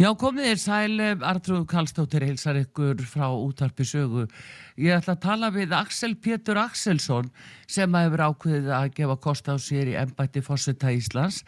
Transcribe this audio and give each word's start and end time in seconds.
Já, 0.00 0.14
komið 0.16 0.46
þér 0.48 0.60
sæl, 0.62 1.02
Artrúð 1.28 1.64
Kallstóttir 1.68 2.24
heilsar 2.24 2.56
ykkur 2.56 3.02
frá 3.04 3.26
útarpi 3.36 3.84
sögu. 3.84 4.22
Ég 4.80 4.94
ætla 4.96 5.12
að 5.12 5.24
tala 5.26 5.50
við 5.52 5.74
Axel 5.76 6.14
Pétur 6.16 6.56
Axelsson 6.56 7.26
sem 7.68 7.98
hefur 7.98 8.22
ákveðið 8.30 8.70
að 8.72 8.86
gefa 8.96 9.16
kost 9.20 9.50
á 9.52 9.60
sér 9.60 9.90
í 9.92 9.98
ennbætti 10.00 10.40
Fosseta 10.46 10.88
Íslands. 10.96 11.42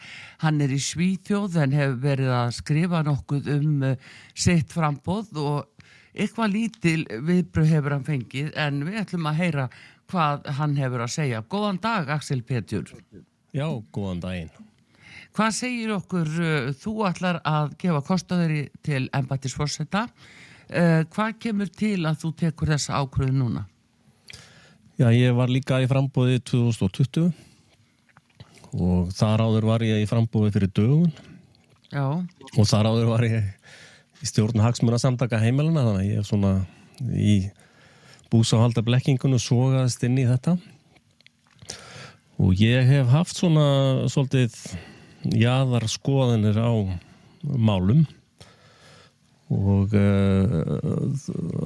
Hann 0.44 0.60
er 0.60 0.74
í 0.76 0.76
Svíþjóð 0.84 1.56
en 1.62 1.76
hefur 1.78 1.96
verið 2.02 2.32
að 2.36 2.52
skrifa 2.58 3.00
nokkuð 3.06 3.48
um 3.54 3.86
uh, 3.88 4.10
sitt 4.36 4.76
frambóð 4.76 5.30
og 5.40 5.86
eitthvað 6.12 6.52
lítil 6.52 7.06
viðbröð 7.08 7.72
hefur 7.72 7.96
hann 7.96 8.04
fengið 8.10 8.50
en 8.66 8.82
við 8.84 8.98
ætlum 9.06 9.30
að 9.30 9.40
heyra 9.46 9.64
hvað 10.12 10.52
hann 10.58 10.76
hefur 10.76 11.06
að 11.06 11.14
segja. 11.14 11.40
Góðan 11.48 11.80
dag, 11.80 12.12
Axel 12.18 12.44
Pétur. 12.44 12.92
Já, 13.56 13.64
góðan 13.96 14.20
daginn. 14.20 14.52
Hvað 15.32 15.52
segir 15.56 15.92
okkur, 15.94 16.28
uh, 16.28 16.70
þú 16.76 16.92
ætlar 17.08 17.38
að 17.48 17.76
gefa 17.80 18.02
kostaðuri 18.04 18.66
til 18.84 19.06
embættisforsetta, 19.16 20.06
uh, 20.06 21.02
hvað 21.14 21.38
kemur 21.40 21.70
til 21.72 22.02
að 22.04 22.18
þú 22.24 22.32
tekur 22.42 22.72
þessa 22.74 23.00
ákvöðu 23.00 23.36
núna? 23.38 23.64
Já, 25.00 25.08
ég 25.08 25.32
var 25.34 25.48
líka 25.48 25.80
í 25.80 25.88
frambóði 25.88 26.42
2020 26.44 27.32
og 28.76 29.08
þar 29.16 29.46
áður 29.46 29.70
var 29.70 29.84
ég 29.84 30.04
í 30.04 30.08
frambóði 30.08 30.52
fyrir 30.52 30.70
dögun. 30.76 31.10
Já, 31.92 32.04
og 32.12 32.68
þar 32.68 32.90
áður 32.92 33.08
var 33.14 33.24
ég 33.24 33.48
í 34.22 34.28
stjórn 34.28 34.62
hagsmuna 34.62 35.00
samtaka 35.00 35.40
heimilina 35.40 35.82
þannig 35.88 36.04
að 36.04 36.10
ég 36.12 36.20
er 36.20 36.28
svona 36.28 36.52
í 37.08 37.34
búsáhalda 38.32 38.84
blekkingun 38.84 39.36
og 39.36 39.42
sogaðist 39.42 40.04
inn 40.06 40.20
í 40.20 40.28
þetta. 40.28 40.58
Og 42.36 42.56
ég 42.60 42.84
hef 42.88 43.10
haft 43.12 43.38
svona 43.38 43.66
svolítið 44.12 44.56
jaðar 45.22 45.86
skoðanir 45.90 46.58
á 46.58 46.72
málum 47.42 48.04
og 49.52 49.92
uh, 49.92 51.12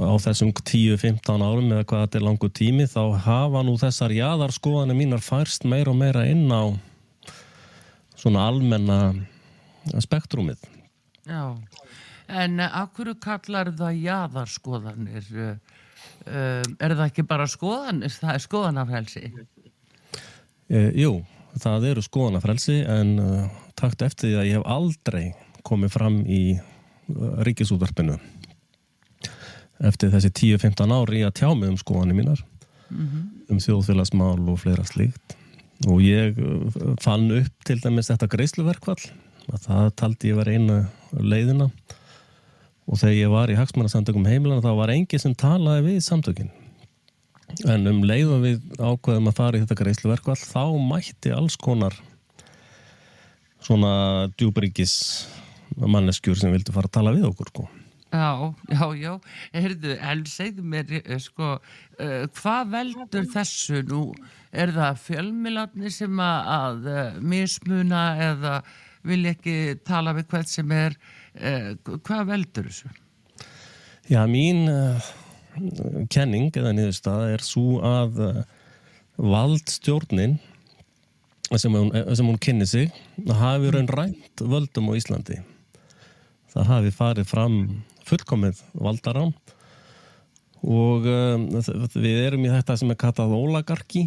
á 0.03 0.15
þessum 0.19 0.51
10-15 0.57 1.45
árum 1.45 1.71
eða 1.71 1.87
hvað 1.87 2.03
þetta 2.05 2.19
er 2.19 2.27
langu 2.27 2.51
tími 2.51 2.87
þá 2.91 3.03
hafa 3.27 3.63
nú 3.67 3.77
þessar 3.79 4.15
jaðar 4.17 4.55
skoðanir 4.57 4.99
mínar 4.99 5.23
færst 5.23 5.67
meira 5.69 5.93
og 5.93 6.01
meira 6.01 6.27
inn 6.27 6.51
á 6.51 6.75
svona 8.17 8.49
almenna 8.51 9.01
spektrumið. 10.03 10.59
já. 11.29 11.55
En 12.27 12.59
uh, 12.59 12.81
hverju 12.97 13.15
kallar 13.23 13.71
það 13.79 14.01
jaðarskoðanir? 14.03 15.27
Uh, 15.31 15.77
uh, 16.27 16.63
er 16.83 16.95
það 16.97 17.05
ekki 17.07 17.27
bara 17.29 17.47
skoðanir? 17.47 18.11
Það 18.11 18.33
er 18.33 18.43
skoðanafhelsi. 18.43 19.31
E, 20.67 20.81
jú, 20.99 21.13
það 21.63 21.89
eru 21.91 22.05
skoðanafrelsi 22.05 22.81
en 22.91 23.13
uh, 23.23 23.45
takt 23.79 24.05
eftir 24.07 24.31
því 24.31 24.39
að 24.41 24.49
ég 24.49 24.59
hef 24.59 24.69
aldrei 24.77 25.25
komið 25.67 25.95
fram 25.95 26.19
í 26.25 26.43
uh, 26.57 27.43
ríkisútvarpinu 27.47 28.19
eftir 29.87 30.13
þessi 30.13 30.33
10-15 30.33 30.95
ári 30.97 31.25
að 31.27 31.35
tjá 31.41 31.51
mig 31.53 31.69
um 31.69 31.81
skoðanir 31.81 32.17
mínar 32.17 32.45
um 33.51 33.59
þjóðfélagsmál 33.61 34.39
og 34.49 34.61
fleira 34.63 34.85
slíkt. 34.89 35.37
Og 35.91 36.01
ég 36.05 36.39
uh, 36.39 36.95
fann 37.03 37.29
upp 37.35 37.67
til 37.69 37.81
dæmis 37.83 38.11
þetta 38.13 38.31
greiðsluverkvall 38.33 39.01
að 39.53 39.67
það 39.67 39.91
taldi 40.01 40.33
ég 40.33 40.39
var 40.39 40.51
eina 40.51 40.79
leiðina. 41.13 41.71
Og 42.87 43.01
þegar 43.01 43.17
ég 43.19 43.33
var 43.33 43.51
í 43.51 43.59
hagsmannasamtökum 43.59 44.29
heimilana 44.29 44.63
þá 44.63 44.73
var 44.79 44.95
engi 44.95 45.19
sem 45.19 45.35
talaði 45.35 45.89
við 45.89 46.05
samtökin 46.07 46.53
en 47.67 47.89
um 47.91 48.03
leiðum 48.07 48.45
við 48.45 48.61
ákveðum 48.81 49.31
að 49.31 49.39
fara 49.39 49.59
í 49.59 49.65
þetta 49.65 49.79
greiðsluverkvall 49.81 50.39
þá 50.41 50.63
mætti 50.91 51.33
alls 51.35 51.57
konar 51.61 51.97
svona 53.63 54.29
djúbríkis 54.37 54.95
manneskjur 55.77 56.39
sem 56.39 56.53
vildi 56.55 56.75
fara 56.75 56.91
að 56.91 56.97
tala 56.99 57.15
við 57.17 57.27
okkur 57.31 57.51
sko. 57.51 57.67
Já, 58.15 58.55
já, 58.71 58.85
já. 58.97 59.13
Heyrðu, 59.53 59.97
en 59.99 60.25
segðu 60.31 60.65
mér, 60.65 60.93
eh, 61.01 61.19
sko, 61.21 61.57
uh, 61.59 62.27
hvað 62.39 62.71
veldur 62.73 63.27
þessu 63.33 63.83
nú? 63.89 64.03
Er 64.55 64.73
það 64.73 65.01
fjölmilarnir 65.03 65.93
sem 65.93 66.23
að, 66.23 66.53
að 66.55 66.87
uh, 66.93 67.19
mismuna 67.21 68.05
eða 68.29 68.55
vil 69.07 69.25
ekki 69.33 69.57
tala 69.87 70.15
við 70.17 70.31
hvert 70.31 70.53
sem 70.53 70.73
er? 70.73 70.97
Uh, 71.35 71.75
hvað 72.07 72.31
veldur 72.31 72.71
þessu? 72.71 72.95
Já, 74.07 74.23
mín 74.31 74.69
uh, 74.71 75.11
kenning 76.13 76.51
eða 76.53 76.75
niðurstað 76.77 77.33
er 77.35 77.45
svo 77.45 77.81
að 77.85 78.21
uh, 78.23 78.43
valdstjórnin 79.17 80.39
sem 81.57 81.73
hún, 81.73 81.93
sem 82.19 82.27
hún 82.27 82.41
kynni 82.43 82.67
sig 82.67 82.91
hafi 83.39 83.71
raun 83.71 83.89
rænt 83.89 84.43
völdum 84.43 84.91
á 84.91 84.99
Íslandi. 84.99 85.41
Það 86.51 86.71
hafi 86.73 86.95
farið 86.95 87.29
fram 87.31 87.59
fullkomið 88.07 88.63
valdarán 88.75 89.35
og 90.67 91.07
um, 91.07 91.49
við 91.95 92.23
erum 92.25 92.47
í 92.47 92.53
þetta 92.53 92.77
sem 92.81 92.93
er 92.93 93.01
kallað 93.01 93.35
ólagarki 93.37 94.07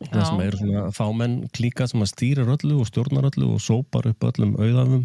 það 0.00 0.22
sem 0.24 0.42
eru 0.44 0.60
svona 0.60 0.84
fámenn 0.96 1.40
klíka 1.56 1.86
sem 1.90 2.00
að 2.00 2.12
stýrir 2.14 2.52
öllu 2.54 2.78
og 2.80 2.88
stjórnar 2.88 3.28
öllu 3.28 3.50
og 3.56 3.64
sópar 3.64 4.08
upp 4.08 4.28
öllum 4.30 4.54
auðafum 4.56 5.04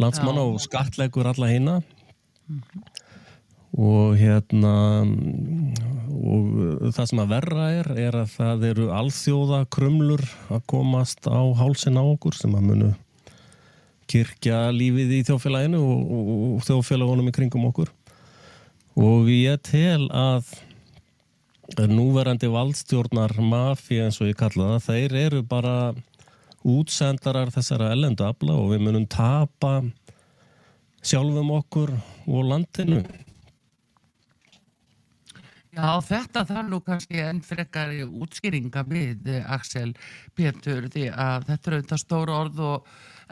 landsmanna 0.00 0.46
og 0.50 0.58
skattlegur 0.64 1.28
alla 1.30 1.50
hina 1.52 1.76
og 3.76 4.16
hérna 4.16 4.74
og 6.16 6.92
það 6.96 7.08
sem 7.10 7.20
að 7.20 7.32
verra 7.32 7.66
er 7.76 7.90
er 8.00 8.16
að 8.22 8.30
það 8.32 8.64
eru 8.70 8.86
alþjóða 8.96 9.58
krumlur 9.72 10.22
að 10.48 10.62
komast 10.70 11.28
á 11.28 11.44
hálsin 11.58 12.00
á 12.00 12.04
okkur 12.04 12.36
sem 12.38 12.54
að 12.56 12.70
munu 12.70 12.92
kirkja 14.10 14.70
lífið 14.72 15.12
í 15.18 15.22
þjófélaginu 15.26 15.80
og, 15.82 16.14
og, 16.16 16.30
og 16.56 16.64
þjófélagunum 16.66 17.28
í 17.30 17.34
kringum 17.34 17.66
okkur. 17.68 17.90
Og 18.96 19.28
ég 19.28 19.60
tel 19.66 20.06
að 20.14 20.54
núverandi 21.90 22.48
valdstjórnar 22.48 23.34
mafi 23.42 23.98
eins 24.00 24.20
og 24.22 24.30
ég 24.30 24.38
kalla 24.38 24.76
það 24.76 24.86
þeir 24.86 25.16
eru 25.26 25.42
bara 25.42 25.76
útsendarar 26.66 27.50
þessara 27.54 27.90
ellendu 27.94 28.24
afla 28.26 28.56
og 28.56 28.72
við 28.72 28.86
munum 28.86 29.06
tapa 29.10 29.80
sjálfum 31.06 31.52
okkur 31.58 31.92
og 32.26 32.46
landinu 32.46 33.02
Já, 35.76 36.00
þetta 36.00 36.46
þarf 36.48 36.68
nú 36.70 36.78
kannski 36.84 37.18
enn 37.20 37.42
frekari 37.44 38.00
útskýringa 38.04 38.80
við 38.88 39.26
eh, 39.28 39.44
Axel 39.52 39.90
Pétur 40.36 40.86
því 40.88 41.10
að 41.12 41.50
þetta 41.50 41.70
eru 41.70 41.80
þetta 41.82 41.98
stóra 42.00 42.38
orð 42.46 42.62
og, 42.64 42.86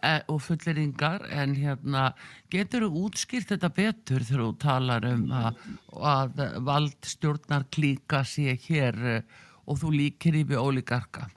eh, 0.05 0.21
og 0.29 0.43
fulleringar 0.45 1.25
en 1.33 1.55
hérna 1.57 2.11
getur 2.53 2.85
þú 2.85 3.07
útskýrt 3.07 3.55
þetta 3.55 3.71
betur 3.79 4.27
þegar 4.29 4.43
þú 4.43 4.51
talar 4.61 5.07
um 5.09 5.25
að, 5.33 5.63
að 6.11 6.45
valdstjórnar 6.69 7.65
klíka 7.73 8.21
sé 8.29 8.59
hér 8.67 9.01
eh, 9.15 9.41
og 9.65 9.81
þú 9.81 9.95
líkir 9.97 10.37
við 10.45 10.61
ólíkarka. 10.61 11.31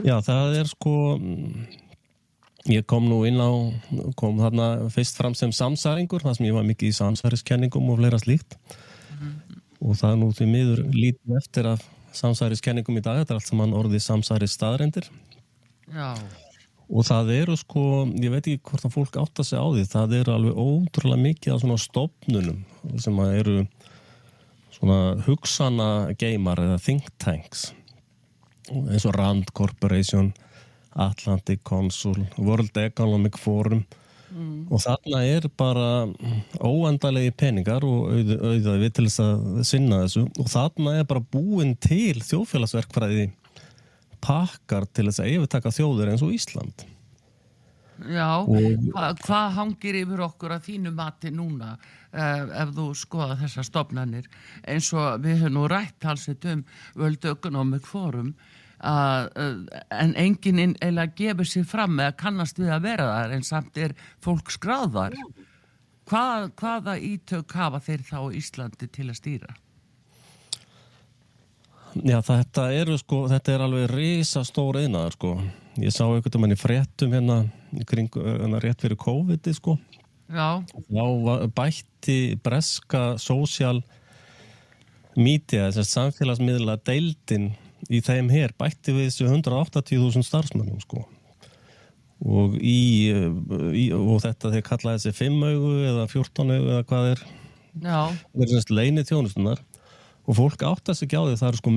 Já, 0.00 0.16
það 0.24 0.58
er 0.62 0.72
sko 0.72 0.96
ég 2.72 2.88
kom 2.88 3.04
nú 3.12 3.20
inn 3.28 3.36
á 3.36 3.52
kom 4.16 4.40
þarna 4.40 4.88
fyrst 4.92 5.20
fram 5.20 5.36
sem 5.36 5.52
samsæringur 5.52 6.24
þar 6.24 6.40
sem 6.40 6.48
ég 6.48 6.56
var 6.56 6.64
mikið 6.64 6.88
í 6.88 6.98
samsæriskenningum 7.04 7.92
og 7.92 8.00
fleira 8.00 8.24
slíkt 8.24 8.56
og 9.80 9.98
það 9.98 10.10
er 10.10 10.18
nú 10.22 10.32
því 10.32 10.48
miður 10.50 10.82
lítið 10.94 11.38
eftir 11.40 11.70
af 11.74 11.84
samsæriskenningum 12.16 12.98
í 12.98 13.04
dag, 13.04 13.20
þetta 13.20 13.34
er 13.34 13.40
allt 13.40 13.50
saman 13.50 13.76
orðið 13.76 14.04
samsæris 14.06 14.56
staðrendir 14.56 15.08
Já, 15.92 16.14
og 16.86 17.06
það 17.06 17.32
eru 17.34 17.56
sko, 17.58 17.82
ég 18.14 18.32
veit 18.32 18.46
ekki 18.46 18.62
hvort 18.70 18.86
að 18.86 18.94
fólk 18.94 19.18
átta 19.20 19.44
sig 19.46 19.58
á 19.58 19.66
því, 19.66 19.84
það 19.90 20.16
eru 20.20 20.34
alveg 20.36 20.60
ótrúlega 20.60 21.24
mikið 21.24 21.54
af 21.54 21.62
svona 21.62 21.78
stopnunum 21.82 22.62
sem 23.02 23.20
að 23.22 23.36
eru 23.40 23.56
svona 24.76 24.98
hugsana 25.26 25.88
geimar 26.20 26.60
eða 26.60 26.80
think 26.82 27.08
tanks. 27.22 27.70
Eins 28.68 29.06
og 29.06 29.14
Rand 29.16 29.52
Corporation 29.56 30.32
Atlantic 30.96 31.62
Council 31.66 32.26
World 32.38 32.76
Economic 32.80 33.38
Forum 33.38 33.84
mm. 34.36 34.58
og 34.70 34.82
þarna 34.84 35.22
er 35.26 35.48
bara 35.58 35.88
óendalegi 36.60 37.32
peningar 37.36 37.86
og 37.86 38.10
auð, 38.12 38.34
auðvitað 38.36 38.82
við 38.84 38.92
til 38.98 39.06
þess 39.08 39.24
að 39.24 39.62
sinna 39.70 40.02
þessu 40.04 40.26
og 40.28 40.50
þarna 40.52 40.98
er 41.00 41.08
bara 41.10 41.24
búin 41.36 41.74
til 41.82 42.20
þjóðfélagsverkfræði 42.20 43.30
pakkar 44.24 44.88
til 44.92 45.08
þess 45.08 45.22
að 45.22 45.32
yfirtaka 45.34 45.74
þjóður 45.74 46.12
eins 46.12 46.26
og 46.26 46.36
Ísland 46.36 46.86
Já, 48.04 48.44
og... 48.44 48.50
hvað 48.92 49.22
hva 49.24 49.38
hangir 49.56 49.96
yfir 50.02 50.20
okkur 50.26 50.52
að 50.58 50.66
þínu 50.66 50.92
mati 50.96 51.30
núna 51.32 51.72
uh, 51.76 52.42
ef 52.60 52.74
þú 52.76 52.90
skoða 52.98 53.38
þessa 53.40 53.64
stopnarnir 53.64 54.28
eins 54.68 54.90
og 54.92 55.24
við 55.24 55.46
höfum 55.46 55.56
nú 55.56 55.64
rætt 55.72 56.04
halsitt 56.04 56.44
um 56.52 56.64
World 56.98 57.24
Economic 57.32 57.88
Forum 57.88 58.34
en 58.84 60.14
enginn 60.20 60.76
eða 60.84 61.06
gefur 61.16 61.48
sér 61.48 61.64
fram 61.64 62.00
eða 62.00 62.16
kannast 62.20 62.58
við 62.60 62.74
að 62.76 62.88
vera 62.90 63.06
þar 63.08 63.36
en 63.36 63.46
samt 63.46 63.78
er 63.80 63.96
fólk 64.24 64.52
skráðar 64.52 65.16
Hvað, 66.06 66.52
hvaða 66.54 66.92
ítök 67.02 67.50
hafa 67.58 67.80
þeir 67.82 68.02
þá 68.06 68.18
Íslandi 68.38 68.86
til 68.94 69.08
að 69.10 69.16
stýra? 69.18 69.54
Já, 71.96 72.20
þetta 72.22 72.66
eru 72.76 72.94
sko, 73.00 73.24
þetta 73.32 73.54
er 73.54 73.64
alveg 73.64 73.88
risa 73.90 74.44
stór 74.46 74.78
einaðar 74.84 75.16
sko 75.16 75.32
ég 75.82 75.92
sá 75.92 76.04
einhvern 76.06 76.44
veginn 76.44 76.54
í 76.54 76.60
fréttum 76.60 77.14
hérna, 77.16 77.38
kring, 77.88 78.08
hérna 78.12 78.60
rétt 78.62 78.84
fyrir 78.84 78.98
COVID 79.00 79.50
sko. 79.56 79.76
þá 80.30 81.48
bætti 81.54 82.36
breska 82.42 83.16
social 83.18 83.82
media 85.16 85.68
þess 85.70 85.82
að 85.82 85.92
samfélagsmiðla 85.92 86.78
deildin 86.84 87.52
í 87.90 88.00
þeim 88.04 88.30
hér 88.32 88.54
bætti 88.58 88.94
við 88.96 89.10
þessu 89.10 89.28
180.000 89.30 90.26
starfsmannum 90.26 90.80
sko. 90.82 91.04
Og, 92.26 92.56
í, 92.56 93.12
í, 93.76 93.90
og 93.92 94.22
þetta 94.24 94.54
þeir 94.54 94.64
kallaði 94.64 95.02
þessi 95.02 95.18
5 95.26 95.42
augu 95.50 95.72
eða 95.84 96.06
14 96.08 96.54
augu 96.54 96.70
eða 96.72 96.86
hvað 96.88 97.10
er. 97.10 97.24
Það 97.76 98.46
er 98.46 98.52
svona 98.52 98.78
leinið 98.78 99.10
þjónustunar 99.10 99.60
og 100.26 100.38
fólk 100.38 100.64
áttast 100.66 101.04
ekki 101.04 101.18
á 101.20 101.22
því 101.26 101.36
það 101.38 101.50
eru 101.50 101.60
sko 101.60 101.74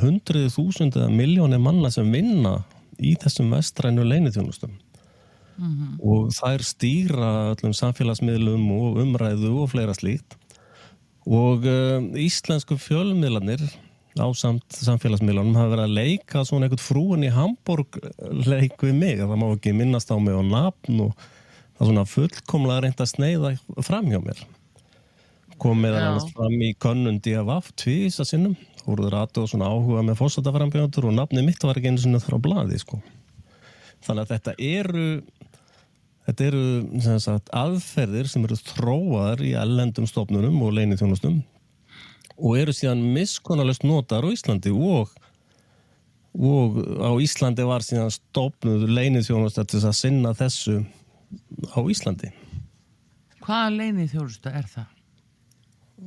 hundruði 0.00 0.54
þúsund 0.54 0.96
eða 0.98 1.10
miljónir 1.12 1.60
manna 1.62 1.92
sem 1.92 2.08
vinna 2.10 2.56
í 2.98 3.12
þessum 3.20 3.52
vestrænu 3.54 4.06
leinithjónustum 4.06 4.72
mm 5.58 5.70
-hmm. 5.70 5.92
og 6.00 6.32
þær 6.34 6.64
stýra 6.64 7.30
öllum 7.52 7.74
samfélagsmiðlum 7.76 8.64
og 8.72 8.98
umræðu 9.04 9.52
og 9.62 9.70
fleira 9.70 9.94
slíkt. 9.94 10.36
Og 11.24 11.64
uh, 11.64 12.02
íslensku 12.20 12.76
fjölmiðlanir 12.76 13.62
á 14.14 14.26
samt 14.36 14.76
samfélagsmiðlanum 14.78 15.56
hafa 15.58 15.72
verið 15.72 15.84
að 15.88 15.96
leika 15.98 16.42
svona 16.46 16.68
einhvern 16.68 16.82
frúin 16.82 17.26
í 17.26 17.32
Hamburg 17.34 17.98
leik 18.46 18.76
við 18.82 18.98
mig, 18.98 19.16
það 19.18 19.40
má 19.40 19.46
ekki 19.48 19.74
minnast 19.74 20.12
á 20.14 20.16
mig 20.22 20.36
á 20.38 20.42
nafn 20.46 21.00
og 21.08 21.24
það 21.74 21.88
svona 21.88 22.04
fullkomlega 22.10 22.84
reynd 22.84 23.02
að 23.02 23.10
sneiða 23.10 23.54
fram 23.86 24.12
hjá 24.12 24.20
mér. 24.22 24.44
Komið 25.62 25.98
að 25.98 26.20
fram 26.34 26.62
í 26.62 26.70
konnundi 26.78 27.34
af 27.38 27.50
aft 27.56 27.74
tvísa 27.82 28.26
sinnum. 28.26 28.54
Voruður 28.84 29.16
aðtóð 29.22 29.48
svona 29.52 29.70
áhuga 29.72 30.04
með 30.04 30.18
fósataframbjöndur 30.20 31.08
og 31.08 31.16
nafni 31.16 31.42
mitt 31.46 31.62
var 31.64 31.78
ekki 31.78 31.90
einu 31.90 32.02
svona 32.02 32.20
þar 32.22 32.38
á 32.38 32.44
bladi 32.46 32.80
sko. 32.82 33.00
Þannig 34.04 34.26
að 34.26 34.32
þetta 34.34 34.54
eru 34.60 35.06
þetta 36.24 36.46
eru 36.50 36.64
sagt, 37.22 37.50
aðferðir 37.52 38.28
sem 38.30 38.44
eru 38.46 38.58
þróaðar 38.60 39.42
í 39.44 39.54
ellendum 39.60 40.06
stofnunum 40.08 40.62
og 40.64 40.76
leinið 40.76 41.02
þjónustum 41.02 41.42
og 42.36 42.58
eru 42.58 42.74
síðan 42.74 43.02
miskonalust 43.14 43.84
notar 43.86 44.26
á 44.26 44.28
Íslandi 44.34 44.72
og, 44.74 45.12
og 46.34 46.80
á 46.98 47.10
Íslandi 47.22 47.66
var 47.68 47.86
síðan 47.86 48.12
stofnuð 48.14 48.88
leinið 48.90 49.30
þjónusta 49.30 49.66
til 49.68 49.84
að 49.84 49.98
sinna 50.00 50.34
þessu 50.36 50.80
á 51.74 51.80
Íslandi. 51.82 52.32
Hvaða 53.44 53.70
leinið 53.78 54.12
þjónusta 54.16 54.54
er 54.56 54.68
það? 54.70 54.90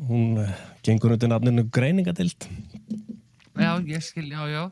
hún 0.08 0.38
eh, 0.42 0.54
gengur 0.84 1.16
undir 1.16 1.32
nafninu 1.32 1.68
Greiningadild 1.74 2.48
Já, 3.58 3.80
ég 3.82 4.04
skil, 4.06 4.30
já, 4.30 4.44
já 4.52 4.64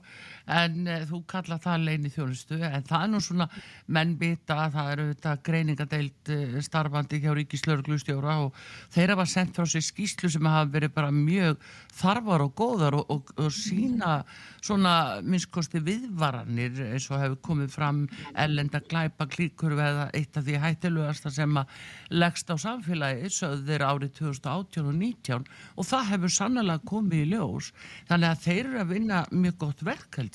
en 0.46 0.88
e, 0.88 0.98
þú 1.10 1.22
kalla 1.30 1.58
það 1.62 1.86
leini 1.90 2.12
þjónustu 2.14 2.60
en 2.60 2.86
það 2.86 3.06
er 3.06 3.12
nú 3.12 3.22
svona 3.24 3.48
menn 3.88 4.16
bita 4.20 4.58
að 4.66 4.76
það 4.78 4.92
eru 4.94 5.08
þetta 5.12 5.36
greiningadeild 5.50 6.34
e, 6.34 6.40
starfandi 6.66 7.22
hjá 7.24 7.32
Ríkislauglustjóra 7.40 8.38
og 8.46 8.60
þeirra 8.94 9.20
var 9.22 9.32
sendt 9.32 9.58
frá 9.58 9.70
sér 9.70 9.86
skýslu 9.86 10.32
sem 10.32 10.50
hafa 10.50 10.70
verið 10.76 10.94
bara 10.96 11.14
mjög 11.14 11.62
þarfar 11.96 12.46
og 12.46 12.54
góðar 12.60 13.00
og, 13.00 13.10
og, 13.14 13.32
og 13.42 13.54
sína 13.54 14.20
svona 14.66 15.22
minnskosti 15.26 15.82
viðvaranir 15.86 16.80
eins 16.90 17.08
og 17.12 17.22
hefur 17.22 17.42
komið 17.50 17.74
fram 17.74 18.04
ellenda 18.42 18.82
glæpa 18.90 19.28
klíkur 19.30 19.76
eða 19.76 20.10
eitt 20.18 20.38
af 20.38 20.46
því 20.48 20.62
hættilegasta 20.64 21.32
sem 21.34 21.60
að 21.60 21.76
leggst 22.14 22.50
á 22.50 22.56
samfélagi 22.62 23.30
sögður 23.34 23.86
árið 23.86 24.16
2018 24.22 24.90
og 24.90 24.96
19 24.96 25.46
og 25.76 25.90
það 25.90 26.10
hefur 26.14 26.34
sannlega 26.34 26.82
komið 26.90 27.24
í 27.26 27.30
ljós. 27.34 27.72
Þannig 28.10 28.32
að 28.32 28.44
þeir 28.46 28.64
eru 28.66 28.82
að 28.82 28.94
vinna 28.94 29.22
mjög 29.32 29.58
gott 29.66 29.86
verk 29.86 30.20
held 30.20 30.35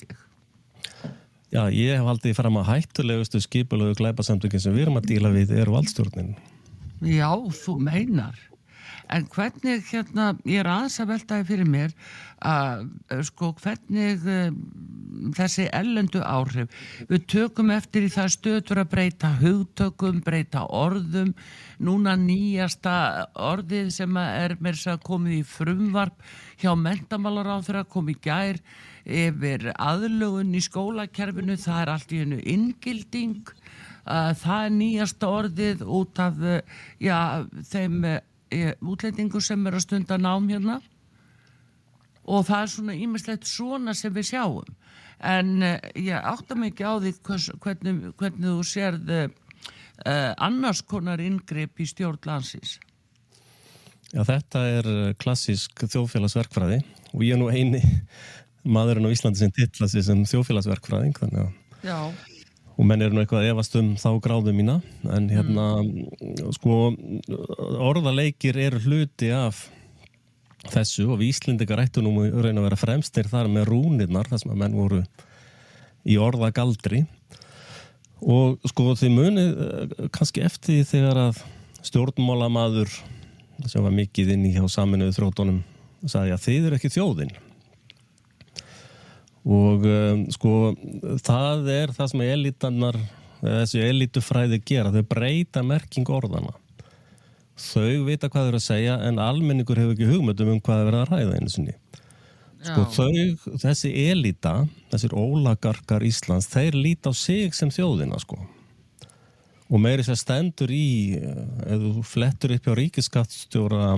Já, 1.51 1.65
ég 1.67 1.97
hef 1.97 2.07
haldið 2.07 2.37
fram 2.37 2.61
að 2.61 2.69
hættulegustu 2.69 3.41
skipulegu 3.43 3.97
glæpasamtökin 3.99 4.63
sem 4.63 4.75
við 4.75 4.85
erum 4.85 5.01
að 5.01 5.09
díla 5.11 5.33
við 5.33 5.51
eru 5.59 5.75
valdstjórnin. 5.75 6.35
Já, 7.03 7.31
þú 7.63 7.75
meinar 7.83 8.37
en 9.11 9.27
hvernig 9.31 9.83
hérna, 9.89 10.31
ég 10.47 10.61
er 10.61 10.69
aðeins 10.71 10.99
að 11.01 11.09
veltaði 11.11 11.47
fyrir 11.49 11.67
mér 11.67 11.95
að 12.41 12.85
sko 13.27 13.51
hvernig 13.59 14.23
uh, 14.25 14.53
þessi 15.37 15.67
ellendu 15.75 16.21
áhrif 16.25 16.71
við 17.09 17.25
tökum 17.29 17.73
eftir 17.75 18.07
í 18.07 18.11
það 18.13 18.31
stöður 18.35 18.81
að 18.83 18.91
breyta 18.93 19.33
hugtökum, 19.41 20.21
breyta 20.25 20.63
orðum. 20.65 21.33
Núna 21.81 22.15
nýjasta 22.17 23.27
orðið 23.35 23.91
sem 23.97 24.17
er 24.21 24.55
mér 24.61 24.79
að 24.89 25.03
komið 25.05 25.37
í 25.41 25.43
frumvarp 25.47 26.25
hjá 26.61 26.71
mentamálar 26.77 27.51
á 27.51 27.57
þeirra 27.65 27.85
komið 27.91 28.23
gær 28.25 28.63
yfir 29.05 29.69
aðlögun 29.75 30.55
í 30.55 30.63
skólakerfinu. 30.63 31.59
Það 31.59 31.83
er 31.83 31.93
allt 31.95 32.15
í 32.15 32.23
hennu 32.23 32.41
inngilding. 32.41 33.53
Uh, 34.01 34.31
það 34.33 34.65
er 34.65 34.75
nýjasta 34.79 35.29
orðið 35.29 35.85
út 35.85 36.21
af 36.21 36.39
já, 36.97 37.17
þeim 37.69 38.01
útlendingu 38.81 39.41
sem 39.43 39.67
er 39.67 39.77
að 39.77 39.85
stunda 39.85 40.17
nám 40.21 40.49
hérna. 40.51 40.79
Og 42.27 42.45
það 42.47 42.61
er 42.63 42.71
svona 42.75 42.95
ímislegt 42.95 43.49
svona 43.49 43.95
sem 43.97 44.13
við 44.13 44.29
sjáum. 44.33 44.75
En 45.21 45.57
uh, 45.65 45.75
ég 45.97 46.17
átta 46.17 46.57
mikið 46.57 46.87
á 46.87 46.93
því 47.01 47.15
hvers, 47.27 47.49
hvernig, 47.63 47.97
hvernig 48.17 48.47
þú 48.47 48.63
sérð 48.65 49.11
uh, 49.17 49.27
annars 50.41 50.81
konar 50.81 51.21
ingreip 51.21 51.81
í 51.81 51.85
stjórnlansins 51.89 52.79
Já 54.11 54.25
þetta 54.27 54.61
er 54.67 54.87
klassísk 55.21 55.85
þjóðfélagsverkfræði. 55.87 56.81
Og 57.15 57.23
ég 57.23 57.35
er 57.35 57.39
nú 57.39 57.47
eini 57.47 57.79
maðurinn 58.67 59.07
á 59.07 59.13
Íslandi 59.13 59.39
sem 59.39 59.53
tilla 59.55 59.87
sig 59.91 60.03
sem 60.05 60.25
þjóðfélagsverkfræðing 60.27 61.15
þannig 61.21 61.45
að 61.45 61.87
Já 61.87 61.97
og 62.81 62.87
menn 62.89 63.03
er 63.05 63.13
nú 63.13 63.21
eitthvað 63.21 63.43
að 63.43 63.51
evast 63.53 63.75
um 63.77 63.91
þá 64.01 64.09
gráðu 64.25 64.55
mína 64.57 64.79
en 65.13 65.27
hérna 65.29 65.65
mm. 65.83 66.49
sko 66.57 66.77
orðaleikir 67.91 68.57
eru 68.57 68.81
hluti 68.81 69.29
af 69.35 69.67
þessu 70.71 71.05
og 71.11 71.19
við 71.21 71.35
Íslindikar 71.35 71.83
ættu 71.83 72.01
nú 72.01 72.15
raun 72.25 72.57
að 72.57 72.65
vera 72.65 72.79
fremstir 72.79 73.29
þar 73.29 73.51
með 73.53 73.69
rúnirnar 73.69 74.29
sem 74.33 74.49
að 74.53 74.61
menn 74.63 74.77
voru 74.77 75.01
í 76.09 76.17
orðagaldri 76.21 77.03
og 78.21 78.57
sko 78.69 78.95
þið 78.97 79.13
muni 79.13 79.45
eh, 79.45 79.95
kannski 80.13 80.45
eftir 80.45 80.81
þegar 80.89 81.21
að 81.27 81.43
stjórnmálamadur 81.85 82.89
sem 83.69 83.85
var 83.85 83.93
mikið 83.93 84.35
inn 84.35 84.49
í 84.49 84.55
hjá 84.57 84.65
saminuðu 84.69 85.17
þrótonum 85.19 85.61
sagði 86.09 86.33
að 86.33 86.45
þið 86.47 86.67
eru 86.69 86.81
ekki 86.81 86.93
þjóðinn 86.97 87.33
og 89.41 89.85
um, 89.89 90.25
sko 90.33 90.55
það 91.23 91.69
er 91.73 91.93
það 91.95 92.11
sem 92.11 92.25
elitannar 92.27 92.99
þessi 93.41 93.81
elitufræði 93.81 94.61
gera. 94.65 94.91
Þau 94.93 95.07
breyta 95.09 95.63
merking 95.65 96.09
orðana 96.13 96.53
þau 97.61 98.05
vita 98.07 98.29
hvað 98.29 98.45
þau 98.45 98.51
eru 98.51 98.59
að 98.59 98.65
segja 98.65 98.95
en 99.07 99.19
almenningur 99.21 99.79
hefur 99.79 99.95
ekki 99.95 100.09
hugmyndum 100.09 100.55
um 100.55 100.61
hvað 100.63 100.81
þau 100.81 100.87
verða 100.87 101.01
að 101.03 101.11
ræða 101.11 101.37
einu 101.37 101.51
sinni. 101.51 101.75
Sko 102.61 102.85
þau, 102.93 103.57
þessi 103.63 103.91
elita 104.11 104.53
þessir 104.91 105.15
ólagarkar 105.17 106.05
Íslands 106.05 106.49
þeir 106.51 106.77
líti 106.77 107.09
á 107.09 107.13
sig 107.17 107.55
sem 107.57 107.71
þjóðina 107.73 108.19
sko. 108.21 108.37
Og 109.71 109.79
meiri 109.81 110.05
sér 110.05 110.19
stendur 110.19 110.73
í 110.73 111.17
ef 111.17 111.79
þú 111.81 112.03
flettur 112.05 112.53
upp 112.57 112.67
hjá 112.67 112.75
ríkiskattstjóra 112.77 113.93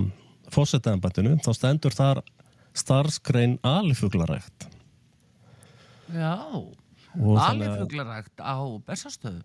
fósettæðanbættinu 0.53 1.39
þá 1.43 1.51
stendur 1.57 1.97
þar 1.97 2.21
starfskrein 2.77 3.57
alifuglarægt 3.67 4.69
Já, 6.13 6.35
að- 7.17 7.41
Alifuglarækt 7.47 8.37
á 8.41 8.55
Bessastöðum. 8.87 9.43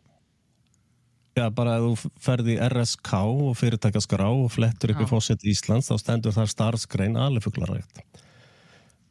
Já, 1.38 1.46
bara 1.54 1.76
að 1.78 1.84
þú 1.86 2.10
ferði 2.18 2.54
í 2.56 2.62
RSK 2.66 3.12
og 3.22 3.52
fyrirtækaskrá 3.60 4.26
og 4.26 4.48
flettur 4.50 4.90
upp 4.90 5.02
í 5.04 5.06
Já. 5.06 5.10
fósett 5.12 5.44
Íslands, 5.46 5.86
þá 5.86 5.98
stendur 6.02 6.34
þar 6.34 6.50
starfsgrein 6.50 7.14
alifuglarækt. 7.16 8.00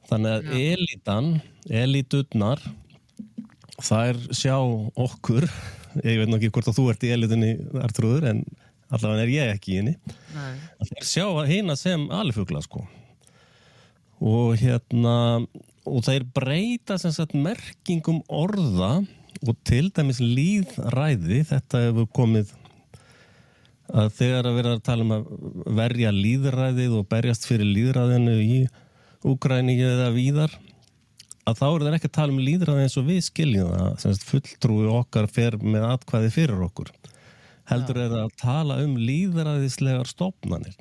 Þannig 0.10 0.34
að 0.36 0.58
elitan, 0.60 1.30
elitutnar, 1.70 2.60
þær 3.80 4.20
sjá 4.36 4.56
okkur, 4.98 5.48
ég 6.04 6.20
veit 6.20 6.28
nú 6.32 6.38
ekki 6.40 6.52
hvort 6.52 6.68
að 6.72 6.78
þú 6.80 6.90
ert 6.92 7.06
í 7.08 7.14
elitunni, 7.16 7.52
Artrúður, 7.84 8.28
en 8.34 8.44
allavega 8.92 9.24
er 9.24 9.32
ég 9.34 9.54
ekki 9.56 9.74
í 9.76 9.80
henni, 9.82 9.96
að 10.36 10.92
þeir 10.92 11.08
sjá 11.08 11.26
hérna 11.48 11.78
sem 11.80 12.08
alifugla, 12.12 12.62
sko. 12.66 12.84
Og 14.20 14.56
hérna, 14.60 15.46
og 15.88 16.04
þeir 16.06 16.26
breyta 16.36 16.98
sem 17.02 17.14
sagt 17.16 17.36
merkingum 17.38 18.22
orða 18.28 19.02
og 19.46 19.58
til 19.68 19.90
dæmis 19.94 20.20
líðræði, 20.22 21.44
þetta 21.48 21.84
hefur 21.88 22.08
komið 22.16 22.54
að 23.88 24.10
þegar 24.18 24.50
að 24.50 24.58
vera 24.58 24.72
að 24.76 24.86
tala 24.88 25.06
um 25.06 25.14
að 25.16 25.28
verja 25.78 26.14
líðræðið 26.16 26.96
og 26.98 27.06
berjast 27.12 27.48
fyrir 27.48 27.70
líðræðinu 27.70 28.40
í 28.44 28.62
Úgræni 29.28 29.78
eða 29.82 30.10
víðar 30.14 30.52
að 31.48 31.60
þá 31.60 31.68
eru 31.68 31.86
þeir 31.86 31.96
ekki 31.98 32.10
að 32.10 32.18
tala 32.18 32.36
um 32.36 32.42
líðræði 32.44 32.84
eins 32.86 32.98
og 33.00 33.08
við 33.08 33.22
skiljum 33.26 33.72
það, 33.72 33.94
sem 34.02 34.16
sagt 34.16 34.28
fulltrúi 34.28 34.90
okkar 34.92 35.30
fer 35.32 35.58
með 35.64 35.88
atkvæði 35.88 36.34
fyrir 36.36 36.66
okkur. 36.68 36.92
Heldur 37.68 38.02
er 38.04 38.14
að 38.22 38.36
tala 38.40 38.78
um 38.84 38.94
líðræðislegar 39.00 40.08
stofnanir 40.12 40.76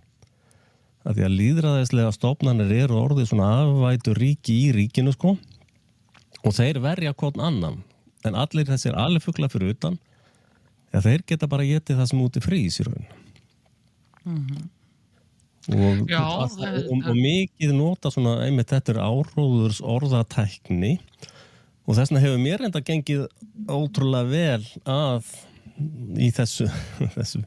að 1.06 1.18
því 1.20 1.24
að 1.26 1.36
líðræðislega 1.40 2.12
stofnanir 2.16 2.72
eru 2.82 2.96
orðið 2.98 3.28
svona 3.30 3.48
afvætu 3.62 4.14
ríki 4.18 4.56
í 4.66 4.72
ríkinu 4.74 5.12
sko. 5.14 5.36
Og 6.46 6.54
þeir 6.56 6.80
verja 6.84 7.12
hvort 7.14 7.38
annan. 7.42 7.80
En 8.26 8.34
allir 8.38 8.66
þessir 8.66 8.96
alifugla 8.98 9.48
fyrir 9.52 9.74
utan 9.76 9.98
já, 10.92 10.98
þeir 11.04 11.22
geta 11.30 11.46
bara 11.50 11.66
getið 11.68 12.00
það 12.00 12.10
sem 12.10 12.22
úti 12.24 12.42
frýs 12.42 12.80
í 12.82 12.86
raun. 12.88 13.06
Og, 15.66 16.04
Já, 16.10 16.20
og, 16.22 16.50
það- 16.54 16.76
og, 16.90 17.00
og 17.10 17.16
mikið 17.18 17.72
nota 17.74 18.10
svona 18.14 18.36
einmitt 18.46 18.70
þetta 18.70 18.94
er 18.94 19.00
áróðurs 19.02 19.80
orðatækni. 19.82 20.92
Og 21.86 21.94
þess 21.98 22.10
vegna 22.10 22.22
hefur 22.22 22.42
mér 22.42 22.64
enda 22.66 22.82
gengið 22.86 23.24
ótrúlega 23.70 24.30
vel 24.30 24.64
að 24.90 25.26
í 26.18 26.30
þessu 26.34 26.66
þessu, 27.16 27.42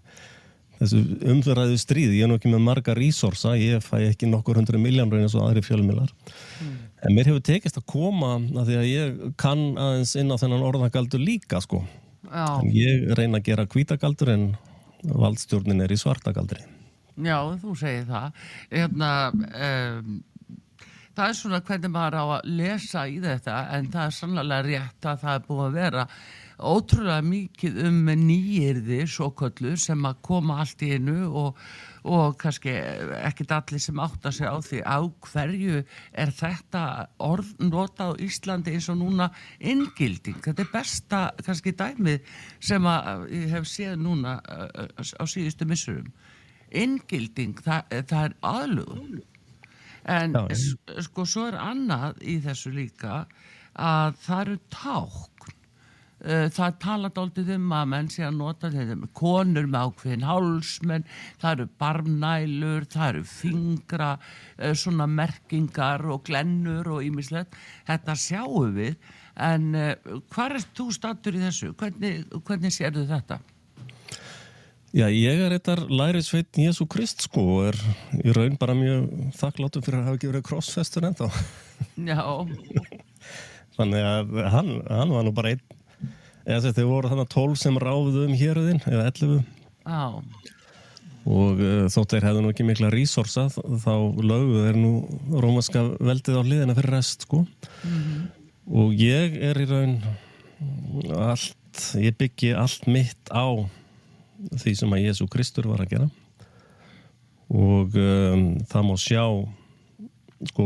þessu 0.79 1.01
umfyrraðu 1.33 1.79
stríði 1.79 2.19
ég 2.19 2.27
er 2.27 2.31
nú 2.31 2.39
ekki 2.39 2.51
með 2.51 2.65
marga 2.65 2.95
resursa 2.97 3.55
ég 3.59 3.83
fæ 3.83 3.97
ekki 4.09 4.29
nokkur 4.29 4.59
hundru 4.59 4.79
miljónur 4.81 5.21
eins 5.21 5.35
og 5.35 5.47
aðri 5.47 5.63
fjölmilar 5.65 6.13
en 7.05 7.15
mér 7.15 7.29
hefur 7.29 7.43
tekist 7.45 7.79
að 7.79 7.87
koma 7.89 8.35
að 8.39 8.71
því 8.71 8.77
að 8.79 8.89
ég 8.89 9.19
kann 9.39 9.65
aðeins 9.79 10.15
inn 10.19 10.33
á 10.33 10.39
þennan 10.39 10.65
orðagaldur 10.67 11.21
líka 11.23 11.61
sko. 11.63 11.83
Já, 12.27 12.47
en 12.59 12.71
ég 12.75 13.13
reyna 13.17 13.39
að 13.39 13.47
gera 13.47 13.67
hvítagaldur 13.69 14.33
en 14.33 14.49
valdstjórnin 15.07 15.85
er 15.85 15.93
í 15.93 15.99
svartagaldri. 15.99 16.65
Já, 17.19 17.37
þú 17.61 17.75
segir 17.79 18.05
það. 18.07 18.43
Hérna, 18.71 19.11
um, 19.31 20.19
það 21.15 21.25
er 21.25 21.39
svona 21.39 21.61
hvernig 21.69 21.93
maður 21.93 22.19
á 22.19 22.25
að 22.39 22.51
lesa 22.59 23.05
í 23.07 23.17
þetta 23.23 23.57
en 23.77 23.89
það 23.93 24.05
er 24.05 24.17
sannlega 24.19 24.61
rétt 24.67 25.09
að 25.09 25.23
það 25.23 25.33
er 25.39 25.47
búið 25.47 25.65
að 25.65 25.79
vera 25.79 26.05
ótrúlega 26.59 27.21
mikið 27.23 27.77
um 27.87 28.09
nýjirði 28.19 29.03
svo 29.09 29.29
köllu 29.37 29.75
sem 29.79 30.03
að 30.07 30.19
koma 30.25 30.59
allt 30.63 30.83
í 30.83 30.91
einu 30.97 31.29
og, 31.41 31.59
og 32.09 32.35
kannski 32.41 32.73
ekkit 33.19 33.53
allir 33.55 33.83
sem 33.83 34.01
átta 34.03 34.31
sig 34.35 34.49
á 34.49 34.57
því 34.63 34.81
á 34.83 34.99
hverju 35.29 35.83
er 36.23 36.33
þetta 36.35 36.83
orð 37.23 37.53
notað 37.63 38.15
á 38.15 38.21
Íslandi 38.27 38.75
eins 38.75 38.89
og 38.91 38.99
núna 39.01 39.29
inngilding. 39.59 40.41
Þetta 40.43 40.65
er 40.65 40.73
besta 40.73 41.21
kannski 41.45 41.75
dæmið 41.79 42.35
sem 42.59 42.89
að 42.89 43.27
ég 43.35 43.55
hef 43.55 43.69
séð 43.69 43.97
núna 44.03 44.39
uh, 44.43 44.87
á 44.95 45.23
síðustu 45.23 45.67
missurum. 45.69 46.11
Inngilding, 46.69 47.57
það, 47.65 48.03
það 48.11 48.25
er 48.27 48.35
aðlugun. 48.45 49.21
En 50.09 50.35
sko 51.03 51.25
svo 51.27 51.49
er 51.49 51.57
annað 51.59 52.21
í 52.23 52.39
þessu 52.43 52.71
líka 52.73 53.23
að 53.79 54.15
það 54.25 54.41
eru 54.41 54.57
tákn. 54.73 55.38
Uh, 56.19 56.47
Það 56.51 56.79
tala 56.83 57.11
dálítið 57.15 57.53
um 57.55 57.69
að 57.77 57.85
menn 57.93 58.09
sé 58.11 58.25
að 58.27 58.39
nota 58.39 58.71
þetta 58.73 58.97
með 58.99 59.11
konur 59.15 59.69
með 59.71 59.85
ákveðin 59.87 60.25
hálsmenn, 60.27 61.05
það 61.39 61.53
eru 61.55 61.67
barmnælur, 61.83 62.87
það 62.91 63.11
eru 63.13 63.23
fingra, 63.33 64.09
uh, 64.57 64.73
svona 64.75 65.07
merkingar 65.07 66.03
og 66.11 66.25
glennur 66.27 66.89
og 66.95 67.05
ýmislegt. 67.07 67.55
Þetta 67.87 68.17
sjáum 68.19 68.75
við, 68.75 68.97
en 69.39 69.71
uh, 69.77 69.93
hvað 70.33 70.57
er 70.57 70.67
þú 70.81 70.89
stattur 70.97 71.39
í 71.39 71.45
þessu? 71.45 71.71
Hvernig, 71.79 72.27
hvernig 72.43 72.75
sérðu 72.75 73.07
þetta? 73.09 73.39
Já, 74.89 75.05
ég 75.13 75.37
er 75.45 75.53
eittar 75.53 75.83
lærisveit 75.85 76.57
Jésu 76.57 76.87
Krist 76.89 77.21
sko 77.27 77.43
og 77.59 77.67
er 77.69 77.77
í 78.25 78.33
raun 78.33 78.55
bara 78.57 78.73
mjög 78.73 79.05
þakkláttur 79.37 79.83
fyrir 79.85 79.99
að 79.99 80.07
hafa 80.07 80.17
ekki 80.17 80.29
verið 80.31 80.45
krossfestur 80.47 81.05
ennþá. 81.05 81.27
Já, 82.09 82.23
Þannig 83.77 84.03
að 84.03 84.39
hann, 84.51 84.71
hann 84.89 85.13
var 85.13 85.27
nú 85.27 85.31
bara 85.37 85.53
einn, 85.53 85.61
eða 86.49 86.73
þau 86.75 86.85
voru 86.89 87.11
þannig 87.11 87.33
tólf 87.33 87.59
sem 87.61 87.77
ráðuðu 87.81 88.25
um 88.27 88.37
héruðin, 88.39 88.81
eða 88.89 89.09
ellefu. 89.11 89.41
Já, 89.89 90.05
og 91.29 91.59
uh, 91.61 91.85
þótt 91.91 92.15
þeir 92.15 92.27
hefðu 92.29 92.43
nú 92.43 92.51
ekki 92.53 92.65
mikla 92.67 92.91
resursa 92.93 93.47
þá 93.51 93.93
lögðu 94.23 94.63
þeir 94.65 94.79
nú 94.79 94.93
rómaska 95.43 95.83
veldið 95.99 96.39
á 96.39 96.43
hliðina 96.45 96.77
fyrir 96.77 96.95
rest 96.95 97.27
sko. 97.27 97.43
Og 98.69 98.93
ég 98.97 99.35
er 99.49 99.59
í 99.59 99.67
raun 99.69 99.97
allt, 101.17 101.83
ég 101.99 102.17
byggi 102.17 102.53
allt 102.57 102.87
mitt 102.89 103.31
á 103.33 103.45
því 104.55 104.75
sem 104.79 104.95
að 104.95 105.05
Jésu 105.05 105.27
Kristur 105.31 105.69
var 105.69 105.83
að 105.83 105.95
gera. 105.95 106.09
Og 107.49 107.95
um, 107.97 108.49
það 108.69 108.87
má 108.87 108.95
sjá 109.01 109.23
sko 110.51 110.65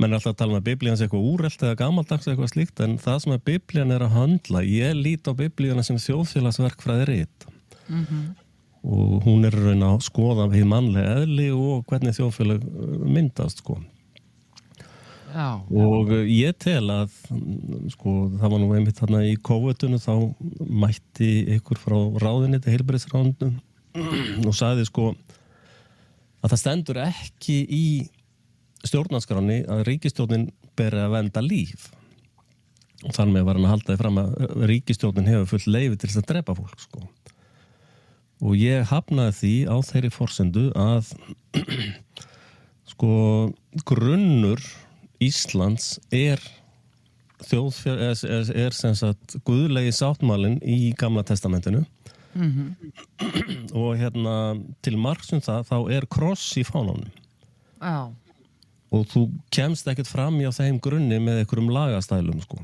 menn 0.00 0.10
er 0.10 0.18
alltaf 0.18 0.32
að 0.32 0.38
tala 0.40 0.54
um 0.54 0.60
að 0.60 0.68
biblían 0.70 0.98
sé 0.98 1.06
eitthvað 1.06 1.26
úrelt 1.32 1.64
eða 1.64 1.78
gamaldags 1.82 2.26
eða 2.26 2.34
eitthvað 2.34 2.52
slíkt 2.54 2.84
en 2.84 2.94
það 3.02 3.18
sem 3.24 3.34
að 3.34 3.44
biblían 3.50 3.92
er 3.94 4.04
að 4.06 4.14
handla 4.16 4.62
ég 4.66 4.94
lít 4.98 5.28
á 5.28 5.32
biblíana 5.36 5.84
sem 5.86 6.00
þjóðfélagsverk 6.00 6.84
frá 6.84 6.94
þeir 7.02 7.14
eitt 7.20 7.46
og 8.82 9.22
hún 9.22 9.46
er 9.46 9.54
raun 9.54 9.84
að 9.86 10.00
skoða 10.08 10.48
við 10.50 10.66
mannlega 10.70 11.22
eðli 11.22 11.48
og 11.54 11.84
hvernig 11.90 12.16
þjóðfélag 12.16 12.62
uh, 12.66 12.94
myndast 13.06 13.62
sko. 13.62 13.76
Já, 15.32 15.62
og 15.62 16.10
uh, 16.10 16.24
ég 16.26 16.56
tel 16.60 16.90
að 16.92 17.12
mm, 17.30 17.92
sko, 17.94 18.14
það 18.40 18.54
var 18.54 18.62
nú 18.62 18.72
einmitt 18.74 18.98
þarna 18.98 19.22
í 19.28 19.36
kóvetunu 19.38 20.00
þá 20.02 20.14
mætti 20.66 21.30
ykkur 21.58 21.80
frá 21.80 21.98
ráðinni 22.24 22.60
til 22.62 22.74
heilbærisráðinu 22.74 23.52
og 24.48 24.56
sagði 24.56 24.88
sko 24.88 25.12
að 26.42 26.50
það 26.50 26.60
stendur 26.64 27.00
ekki 27.04 27.60
í 27.70 27.86
stjórnarskráni 28.86 29.62
að 29.70 29.84
ríkistjórnin 29.88 30.48
beri 30.78 31.02
að 31.02 31.16
venda 31.16 31.42
líf. 31.44 31.88
Og 33.02 33.14
þar 33.16 33.32
með 33.34 33.46
var 33.48 33.58
hann 33.58 33.66
að 33.66 33.74
halda 33.74 33.90
því 33.90 33.98
fram 34.00 34.20
að 34.22 34.32
uh, 34.32 34.54
ríkistjórnin 34.70 35.30
hefur 35.30 35.50
fullt 35.54 35.68
leifi 35.70 35.98
til 35.98 36.10
þess 36.10 36.22
að 36.22 36.28
drepa 36.30 36.56
fólk 36.58 36.82
sko. 36.82 37.04
Og 38.42 38.56
ég 38.58 38.86
hafnaði 38.90 39.36
því 39.38 39.54
á 39.70 39.76
þeirri 39.86 40.10
forsendu 40.14 40.64
að 40.78 41.12
sko 42.92 43.12
grunnur 43.88 44.62
Íslands 45.22 45.96
er 46.10 46.42
þjóðfjör, 47.46 48.00
er, 48.08 48.22
er, 48.26 48.52
er 48.66 48.74
sem 48.74 48.94
sagt 48.98 49.36
guðlegi 49.46 49.94
sáttmálin 49.94 50.58
í 50.62 50.90
gamla 50.98 51.22
testamentinu. 51.26 51.84
Og 53.82 53.98
hérna 54.00 54.36
til 54.82 54.96
margsum 54.98 55.42
það 55.44 55.66
þá 55.68 55.76
er 55.98 56.08
kross 56.10 56.46
í 56.58 56.64
fánunum 56.66 57.10
já, 57.82 58.14
og 58.92 59.06
þú 59.08 59.24
kemst 59.54 59.88
ekkert 59.88 60.10
fram 60.10 60.36
í 60.40 60.46
á 60.48 60.52
þeim 60.52 60.80
grunni 60.82 61.18
með 61.22 61.42
einhverjum 61.42 61.72
lagastælum 61.72 62.42
sko. 62.44 62.60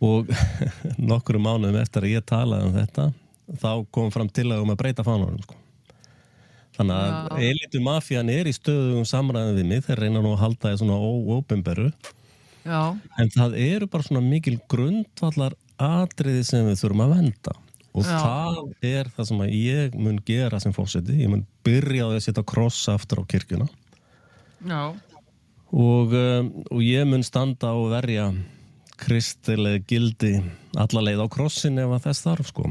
Og 0.00 0.30
nokkrum 1.10 1.44
mánuðum 1.44 1.80
eftir 1.80 2.06
að 2.06 2.14
ég 2.14 2.28
talaði 2.28 2.68
um 2.70 2.78
þetta 2.78 3.10
þá 3.60 3.72
kom 3.92 4.12
fram 4.14 4.30
til 4.30 4.46
að 4.52 4.62
um 4.64 4.72
að 4.72 4.80
breyta 4.84 5.04
fánunum 5.06 5.42
sko. 5.42 5.58
Þannig 6.78 6.96
að 6.96 7.10
Já. 7.12 7.50
elitu 7.50 7.80
mafían 7.84 8.30
er 8.32 8.48
í 8.48 8.54
stöðum 8.56 9.04
samræðin 9.08 9.58
við 9.58 9.66
mig, 9.68 9.82
þeir 9.84 10.04
reyna 10.04 10.22
nú 10.24 10.32
að 10.36 10.44
halda 10.44 10.70
það 10.70 10.78
svona 10.80 11.00
óopinberu. 11.02 11.90
Já, 12.64 12.80
en 13.20 13.32
það 13.32 13.56
eru 13.56 13.88
bara 13.90 14.06
svona 14.06 14.22
mikil 14.24 14.58
grundvallar 14.70 15.56
atriði 15.80 16.44
sem 16.44 16.66
við 16.68 16.78
þurfum 16.82 17.04
að 17.06 17.14
venda 17.16 17.54
og 17.90 18.06
Já. 18.06 18.18
það 18.22 18.58
er 18.86 19.08
það 19.16 19.28
sem 19.30 19.40
ég 19.48 19.94
mun 19.98 20.18
gera 20.28 20.60
sem 20.62 20.74
fórseti, 20.76 21.16
ég 21.24 21.32
mun 21.32 21.46
byrja 21.66 22.06
á 22.06 22.08
því 22.12 22.18
að 22.20 22.26
setja 22.28 22.44
kross 22.46 22.84
aftur 22.92 23.24
á 23.24 23.30
kirkjuna. 23.32 23.66
já, 23.66 23.89
og, 25.70 26.12
um, 26.12 26.50
og 26.70 26.80
ég 26.84 27.06
mun 27.08 27.24
standa 27.24 27.72
og 27.78 27.92
verja 27.94 28.30
kristileg 29.00 29.86
gildi 29.88 30.34
alla 30.78 31.02
leið 31.06 31.24
á 31.24 31.28
krossin 31.32 31.80
ef 31.80 31.94
að 31.96 32.08
þess 32.08 32.26
þarf 32.26 32.50
sko. 32.50 32.70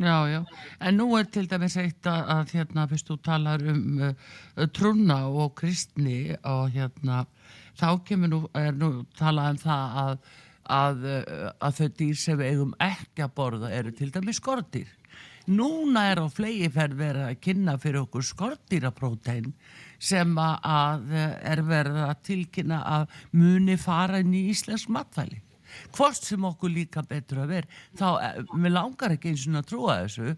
Já, 0.00 0.16
já, 0.30 0.44
en 0.80 0.96
nú 0.96 1.08
er 1.18 1.26
til 1.28 1.48
dæmis 1.50 1.74
eitt 1.80 2.06
að, 2.08 2.20
að 2.32 2.52
hérna, 2.54 2.86
fyrst 2.88 3.10
þú 3.10 3.16
talar 3.26 3.64
um 3.72 3.98
uh, 4.06 4.12
trúna 4.72 5.18
og 5.28 5.56
kristni 5.58 6.36
og 6.46 6.70
hérna, 6.76 7.24
þá 7.76 7.88
kemur 8.06 8.30
nú, 8.30 8.40
er 8.56 8.70
nú 8.78 8.92
talað 9.18 9.56
um 9.56 9.60
það 9.64 9.98
að, 10.04 10.14
að, 10.78 11.04
uh, 11.10 11.50
að 11.58 11.76
þau 11.80 11.90
dýr 11.98 12.22
sem 12.22 12.46
eigum 12.46 12.72
ekki 12.86 13.26
að 13.26 13.36
borða 13.42 13.74
eru 13.76 13.92
til 13.98 14.12
dæmis 14.14 14.40
skortýr. 14.40 14.88
Núna 15.50 16.06
er 16.12 16.22
á 16.22 16.26
flegiferð 16.30 16.98
verið 17.00 17.26
að 17.26 17.40
kynna 17.42 17.76
fyrir 17.82 18.04
okkur 18.04 18.24
skortýraprótein 18.30 19.50
sem 20.00 20.34
að, 20.40 21.14
er 21.44 21.62
verið 21.66 22.02
að 22.06 22.20
tilkynna 22.26 22.82
að 22.98 23.16
muni 23.36 23.76
fara 23.80 24.20
inn 24.22 24.34
í 24.34 24.46
Íslands 24.50 24.88
matvæli. 24.88 25.42
Hvort 25.94 26.24
sem 26.26 26.44
okkur 26.44 26.72
líka 26.74 27.02
betur 27.06 27.44
að 27.44 27.52
vera 27.54 27.80
þá, 27.98 28.06
mér 28.58 28.74
langar 28.74 29.14
ekki 29.14 29.30
eins 29.30 29.46
og 29.46 29.58
að 29.60 29.68
trúa 29.70 29.98
þessu, 30.02 30.32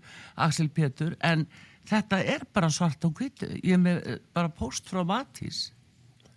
Axel 0.45 0.69
Pétur 0.69 1.15
en 1.25 1.47
þetta 1.89 2.19
er 2.35 2.45
bara 2.53 2.71
svart 2.73 3.07
og 3.09 3.17
hvitt 3.17 3.47
ég 3.63 3.73
er 3.79 3.81
með 3.81 4.03
bara 4.35 4.53
post 4.53 4.91
frá 4.93 5.01
Matís 5.09 5.71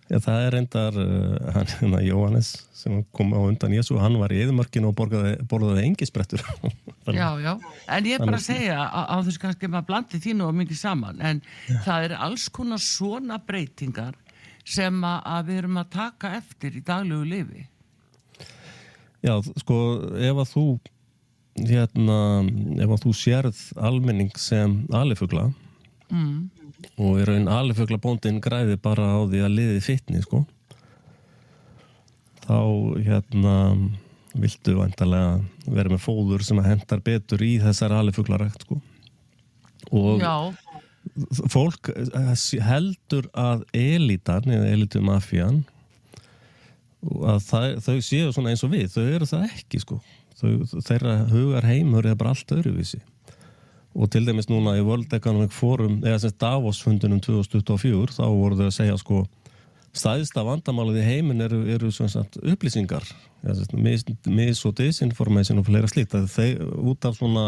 Já, 0.06 0.20
það 0.22 0.44
er 0.44 0.54
reyndar 0.54 0.96
uh, 1.02 1.52
hann, 1.56 1.70
hérna 1.80 2.00
Jóhannes 2.06 2.52
sem 2.76 3.00
kom 3.16 3.32
á 3.34 3.40
undan 3.42 3.74
Jésu, 3.74 3.96
hann 3.98 4.18
var 4.20 4.30
í 4.34 4.38
eðumörkinu 4.44 4.92
og 4.92 4.98
borgaði, 4.98 5.32
borgaði 5.50 5.86
engisbrettur 5.88 6.44
Já, 7.16 7.28
já, 7.42 7.52
en 7.90 8.06
ég 8.06 8.18
er 8.18 8.22
bara 8.22 8.38
að 8.38 8.44
segja 8.46 8.76
á, 8.86 9.00
á 9.10 9.16
þess 9.26 9.40
kannski 9.42 9.70
maður 9.70 9.88
blandi 9.90 10.20
þínu 10.22 10.46
og 10.46 10.54
mikið 10.60 10.78
saman 10.78 11.22
en 11.22 11.42
já. 11.66 11.80
það 11.86 12.08
er 12.08 12.16
alls 12.28 12.46
konar 12.54 12.82
svona 12.82 13.40
breytingar 13.42 14.14
sem 14.66 15.02
að 15.06 15.50
við 15.50 15.62
erum 15.62 15.80
að 15.82 15.92
taka 15.94 16.34
eftir 16.38 16.78
í 16.78 16.84
daglegu 16.86 17.26
lifi 17.26 17.66
Já, 19.26 19.34
sko, 19.58 19.76
ef 20.22 20.38
að 20.38 20.52
þú 20.52 20.66
hérna, 21.66 22.18
ef 22.84 22.90
að 22.94 23.02
þú 23.06 23.14
sérð 23.16 23.62
almenning 23.88 24.34
sem 24.38 24.82
alifugla 24.94 25.48
mm. 26.12 26.65
Og 26.96 27.20
er 27.20 27.32
einn 27.34 27.48
alifugla 27.50 27.98
bóndin 28.00 28.40
græði 28.44 28.78
bara 28.80 29.08
á 29.16 29.20
því 29.28 29.42
að 29.44 29.54
liði 29.54 29.82
fittni, 29.84 30.22
sko. 30.24 30.42
Þá, 32.46 32.58
hérna 33.06 33.54
viltu 34.36 34.76
vantarlega 34.76 35.40
vera 35.72 35.92
með 35.92 36.02
fóður 36.04 36.44
sem 36.46 36.60
hendar 36.64 37.02
betur 37.04 37.42
í 37.44 37.56
þessar 37.62 37.96
alifuglarækt, 37.98 38.66
sko. 38.66 38.80
Og 39.94 40.20
Já. 40.22 40.52
fólk 41.52 41.92
heldur 42.66 43.28
að 43.38 43.64
elitan 43.76 44.50
eða 44.50 44.70
elitumafían 44.74 45.64
að 47.06 47.42
það, 47.46 47.66
þau 47.86 47.98
séu 48.02 48.32
svona 48.34 48.52
eins 48.52 48.64
og 48.66 48.72
við. 48.72 48.88
Þau 48.90 49.04
eru 49.04 49.28
það 49.30 49.44
ekki 49.46 49.82
sko. 49.84 50.00
Þau, 50.36 50.80
þeirra 50.84 51.18
hugar 51.30 51.68
heimur 51.68 52.08
er 52.08 52.18
bara 52.18 52.34
allt 52.34 52.50
öruvísi 52.52 52.98
og 53.96 54.10
til 54.12 54.26
dæmis 54.28 54.50
núna 54.50 54.76
í 54.76 54.84
World 54.84 55.12
Economic 55.16 55.54
Forum 55.56 56.02
eða 56.04 56.20
sem 56.26 56.34
Davos-fundunum 56.40 57.22
2024 57.24 58.18
þá 58.18 58.24
voru 58.28 58.58
þau 58.58 58.66
að 58.68 58.76
segja 58.76 58.98
sko 59.00 59.22
staðista 59.96 60.44
vandamálið 60.44 61.00
í 61.00 61.06
heimin 61.06 61.40
eru, 61.46 61.62
eru 61.72 61.90
sagt, 61.94 62.36
upplýsingar 62.44 63.06
mis, 63.72 64.04
mis 64.28 64.62
og 64.68 64.76
disinformation 64.76 65.62
og 65.62 65.68
fleira 65.68 65.88
slíkt. 65.88 66.16
Þeir 66.32 66.60
út 66.76 67.06
af 67.08 67.16
svona 67.16 67.46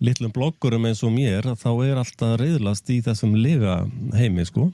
litlum 0.00 0.32
bloggurum 0.32 0.86
eins 0.88 1.02
og 1.04 1.12
mér 1.12 1.50
þá 1.60 1.70
er 1.84 2.00
alltaf 2.00 2.38
reyðlast 2.40 2.88
í 2.88 3.02
þessum 3.04 3.36
lega 3.36 3.82
heimi 4.16 4.46
sko 4.48 4.70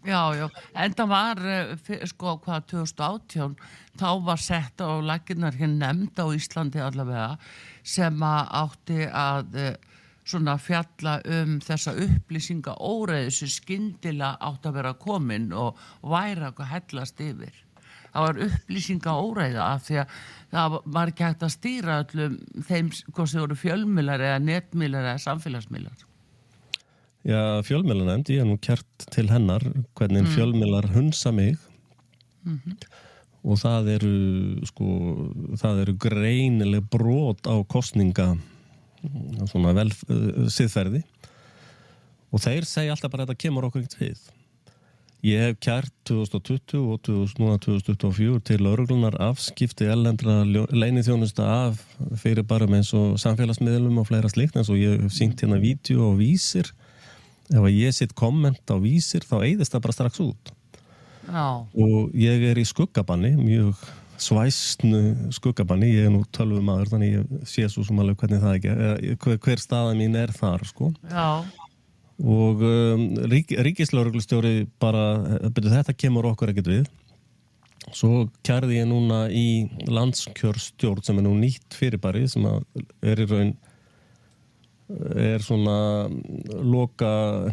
Já, 0.00 0.32
já, 0.32 0.46
en 0.80 0.94
það 0.96 1.10
var 1.10 1.40
eh, 1.44 2.04
sko 2.08 2.38
hvað 2.40 2.62
2018 2.72 3.56
þá 4.00 4.08
var 4.24 4.40
sett 4.40 4.80
á 4.80 4.96
laginnar 5.04 5.58
hér 5.60 5.74
nefnd 5.74 6.16
á 6.16 6.26
Íslandi 6.32 6.80
allavega 6.80 7.36
sem 7.84 8.16
að 8.24 8.52
átti 8.62 9.04
að 9.04 9.58
eh, 9.60 9.76
svona 10.24 10.56
fjalla 10.56 11.18
um 11.36 11.58
þessa 11.64 11.92
upplýsinga 12.06 12.78
óreðu 12.80 13.34
sem 13.42 13.52
skindila 13.52 14.34
átti 14.40 14.70
að 14.70 14.78
vera 14.80 14.96
komin 15.04 15.50
og 15.52 15.76
væra 16.00 16.48
eitthvað 16.48 16.72
hellast 16.72 17.20
yfir. 17.20 17.64
Það 18.10 18.26
var 18.26 18.44
upplýsinga 18.48 19.16
óreiða 19.20 19.66
af 19.74 19.84
því 19.86 20.00
að 20.00 20.20
það 20.50 20.82
var 20.96 21.12
ekki 21.12 21.28
hægt 21.28 21.44
að 21.44 21.56
stýra 21.58 22.02
öllum 22.06 22.38
þeim 22.70 22.94
hvort 23.12 23.34
þau 23.34 23.42
voru 23.42 23.64
fjölmilar 23.68 24.30
eða 24.30 24.44
netmilar 24.48 25.12
eða 25.12 25.26
samfélagsmilar. 25.28 26.06
Já, 27.20 27.60
fjölmjölanemnd, 27.68 28.30
ég 28.32 28.40
er 28.40 28.48
nú 28.48 28.56
kjart 28.64 29.04
til 29.12 29.28
hennar 29.28 29.60
hvernig 29.98 30.22
mm. 30.24 30.30
fjölmjölar 30.32 30.86
hunsa 30.94 31.32
mig 31.32 31.58
mm 32.44 32.60
-hmm. 32.64 32.76
og 33.44 33.58
það 33.58 33.88
eru 33.88 34.66
sko, 34.66 34.86
það 35.56 35.80
eru 35.80 35.94
greinileg 35.96 36.88
brot 36.90 37.46
á 37.46 37.60
kostninga 37.68 38.38
svona 39.46 39.72
vel 39.72 39.92
uh, 40.08 40.48
siðferði 40.48 41.02
og 42.32 42.40
þeir 42.40 42.64
segja 42.64 42.92
alltaf 42.92 43.10
bara 43.10 43.22
að 43.22 43.28
þetta 43.28 43.42
kemur 43.44 43.64
okkur 43.64 43.82
ekkert 43.82 44.00
við 44.00 44.18
ég 45.22 45.40
hef 45.40 45.56
kjart 45.60 45.92
2020 46.08 46.78
og 46.88 47.00
2024 47.04 48.40
til 48.40 48.66
örglunar 48.66 49.16
afskipti 49.20 49.84
ellendra 49.84 50.44
leini 50.72 51.02
þjónusta 51.04 51.44
af 51.44 51.82
fyrir 52.16 52.42
bara 52.42 52.66
með 52.66 52.76
eins 52.76 52.94
og 52.94 53.18
samfélagsmiðlum 53.20 54.00
og 54.00 54.08
fleira 54.08 54.28
slikt 54.32 54.56
eins 54.56 54.70
og 54.72 54.80
ég 54.80 55.02
hef 55.02 55.12
sínt 55.12 55.40
hérna 55.42 55.60
vídeo 55.60 56.12
og 56.12 56.18
vísir 56.22 56.72
ef 57.50 57.68
ég 57.72 57.94
sitt 57.94 58.14
komment 58.18 58.62
á 58.70 58.76
vísir 58.82 59.24
þá 59.26 59.40
eigðist 59.42 59.74
það 59.74 59.86
bara 59.86 59.96
strax 59.96 60.22
út 60.22 60.52
Já. 61.30 61.46
og 61.62 62.14
ég 62.18 62.44
er 62.50 62.58
í 62.58 62.66
skuggabanni 62.66 63.34
mjög 63.38 63.80
svæstnu 64.20 65.30
skuggabanni 65.34 65.90
ég 65.92 66.08
er 66.08 66.14
nú 66.14 66.22
tölvum 66.34 66.70
aður 66.72 66.94
þannig 66.94 67.16
ég 67.16 67.48
sé 67.48 67.66
svo 67.70 67.84
sem 67.86 67.98
alveg 68.02 68.20
hvernig 68.20 68.42
það 68.42 68.56
ekki 68.58 69.16
hver, 69.24 69.40
hver 69.46 69.62
staða 69.62 69.96
mín 69.98 70.16
er 70.18 70.32
þar 70.36 70.64
sko 70.68 70.90
Já. 71.08 71.42
og 72.20 72.64
um, 72.66 73.06
rík, 73.32 73.54
ríkislauruglustjóri 73.56 74.68
bara 74.82 75.06
byrju, 75.48 75.74
þetta 75.78 75.96
kemur 75.96 76.30
okkur 76.32 76.52
ekkert 76.52 76.72
við 76.74 76.90
svo 77.96 78.28
kærði 78.46 78.82
ég 78.82 78.90
núna 78.90 79.24
í 79.32 79.66
landskjörstjórn 79.88 81.04
sem 81.04 81.18
er 81.18 81.26
nú 81.26 81.34
nýtt 81.38 81.78
fyrirbæri 81.78 82.26
sem 82.30 82.44
er 82.46 83.24
í 83.24 83.28
raun 83.30 83.54
er 85.14 85.42
svona 85.44 86.08
loka 86.50 87.10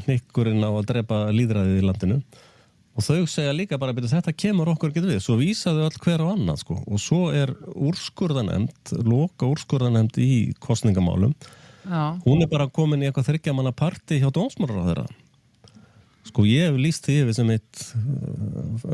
nikkurinn 0.07 0.63
á 0.65 0.71
að 0.71 0.87
drepa 0.93 1.23
líðræðið 1.35 1.81
í 1.81 1.85
landinu. 1.85 2.19
Og 2.97 3.05
þau 3.05 3.27
segja 3.29 3.53
líka 3.53 3.77
bara 3.77 3.93
að 3.93 4.09
þetta 4.09 4.33
kemur 4.33 4.71
okkur 4.73 4.89
ekki 4.89 5.05
við, 5.05 5.19
svo 5.21 5.37
vísaðu 5.37 5.85
all 5.85 6.01
hver 6.01 6.23
á 6.25 6.33
annað 6.33 6.63
sko. 6.63 6.79
og 6.81 7.01
svo 7.01 7.27
er 7.29 7.53
úrskurðanemnd 7.77 8.95
loka 9.05 9.45
úrskurðanemnd 9.45 10.17
í 10.17 10.55
kostningamálum 10.57 11.35
Já. 11.87 12.19
hún 12.25 12.41
er 12.41 12.49
bara 12.51 12.67
komin 12.67 13.03
í 13.03 13.07
eitthvað 13.07 13.29
þryggjamanna 13.31 13.71
parti 13.71 14.19
hjá 14.19 14.27
dómsmálar 14.33 14.81
á 14.83 14.87
þeirra 14.89 15.05
sko 16.27 16.43
ég 16.47 16.67
hef 16.67 16.79
líst 16.81 17.07
því 17.07 17.35
sem, 17.37 17.51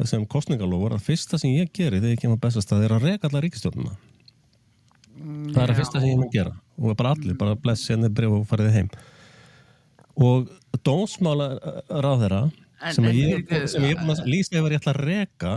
sem 0.06 0.26
kostningalofur 0.30 0.94
að 0.94 1.08
fyrsta 1.08 1.40
sem 1.42 1.56
ég 1.56 1.72
geri 1.74 2.02
þegar 2.02 2.14
ég 2.14 2.22
kemur 2.22 2.42
bestast 2.44 2.74
að 2.76 2.86
er 2.86 2.96
að 2.98 3.08
rega 3.08 3.30
allar 3.30 3.46
ríkistjónuna 3.48 3.96
það 5.56 5.64
er 5.64 5.74
að 5.74 5.80
fyrsta 5.82 6.04
sem 6.04 6.12
ég 6.12 6.22
mun 6.22 6.34
gera 6.34 6.54
og 6.80 6.96
bara 6.98 7.14
allir, 7.16 7.38
bara 7.40 7.58
bless 7.60 7.86
sérni 7.88 8.10
bref 8.14 8.34
og 8.40 8.48
fariði 8.50 8.74
heim. 8.78 8.90
Og 10.22 10.50
dómsmála 10.86 11.50
ráð 11.90 12.26
þeirra 12.26 12.44
sem 12.94 13.10
ég, 13.16 13.54
sem 13.72 13.86
ég 13.88 14.02
líst 14.28 14.54
ef 14.54 14.66
ég 14.68 14.80
ætla 14.80 14.94
að 14.94 15.04
reka 15.08 15.54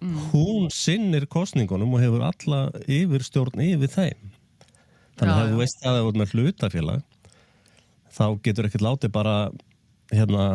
mm. 0.00 0.14
hún 0.32 0.70
sinnir 0.74 1.28
kostningunum 1.30 1.94
og 1.96 2.02
hefur 2.02 2.24
alla 2.26 2.62
yfirstjórn 2.84 3.62
yfir 3.64 3.92
þeim. 3.92 4.32
Þannig 5.14 5.34
að 5.34 5.52
þú 5.52 5.60
veist 5.60 5.84
að 5.84 5.90
það 5.90 6.00
er 6.00 6.18
með 6.20 6.34
hlutafélag 6.34 7.04
þá 8.14 8.26
getur 8.42 8.68
ekkert 8.68 8.84
látið 8.84 9.14
bara 9.14 9.36
hérna, 10.14 10.46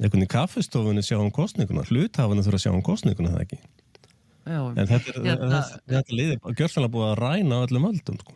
einhvern 0.00 0.24
í 0.24 0.30
kaffestofunni 0.30 1.04
sjá 1.04 1.18
um 1.20 1.32
kostninguna 1.34 1.84
hlutafinu 1.88 2.44
þurfa 2.44 2.60
að 2.60 2.64
sjá 2.64 2.72
um 2.72 2.84
kostninguna 2.84 3.34
það 3.34 3.44
ekki? 3.44 3.60
Já, 4.44 4.60
en 4.60 4.88
þetta 4.90 5.12
er 5.12 5.20
hérna, 5.24 5.60
þetta 5.88 6.16
liðir 6.18 6.40
gjörsanlega 6.58 6.94
búið 6.94 7.10
að 7.10 7.20
ræna 7.22 7.60
öllum 7.64 7.86
öldum 7.90 8.18
sko. 8.20 8.34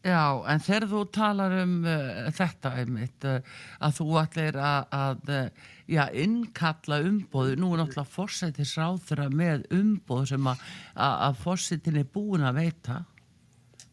Já, 0.00 0.40
en 0.48 0.62
þegar 0.64 0.86
þú 0.88 1.00
talar 1.12 1.54
um 1.60 1.72
uh, 1.84 2.28
þetta 2.32 2.70
einmitt, 2.80 3.24
uh, 3.28 3.58
að 3.84 3.98
þú 3.98 4.06
allir 4.16 4.56
að, 4.56 4.86
að 4.96 5.32
uh, 5.36 5.66
já, 5.92 6.02
innkalla 6.16 7.00
umbóðu, 7.04 7.58
nú 7.60 7.72
er 7.74 7.82
náttúrulega 7.82 8.14
fórsættis 8.14 8.72
ráþurra 8.80 9.26
með 9.28 9.66
umbóðu 9.76 10.30
sem 10.32 10.48
að, 10.48 10.62
að 10.96 11.36
fórsættin 11.42 12.00
er 12.00 12.08
búin 12.14 12.46
að 12.48 12.62
veita 12.62 12.96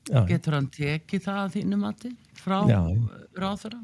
já. 0.07 0.21
getur 0.29 0.55
hann 0.55 0.69
tekið 0.71 1.25
það 1.27 1.41
að 1.41 1.57
þínum 1.57 1.83
mati 1.83 2.13
frá 2.39 2.57
ráþurra? 3.35 3.81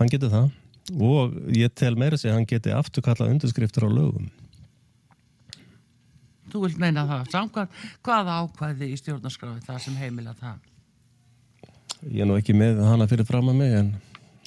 Hann 0.00 0.12
getur 0.14 0.32
það 0.32 0.48
og 0.96 1.36
ég 1.52 1.74
tel 1.76 1.92
meira 2.00 2.16
sig 2.16 2.32
að 2.32 2.38
hann 2.38 2.48
geti 2.48 2.72
afturkalla 2.72 3.28
undirskriftur 3.28 3.84
á 3.84 3.90
lögum 3.92 4.30
Þú 6.48 6.62
vilt 6.64 6.78
meina 6.80 7.04
það, 7.04 7.26
samkvæmt 7.34 7.80
hvaða 8.06 8.40
ákvæði 8.40 8.86
í 8.88 8.96
stjórnarskráfi 8.96 9.66
það 9.66 9.82
sem 9.84 10.00
heimila 10.00 10.32
það? 10.38 10.67
Ég 12.06 12.22
er 12.22 12.28
nú 12.30 12.36
ekki 12.38 12.54
með 12.54 12.82
hana 12.86 13.08
fyrir 13.10 13.26
fram 13.26 13.50
að 13.50 13.58
mig 13.58 13.74
en, 13.74 13.88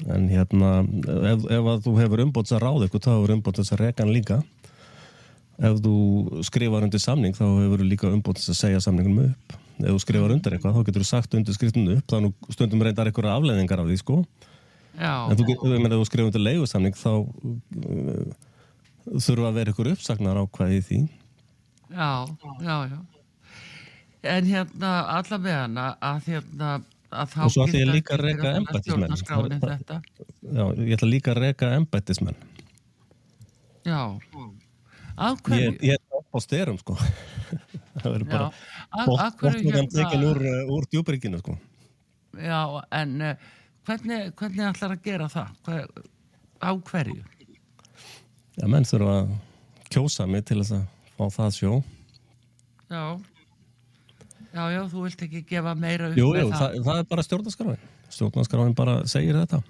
en 0.07 0.27
hérna 0.31 0.71
ef, 1.33 1.45
ef 1.51 1.69
að 1.73 1.81
þú 1.87 1.95
hefur 1.99 2.23
umbóts 2.25 2.53
að 2.55 2.63
ráða 2.63 2.85
eitthvað 2.87 3.07
þá 3.07 3.11
hefur 3.13 3.33
umbóts 3.35 3.73
að 3.73 3.81
reka 3.83 4.05
hann 4.05 4.13
líka. 4.15 4.37
Ef 5.61 5.81
þú 5.83 5.95
skrifar 6.47 6.87
undir 6.87 7.03
samning 7.03 7.35
þá 7.37 7.43
hefur 7.47 7.83
þú 7.83 7.89
líka 7.89 8.11
umbóts 8.11 8.47
að 8.49 8.59
segja 8.61 8.83
samningunum 8.83 9.33
upp. 9.33 9.57
Ef 9.81 9.89
þú 9.89 10.03
skrifar 10.05 10.35
undir 10.37 10.55
eitthvað 10.55 10.77
þá 10.77 10.87
getur 10.87 11.03
þú 11.03 11.09
sagt 11.11 11.35
undir 11.37 11.57
skriftinu 11.57 11.97
upp 11.99 12.07
þá 12.07 12.17
nú 12.23 12.31
stundum 12.55 12.85
reyndar 12.85 13.11
einhverja 13.11 13.35
afleðingar 13.35 13.83
af 13.83 13.91
því 13.91 13.99
sko. 13.99 14.21
Já, 14.99 15.13
en 15.31 15.39
þú 15.39 15.57
þú 15.57 16.07
skrifar 16.07 16.29
undir 16.31 16.45
leigusamning 16.45 16.95
þá 16.99 17.11
uh, 17.19 18.31
þurfa 19.17 19.49
að 19.49 19.57
vera 19.59 19.73
ykkur 19.73 19.91
uppsagnar 19.91 20.39
ákvæði 20.43 20.79
í 20.79 20.85
því. 20.87 21.01
Já, 21.91 22.11
já, 22.63 22.75
já. 22.87 22.99
En 24.31 24.45
hérna, 24.45 24.89
alla 25.17 25.37
með 25.41 25.55
hana, 25.57 25.85
að 26.05 26.27
hérna, 26.29 26.73
Og 27.11 27.51
svo 27.51 27.65
ætla 27.67 27.81
ég 27.81 27.91
líka 27.91 28.15
að 28.15 28.25
fyrir 28.25 28.45
embættismenn. 28.61 29.15
Já, 30.51 30.63
ég 30.79 30.93
ætla 30.95 31.09
líka 31.09 31.33
að 31.33 31.41
reka 31.45 31.71
embættismenn 31.75 32.37
Já, 33.81 33.99
ég, 35.51 35.79
ég 35.81 35.95
er 35.97 36.19
upp 36.19 36.37
á 36.37 36.39
styrum 36.43 36.77
sko 36.79 36.95
það 38.01 38.07
verður 38.07 38.27
bara 38.29 38.51
hverju 39.41 39.63
bóttan 39.65 39.89
tekin 39.89 40.21
hérna, 40.21 40.29
úr, 40.29 40.39
uh, 40.45 40.73
úr 40.75 40.87
djúbrygginu 40.91 41.41
sko 41.41 41.55
já, 42.37 42.61
en 43.01 43.15
uh, 43.25 43.49
hvernig, 43.87 44.31
hvernig 44.37 44.67
ætlar 44.69 44.95
að 44.95 45.05
gera 45.05 45.29
það? 45.31 45.53
Hver, 45.65 45.87
á 46.61 46.71
hverju? 46.91 47.23
Já, 48.59 48.65
menn 48.69 48.87
þurfa 48.87 49.17
að 49.21 49.33
kjósa 49.91 50.27
mig 50.29 50.45
til 50.47 50.61
þess 50.61 50.75
að 50.77 50.85
fá 51.17 51.25
það 51.37 51.55
sjó. 51.57 51.71
Já, 52.91 53.03
já, 54.53 54.63
já, 54.73 54.81
þú 54.91 55.05
vilt 55.05 55.23
ekki 55.27 55.41
gefa 55.49 55.73
meira 55.77 56.11
upp 56.11 56.19
Jú, 56.19 56.29
með 56.35 56.43
jú, 56.43 56.51
það, 56.53 56.77
það 56.87 57.01
er 57.01 57.09
bara 57.11 57.25
stjórnarskráin. 57.27 57.89
Stjórnarskráin 58.11 58.77
bara 58.77 58.95
segir 59.09 59.39
þetta. 59.39 59.61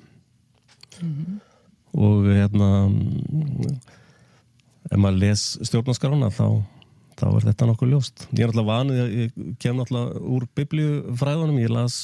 Og 1.92 2.30
hérna, 2.30 2.70
mm, 2.88 3.74
ef 4.92 5.02
maður 5.02 5.20
les 5.26 5.46
stjórnarskrána 5.70 6.32
þá, 6.34 6.46
þá 7.20 7.28
er 7.32 7.50
þetta 7.50 7.70
nokkuð 7.72 7.94
ljóst. 7.96 8.26
Ég 8.32 8.46
er 8.46 8.54
náttúrulega 8.54 8.72
vanið, 8.72 9.04
ég 9.18 9.58
kem 9.62 9.78
náttúrulega 9.80 10.24
úr 10.38 10.48
biblíufræðunum, 10.60 11.60
ég 11.62 11.74
las, 11.74 12.00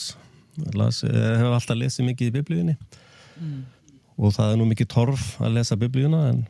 las 0.73 1.01
ég 1.07 1.15
hef 1.15 1.55
alltaf 1.55 1.79
lesið 1.79 2.11
mikið 2.11 2.29
í 2.29 2.37
biblíunni. 2.41 2.77
Og 4.17 4.33
það 4.33 4.53
er 4.53 4.61
nú 4.61 4.69
mikið 4.69 4.87
torf 4.91 5.35
að 5.45 5.59
lesa 5.59 5.77
biblíuna 5.77 6.27
en 6.33 6.45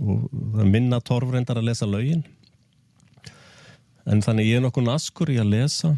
og 0.00 0.28
það 0.32 0.62
er 0.64 0.70
minna 0.72 1.00
torf 1.04 1.32
reyndar 1.32 1.60
að 1.60 1.68
lesa 1.68 1.88
lögin. 1.88 2.22
En 4.10 4.22
þannig 4.24 4.48
ég 4.50 4.58
er 4.58 4.64
nokkuð 4.64 4.88
naskur 4.88 5.30
í 5.30 5.38
að 5.38 5.52
lesa 5.52 5.92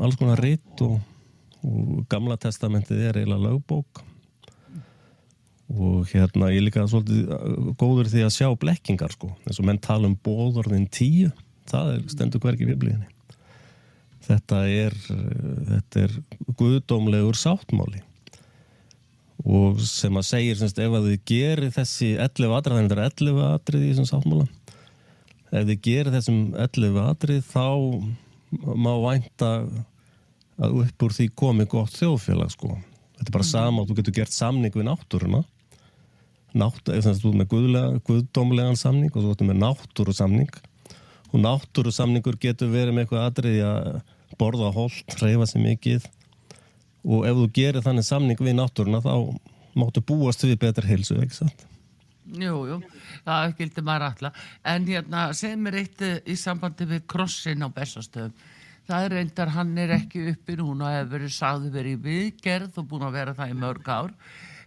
alls 0.00 0.16
konar 0.16 0.40
ritt 0.40 0.82
og, 0.84 0.96
og 1.66 2.04
gamla 2.10 2.38
testamentið 2.40 3.08
er 3.08 3.20
eiginlega 3.20 3.50
lögbók. 3.50 4.02
Og 5.72 6.08
hérna 6.12 6.50
ég 6.52 6.66
líka 6.66 6.84
svolítið 6.88 7.32
uh, 7.32 7.72
góður 7.80 8.10
því 8.12 8.26
að 8.26 8.34
sjá 8.36 8.48
blekkingar 8.60 9.14
sko, 9.14 9.32
eins 9.46 9.60
og 9.60 9.68
menn 9.68 9.80
tala 9.82 10.08
um 10.08 10.18
bóðorðin 10.24 10.88
tíu, 10.92 11.32
það 11.70 11.94
er 11.94 12.06
stendur 12.12 12.42
hvergi 12.44 12.66
í 12.66 12.70
biblíðinni. 12.72 13.08
Þetta 14.22 14.62
er, 14.68 14.96
uh, 15.12 15.60
þetta 15.70 16.06
er 16.06 16.16
guðdómlegur 16.60 17.38
sáttmáli. 17.40 18.02
Og 19.42 19.80
sem 19.82 20.14
að 20.14 20.28
segir 20.28 20.58
semst, 20.60 20.78
ef 20.78 20.92
að 20.94 21.08
þið 21.08 21.22
gerir 21.26 21.72
þessi 21.74 22.12
11 22.14 22.52
atrið, 22.58 22.76
þannig 22.76 22.92
að 22.92 23.00
þetta 23.00 23.00
er 23.00 23.32
11 23.32 23.46
atrið 23.48 23.86
í 23.86 23.88
þessum 23.92 24.10
sáttmála 24.12 24.50
ef 25.52 25.66
þið 25.68 25.80
gerir 25.84 26.14
þessum 26.16 26.42
11 26.56 27.00
atrið 27.04 27.42
þá 27.52 27.66
má 28.76 28.92
vænta 29.02 29.50
að 30.62 30.78
upp 30.82 31.04
úr 31.06 31.16
því 31.16 31.28
komi 31.36 31.66
gott 31.68 31.94
þjóðfélag 31.96 32.52
sko. 32.52 32.76
Þetta 33.18 33.30
er 33.30 33.36
bara 33.36 33.48
sama 33.48 33.82
og 33.82 33.88
þú 33.88 33.98
getur 34.00 34.16
gert 34.20 34.34
samning 34.34 34.74
við 34.74 34.88
náttúruna 34.88 35.42
Nátt, 36.52 36.84
ef 36.92 37.00
þannig 37.00 37.16
að 37.16 37.22
þú 37.22 37.30
ert 37.30 37.38
með 37.40 37.48
guðlega, 37.48 38.00
guðdómlegan 38.04 38.76
samning 38.76 39.14
og 39.14 39.24
þú 39.24 39.30
ert 39.32 39.44
með 39.48 39.60
náttúru 39.62 40.12
samning 40.12 40.58
og 41.32 41.40
náttúru 41.40 41.92
samningur 41.96 42.36
getur 42.40 42.68
verið 42.68 42.92
með 42.92 43.06
eitthvað 43.06 43.28
atriði 43.30 43.62
að 43.64 43.86
borða 44.36 44.68
holt, 44.74 45.16
reyfa 45.22 45.46
sig 45.48 45.64
mikið 45.64 46.08
og 47.08 47.24
ef 47.28 47.38
þú 47.38 47.46
gerir 47.56 47.86
þannig 47.86 48.04
samning 48.04 48.44
við 48.44 48.58
náttúruna 48.58 49.00
þá 49.00 49.14
máttu 49.80 50.04
búast 50.04 50.44
við 50.44 50.58
betur 50.60 50.90
heilsu, 50.90 51.16
ekki 51.24 51.38
satt? 51.40 51.64
Jú, 52.32 52.54
jú, 52.70 52.78
það 53.26 53.54
gildi 53.58 53.84
maður 53.84 54.06
alltaf. 54.08 54.46
En 54.72 54.86
hérna, 54.88 55.24
segð 55.36 55.58
mér 55.64 55.78
eitt 55.82 56.04
eh, 56.06 56.20
í 56.24 56.36
sambandi 56.40 56.88
við 56.88 57.04
krossin 57.10 57.64
á 57.64 57.68
bestastöðum. 57.72 58.32
Það 58.88 59.04
er 59.06 59.14
reyndar, 59.16 59.52
hann 59.54 59.76
er 59.78 59.92
ekki 59.94 60.24
uppi 60.32 60.56
núna 60.58 60.94
hefur 60.96 61.12
verið 61.16 61.34
sagði 61.36 61.68
verið 61.76 62.00
viðgerð 62.06 62.80
og 62.82 62.88
búin 62.90 63.04
að 63.06 63.18
vera 63.18 63.36
það 63.36 63.52
í 63.52 63.58
mörg 63.60 63.90
ár. 63.92 64.16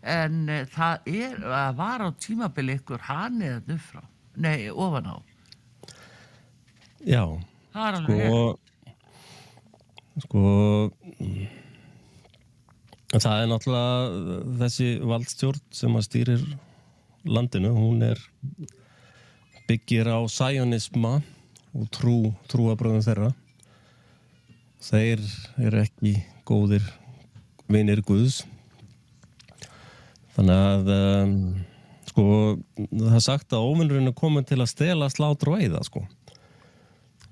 En 0.05 0.37
uh, 0.45 0.61
það 0.71 1.09
er, 1.09 1.41
að 1.49 1.81
var 1.81 2.05
á 2.05 2.09
tímabili 2.21 2.77
ykkur 2.79 3.03
hann 3.09 3.41
eða 3.43 3.59
nufrá. 3.67 4.05
Nei, 4.39 4.69
ofan 4.71 5.09
á. 5.11 5.17
Já, 7.05 7.25
Það 7.75 7.95
er 7.97 8.05
sko 8.05 8.59
sko 10.23 10.41
það 13.15 13.41
er 13.41 13.49
náttúrulega 13.51 14.37
þessi 14.61 14.87
valdstjórn 15.11 15.65
sem 15.75 15.97
að 15.99 16.05
stýrir 16.07 16.45
landinu, 17.25 17.73
hún 17.75 18.03
er 18.05 18.21
byggir 19.65 20.09
á 20.09 20.19
sæjonisma 20.29 21.19
og 21.75 21.87
trú, 21.93 22.17
trúabröðum 22.51 23.03
þeirra. 23.03 23.31
Þeir 24.85 25.23
eru 25.65 25.81
ekki 25.81 26.13
góðir 26.45 26.85
vinir 27.71 28.03
Guðs. 28.05 28.43
Þannig 30.35 30.59
að 30.59 30.91
um, 30.95 31.33
sko 32.09 32.25
það 32.75 33.17
er 33.17 33.23
sagt 33.23 33.55
að 33.55 33.65
óvinnurinn 33.71 34.11
er 34.11 34.17
komin 34.17 34.45
til 34.47 34.59
að 34.61 34.71
stela 34.71 35.09
slátur 35.11 35.55
og 35.55 35.63
eiða 35.63 35.81
sko. 35.87 36.03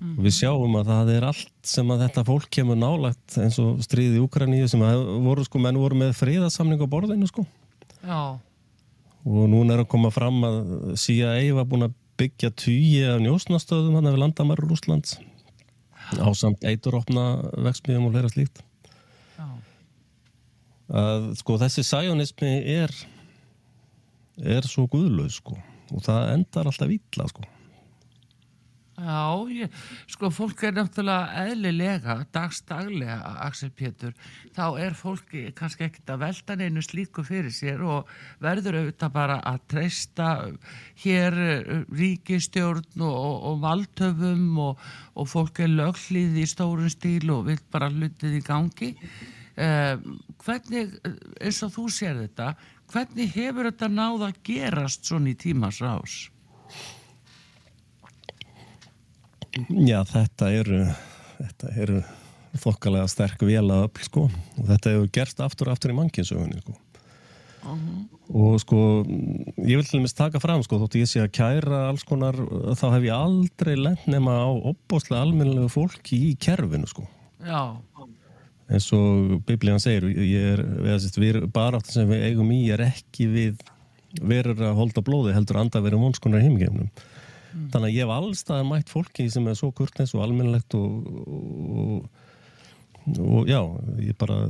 Og 0.04 0.24
við 0.26 0.34
sjáum 0.36 0.74
að 0.76 0.90
það 0.90 1.10
er 1.14 1.26
allt 1.30 1.52
sem 1.64 1.92
að 1.94 2.02
þetta 2.04 2.24
fólk 2.28 2.48
kemur 2.52 2.76
nálagt 2.76 3.36
eins 3.40 3.56
og 3.62 3.78
stríði 3.84 4.18
í 4.18 4.24
Ukraínu 4.24 4.66
sem 4.68 4.82
að 4.84 5.04
voru 5.24 5.44
sko, 5.46 5.60
menn 5.62 5.78
voru 5.80 5.96
með 6.02 6.16
fríðarsamning 6.18 6.82
á 6.82 6.86
borðinu 6.90 7.28
sko. 7.30 7.46
Já, 8.02 8.36
og 9.24 9.46
núna 9.50 9.74
er 9.74 9.84
að 9.84 9.90
koma 9.94 10.10
fram 10.12 10.42
að 10.46 10.58
CIA 11.00 11.54
var 11.56 11.68
búin 11.68 11.86
að 11.88 11.96
byggja 12.20 12.52
tugi 12.54 13.00
af 13.08 13.22
njósnastöðum 13.24 13.96
hann 13.98 14.10
við 14.12 14.20
landamæru 14.22 14.68
Rúslands 14.68 15.16
á 16.20 16.28
samt 16.36 16.64
eituropna 16.68 17.24
vexmiðum 17.64 18.10
og 18.10 18.14
hlera 18.14 18.30
slíkt. 18.30 18.60
Að 20.94 21.30
sko 21.40 21.56
þessi 21.62 21.82
sæjónismi 21.88 22.52
er 22.76 22.92
er 24.36 24.66
svo 24.68 24.84
guðlaus 24.90 25.40
sko. 25.40 25.56
Og 25.94 26.04
það 26.04 26.32
endar 26.34 26.68
alltaf 26.68 26.92
illa 26.92 27.28
sko 27.30 27.46
Já, 28.94 29.42
ég, 29.50 29.72
sko 30.06 30.28
fólk 30.30 30.60
er 30.68 30.76
náttúrulega 30.76 31.46
eðlilega, 31.48 32.14
dagstaglega, 32.30 33.32
Axel 33.42 33.72
Pétur, 33.74 34.12
þá 34.54 34.78
er 34.84 34.94
fólki 34.94 35.48
kannski 35.58 35.88
ekkert 35.88 36.12
að 36.14 36.20
velta 36.22 36.54
neinu 36.60 36.82
slíku 36.84 37.24
fyrir 37.26 37.50
sér 37.50 37.82
og 37.82 38.12
verður 38.44 38.78
auðvitað 38.78 39.14
bara 39.16 39.40
að 39.50 39.58
treysta 39.74 40.28
hér 41.02 41.38
eh, 41.42 41.74
ríkistjórn 41.90 43.02
og, 43.02 43.16
og, 43.18 43.36
og 43.50 43.60
valdhöfum 43.66 44.62
og, 44.62 44.88
og 45.18 45.30
fólk 45.32 45.64
er 45.66 45.74
löglið 45.74 46.38
í 46.44 46.46
stórun 46.54 46.92
stíl 46.92 47.34
og 47.34 47.48
vil 47.50 47.58
bara 47.74 47.90
hlutið 47.90 48.38
í 48.38 48.44
gangi. 48.46 48.94
Eh, 49.58 49.96
hvernig, 50.46 51.00
eh, 51.02 51.18
eins 51.42 51.64
og 51.66 51.74
þú 51.80 51.88
sér 51.98 52.22
þetta, 52.22 52.52
hvernig 52.94 53.34
hefur 53.34 53.72
þetta 53.72 53.90
náð 53.90 54.28
að 54.30 54.44
gerast 54.46 55.10
svona 55.10 55.34
í 55.34 55.40
tímas 55.48 55.82
rás? 55.82 56.28
Já, 59.84 60.00
þetta 60.08 60.50
eru 60.54 60.80
þetta 61.38 61.74
eru 61.82 62.00
þokkalega 62.62 63.10
sterk 63.10 63.44
vela 63.46 63.84
öll 63.84 64.06
sko. 64.06 64.26
Og 64.58 64.66
þetta 64.70 64.94
hefur 64.94 65.14
gerst 65.14 65.44
aftur 65.44 65.70
og 65.70 65.76
aftur 65.76 65.94
í 65.94 65.98
mannkinsögunni 65.98 66.62
sko. 66.62 66.76
Og 67.64 68.58
sko 68.60 68.78
ég 69.64 69.78
vil 69.78 69.86
til 69.86 70.00
dæmis 70.00 70.16
taka 70.16 70.40
fram 70.42 70.62
sko 70.64 70.78
þótt 70.82 70.98
ég 71.00 71.08
sé 71.08 71.22
að 71.22 71.32
kæra 71.38 71.86
alls 71.88 72.04
konar 72.06 72.36
þá 72.76 72.86
hef 72.92 73.06
ég 73.06 73.14
aldrei 73.16 73.74
lent 73.78 74.04
nema 74.10 74.36
á 74.44 74.48
opbóðslega 74.52 75.24
almennilegu 75.24 75.70
fólki 75.72 76.20
í 76.28 76.34
kerfinu 76.40 76.88
sko. 76.90 77.06
Já, 77.44 77.76
eins 78.72 78.88
og 78.96 79.40
biblíðan 79.48 79.82
segir 79.82 80.06
er, 80.12 80.62
við, 81.20 81.40
baráttin 81.52 81.96
sem 81.96 82.12
við 82.12 82.28
eigum 82.30 82.52
í 82.52 82.60
er 82.72 82.84
ekki 82.86 83.28
við 83.32 83.64
verður 84.20 84.68
að 84.70 84.78
holda 84.78 85.02
blóði 85.04 85.34
heldur 85.36 85.58
að 85.58 85.66
anda 85.66 85.80
að 85.80 85.88
vera 85.88 86.00
heimgeimnum 87.54 87.70
þannig 87.72 87.88
að 87.88 87.94
ég 87.94 88.04
hef 88.04 88.12
allstaðar 88.14 88.68
mætt 88.68 88.90
fólki 88.92 89.30
sem 89.30 89.46
er 89.48 89.54
svo 89.58 89.70
kurtnes 89.72 90.14
og 90.14 90.24
almennilegt 90.24 90.74
og, 90.74 91.06
og, 91.78 92.08
og 93.20 93.48
já, 93.48 93.60
ég 94.02 94.18
bara 94.18 94.48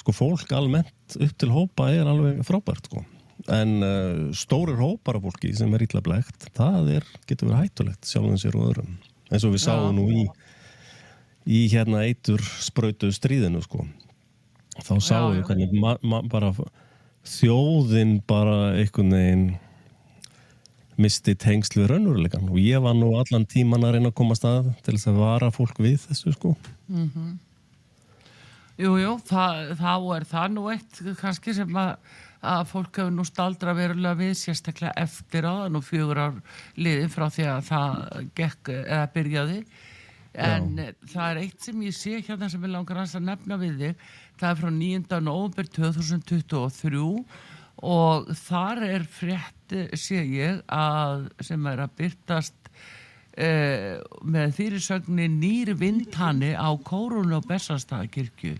sko 0.00 0.12
fólk 0.12 0.52
almennt 0.52 1.18
upp 1.18 1.34
til 1.38 1.50
hópa 1.52 1.90
er 1.92 2.06
alveg 2.06 2.42
frábært 2.46 2.88
sko. 2.90 3.04
En 3.50 3.82
uh, 3.82 4.30
stórir 4.36 4.78
hópar 4.78 5.18
af 5.18 5.24
fólki 5.24 5.50
sem 5.56 5.72
er 5.74 5.82
illa 5.82 6.02
blegt, 6.04 6.46
það 6.54 6.92
er, 6.98 7.06
getur 7.26 7.50
verið 7.50 7.64
hættulegt 7.64 8.06
sjálfum 8.06 8.38
sér 8.38 8.58
og 8.58 8.68
öðrum. 8.70 8.98
Eins 9.32 9.46
og 9.48 9.56
við 9.56 9.64
sáum 9.64 9.96
nú 9.96 10.06
í 10.12 10.26
í 11.48 11.64
hérna 11.72 12.04
eitur 12.06 12.42
sprautu 12.62 13.10
stríðinu 13.10 13.62
sko. 13.64 13.82
Þá 14.78 14.94
sáum 15.02 15.34
við 15.34 15.42
hvernig 15.48 16.28
bara 16.30 16.52
þjóðin 17.28 18.20
bara 18.26 18.72
einhvern 18.78 19.14
veginn 19.14 19.44
misti 21.00 21.34
tengsl 21.38 21.80
við 21.80 21.88
raunveruleikan 21.92 22.50
og 22.50 22.58
ég 22.60 22.82
var 22.84 22.96
nú 22.98 23.12
allan 23.18 23.46
tíman 23.48 23.86
að 23.86 23.96
reyna 23.96 24.12
að 24.12 24.18
komast 24.18 24.44
að 24.48 24.72
til 24.84 24.96
þess 24.96 25.10
að 25.12 25.22
vara 25.22 25.52
fólk 25.54 25.80
við 25.82 26.02
þessu 26.08 26.34
sko 26.36 26.56
Jú, 28.80 28.96
jú, 28.98 29.14
það, 29.28 29.72
þá 29.78 29.94
er 30.16 30.26
það 30.26 30.52
nú 30.56 30.66
eitt 30.72 31.00
kannski 31.20 31.54
sem 31.54 31.76
að, 31.78 31.92
að 32.40 32.62
fólk 32.72 32.98
hefur 32.98 33.14
nú 33.14 33.24
staldra 33.28 33.74
verulega 33.76 34.18
við 34.18 34.34
sérstaklega 34.40 34.94
eftir 35.04 35.46
á 35.46 35.68
nú 35.70 35.82
fjögur 35.84 36.20
ár 36.24 36.38
liðin 36.80 37.12
frá 37.12 37.28
því 37.30 37.48
að 37.52 37.64
það 37.68 38.28
gekk 38.40 38.72
eða 38.80 39.06
byrjaði 39.14 39.58
en 40.32 40.68
Já. 40.80 40.92
það 41.12 41.26
er 41.28 41.40
eitt 41.42 41.66
sem 41.68 41.82
ég 41.84 41.96
sé 41.96 42.18
hérna 42.24 42.48
sem 42.48 42.64
ég 42.64 42.72
langar 42.72 43.02
að 43.04 43.18
nefna 43.20 43.60
við 43.60 43.82
þig 43.82 44.06
það 44.40 44.48
er 44.50 44.60
frá 44.62 44.70
9. 44.80 45.20
november 45.20 45.68
2023 45.76 47.02
og 47.82 48.30
þar 48.38 48.84
er 48.86 49.04
frétt 49.10 49.61
sé 49.98 50.22
ég 50.26 50.62
að 50.72 51.28
sem 51.44 51.66
er 51.70 51.82
að 51.84 51.96
byrtast 52.00 52.70
eh, 53.36 53.98
með 54.22 54.56
fyrirsögni 54.58 55.28
nýri 55.32 55.76
vindhanni 55.78 56.52
á 56.54 56.70
Kórun 56.84 57.34
og 57.36 57.46
Bessastakirkju 57.48 58.56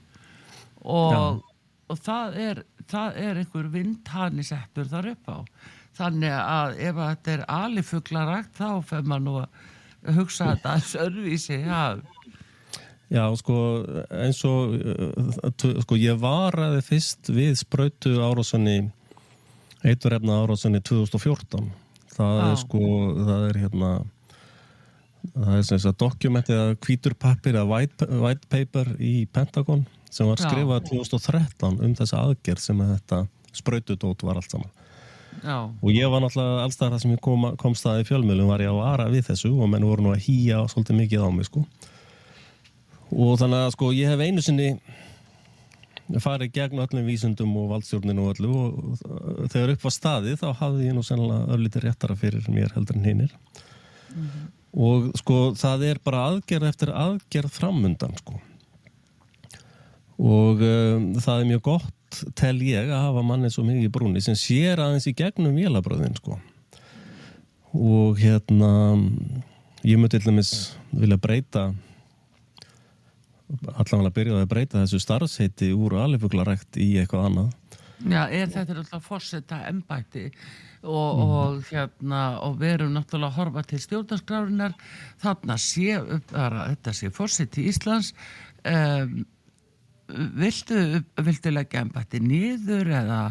og, 0.83 1.43
og 1.89 1.99
það 2.03 2.39
er 2.49 2.63
það 2.91 3.21
er 3.23 3.41
einhver 3.43 3.69
vindhanni 3.73 4.45
settur 4.47 4.89
þar 4.91 5.13
upp 5.13 5.31
á. 5.31 5.39
Þannig 5.99 6.35
að 6.35 6.79
ef 6.89 6.99
þetta 6.99 7.33
er 7.35 7.45
alifuglarakt 7.53 8.57
þá 8.57 8.69
fer 8.89 9.05
maður 9.05 9.25
nú 9.27 9.35
að 9.43 10.17
hugsa 10.17 10.53
þetta 10.53 10.77
að 10.77 10.87
sörvísi 10.89 11.59
ja. 11.63 11.85
Já, 13.13 13.27
sko 13.37 13.57
eins 14.09 14.41
og 14.49 14.73
sko 15.85 15.99
ég 16.01 16.17
varaði 16.23 16.81
fyrst 16.87 17.29
við 17.29 17.59
spröytu 17.61 18.15
árásunni 18.25 18.87
eiturrefna 19.87 20.43
árásunni 20.43 20.83
2014 20.85 21.71
það 22.13 22.35
ah. 22.41 22.51
er 22.51 22.59
sko 22.61 22.83
það 23.23 23.47
er 23.49 23.61
hérna 23.65 23.93
það 25.33 25.57
er 25.57 25.67
sem 25.69 25.81
sagt 25.83 26.01
dokumentið 26.03 26.61
að 26.61 26.77
kvíturpappir 26.85 27.59
að 27.61 27.73
white, 27.73 28.09
white 28.23 28.49
paper 28.53 28.95
í 28.99 29.15
Pentagon 29.33 29.85
sem 30.13 30.29
var 30.29 30.41
skrifað 30.41 30.89
2013 30.91 31.81
um 31.87 31.97
þessa 31.99 32.23
aðgerð 32.27 32.65
sem 32.65 32.81
að 32.85 32.95
þetta 32.97 33.21
sprautudót 33.57 34.25
var 34.27 34.41
allt 34.41 34.53
saman 34.53 34.71
Já. 35.41 35.65
og 35.65 35.89
ég 35.95 36.11
var 36.13 36.21
náttúrulega 36.21 36.67
allstað 36.67 36.93
það 36.93 37.03
sem 37.05 37.15
ég 37.15 37.23
kom, 37.25 37.47
kom 37.61 37.75
staði 37.79 38.05
í 38.05 38.09
fjölmjölum 38.11 38.51
var 38.53 38.63
ég 38.63 38.75
á 38.75 38.77
aðra 38.85 39.09
við 39.13 39.31
þessu 39.31 39.53
og 39.57 39.71
menn 39.73 39.87
voru 39.89 40.05
nú 40.05 40.13
að 40.13 40.27
hýja 40.27 40.61
svolítið 40.69 40.99
mikið 40.99 41.25
á 41.25 41.29
mig 41.33 41.49
sko 41.49 41.63
og 43.13 43.33
þannig 43.41 43.65
að 43.65 43.73
sko 43.77 43.93
ég 43.97 44.13
hef 44.13 44.21
einu 44.21 44.45
sinni 44.45 44.69
farið 46.21 46.53
gegn 46.53 46.83
öllum 46.85 47.07
vísundum 47.09 47.55
og 47.57 47.71
valdstjórninu 47.73 48.27
og 48.27 48.35
öllu 48.35 48.51
og 48.53 49.53
þegar 49.53 49.77
upp 49.77 49.87
var 49.87 49.95
staði 49.97 50.35
þá 50.41 50.49
hafði 50.61 50.89
ég 50.91 50.97
nú 50.97 51.05
sennilega 51.07 51.55
öllítið 51.57 51.87
réttara 51.87 52.19
fyrir 52.19 52.51
mér 52.53 52.75
heldur 52.77 52.99
en 52.99 53.09
hinnir 53.09 53.33
mm 53.33 54.27
-hmm 54.27 54.51
og 54.73 55.11
sko 55.21 55.53
það 55.59 55.85
er 55.91 56.01
bara 56.05 56.27
aðgerð 56.31 56.71
eftir 56.71 56.93
aðgerð 56.97 57.53
framundan 57.53 58.17
sko. 58.21 58.39
Og 60.23 60.63
um, 60.63 61.13
það 61.21 61.43
er 61.43 61.51
mjög 61.51 61.63
gott 61.67 62.23
tel 62.37 62.59
ég 62.65 62.91
að 62.93 63.07
hafa 63.09 63.25
manni 63.25 63.51
svo 63.53 63.65
mikið 63.67 63.89
í 63.89 63.93
brúni 63.93 64.23
sem 64.25 64.37
sér 64.39 64.81
aðeins 64.85 65.09
í 65.09 65.15
gegnum 65.17 65.57
vélabröðin 65.57 66.17
sko. 66.19 66.39
Og 67.73 68.21
hérna 68.21 68.73
ég 69.85 70.01
mötti 70.01 70.21
til 70.21 70.33
dæmis 70.33 70.53
vilja 70.93 71.21
breyta 71.21 71.71
allavega 73.73 74.11
að 74.11 74.17
byrja 74.19 74.41
að 74.41 74.51
breyta 74.53 74.83
þessu 74.83 75.01
starfsheiti 75.03 75.73
úr 75.77 75.99
alifuglarækt 76.05 76.79
í 76.81 76.95
eitthvað 77.03 77.29
annað 77.31 77.51
Já, 78.03 78.23
er 78.35 78.49
þetta 78.51 78.75
alltaf 78.81 79.05
fórsetta 79.07 79.61
ennbætti 79.69 80.25
og, 80.83 81.19
mm. 81.19 81.35
og, 81.39 81.61
hérna, 81.69 82.23
og 82.43 82.57
við 82.59 82.73
erum 82.77 82.97
náttúrulega 82.97 83.31
að 83.31 83.37
horfa 83.39 83.63
til 83.71 83.79
stjórnarskrárunar 83.85 84.75
þarna 85.23 85.59
sé 85.63 86.01
bara, 86.33 86.67
þetta 86.73 86.97
sé 86.99 87.13
fórsett 87.15 87.61
í 87.63 87.69
Íslands 87.71 88.11
um, 88.67 89.21
viltu, 90.43 90.83
viltu 91.23 91.55
leggja 91.55 91.85
ennbætti 91.87 92.23
nýður 92.25 92.91
eða 93.03 93.23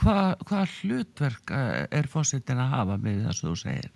hvað 0.00 0.44
hva 0.48 0.64
hlutverk 0.78 1.52
eh, 1.52 1.84
er 1.98 2.08
fórsettin 2.08 2.60
að 2.60 2.72
hafa 2.72 2.98
með 3.00 3.24
það 3.26 3.38
sem 3.38 3.48
þú 3.48 3.56
segir? 3.60 3.95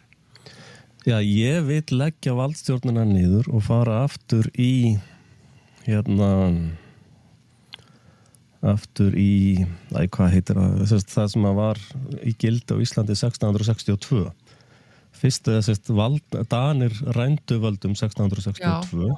Já, 1.09 1.17
ég 1.25 1.65
vil 1.65 1.97
leggja 1.97 2.35
valdstjórnuna 2.37 3.07
nýður 3.09 3.47
og 3.55 3.65
fara 3.65 4.03
aftur 4.05 4.51
í 4.61 4.99
hérna 5.87 6.29
aftur 8.61 9.17
í, 9.17 9.65
æg 9.97 10.11
hvað 10.13 10.35
heitir 10.35 10.61
það? 10.61 11.01
Það 11.09 11.31
sem 11.33 11.49
var 11.57 11.81
í 12.21 12.35
gild 12.37 12.69
á 12.69 12.77
Íslandi 12.85 13.17
1662 13.17 14.27
fyrst 15.21 15.49
þess 15.49 15.73
að 15.89 16.21
Danir 16.53 16.97
rændu 17.17 17.61
völdum 17.65 17.97
1662 17.97 18.61
Já. 18.61 19.17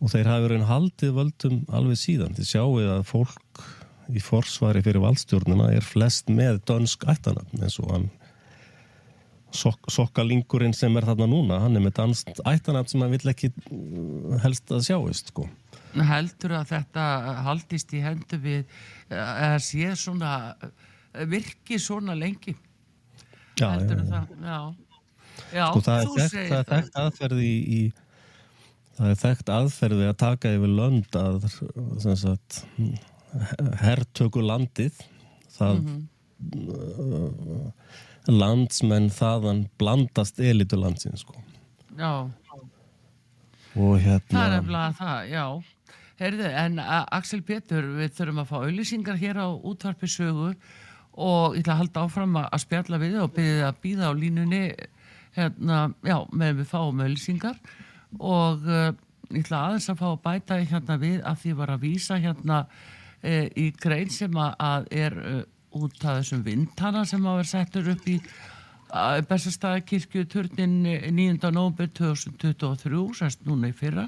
og 0.00 0.12
þeir 0.12 0.30
hafi 0.32 0.46
verið 0.48 0.68
haldið 0.70 1.16
völdum 1.16 1.60
alveg 1.72 2.00
síðan. 2.00 2.36
Þið 2.36 2.50
sjáu 2.50 2.80
að 2.80 3.04
fólk 3.08 3.64
í 4.12 4.22
forsvari 4.22 4.82
fyrir 4.84 5.02
valdstjórnuna 5.04 5.72
er 5.76 5.84
flest 5.84 6.30
með 6.32 6.60
dönsk 6.68 7.04
ættanabn 7.08 7.64
eins 7.64 7.78
og 7.82 7.92
hann 7.92 8.08
sok 9.54 9.90
sokkalingurinn 9.92 10.74
sem 10.74 10.96
er 10.98 11.06
þarna 11.06 11.28
núna 11.30 11.60
hann 11.62 11.78
er 11.78 11.84
með 11.84 11.94
dansk 12.00 12.32
ættanabn 12.44 12.90
sem 12.90 13.02
hann 13.04 13.14
vill 13.14 13.30
ekki 13.30 13.52
helst 14.42 14.72
að 14.74 14.84
sjáist 14.88 15.32
sko. 15.32 15.46
Heldur 15.96 16.56
að 16.58 16.72
þetta 16.74 17.04
haldist 17.46 17.94
í 17.96 18.02
hendu 18.04 18.38
við 18.42 18.64
að 19.10 19.58
sé 19.64 19.94
svona 19.96 20.32
virki 21.30 21.78
svona 21.80 22.16
lengi? 22.18 22.56
Já, 23.56 23.70
heldur 23.72 24.02
já, 24.02 24.08
það? 24.10 24.34
Já, 24.42 24.58
já 25.56 25.66
sko, 25.70 25.84
það, 25.86 26.00
er 26.00 26.10
þekkt, 26.10 26.34
það 26.50 26.58
er 26.58 26.68
þekkt 26.72 27.00
aðferði 27.04 27.46
í, 27.46 27.78
í 27.78 27.80
það 28.96 29.12
er 29.12 29.20
þekkt 29.22 29.52
aðferði 29.56 30.10
að 30.10 30.18
taka 30.24 30.52
yfir 30.56 30.74
lönd 30.80 31.20
að 31.20 31.48
sagt, 32.20 32.60
herrtöku 33.80 34.44
landið 34.44 35.00
það 35.56 35.80
mm 35.80 35.86
-hmm. 35.86 36.04
Landsmenn 38.32 39.10
þaðan 39.14 39.66
blandast 39.78 40.40
elitu 40.40 40.78
landsins 40.80 41.24
sko. 41.24 41.36
já. 41.98 42.28
Og 43.76 43.98
hérna 44.00 44.32
það 44.32 44.46
er 44.46 44.58
eflag 44.60 44.94
það, 44.96 45.30
já. 45.30 45.46
Herðu, 46.16 46.48
en 46.48 46.78
Axel 46.80 47.42
Petur, 47.44 47.86
við 47.98 48.14
þurfum 48.16 48.40
að 48.40 48.48
fá 48.48 48.56
auðlýsingar 48.62 49.18
hér 49.20 49.40
á 49.44 49.48
útvarpisögu 49.52 50.54
og 51.16 51.56
ég 51.56 51.64
ætla 51.64 51.74
að 51.74 51.80
halda 51.82 52.04
áfram 52.06 52.38
að 52.40 52.60
spjalla 52.62 53.00
við 53.00 53.18
og 53.20 53.34
byrja 53.36 53.70
að 53.70 53.80
býða 53.84 54.08
á 54.08 54.12
línunni 54.16 54.62
hérna, 55.36 55.80
já, 56.04 56.16
með 56.32 56.62
við 56.62 56.70
fáum 56.70 57.02
auðlýsingar 57.04 57.58
og 58.16 58.64
uh, 58.64 58.92
ég 59.32 59.44
ætla 59.44 59.62
aðeins 59.66 59.90
að 59.92 60.00
fá 60.00 60.06
að 60.10 60.22
bæta 60.24 60.58
hérna 60.62 60.96
við 61.02 61.18
að 61.20 61.42
því 61.42 61.54
var 61.60 61.74
að 61.74 61.84
vísa 61.84 62.18
hérna 62.22 62.62
uh, 62.64 63.46
í 63.52 63.66
grein 63.80 64.12
sem 64.12 64.40
að 64.40 64.88
er 65.04 65.20
uh, 65.20 65.42
út 65.76 66.04
af 66.04 66.20
þessum 66.20 66.44
vindtana 66.46 67.04
sem 67.08 67.24
að 67.26 67.40
vera 67.40 67.50
settur 67.52 67.90
upp 67.92 68.08
í 68.08 68.18
Bessastæðakirkju 69.28 70.26
turnin 70.30 70.76
9. 70.86 71.50
november 71.50 71.88
2023, 71.90 73.00
sérst 73.18 73.42
núna 73.44 73.72
í 73.72 73.74
fyrra. 73.76 74.06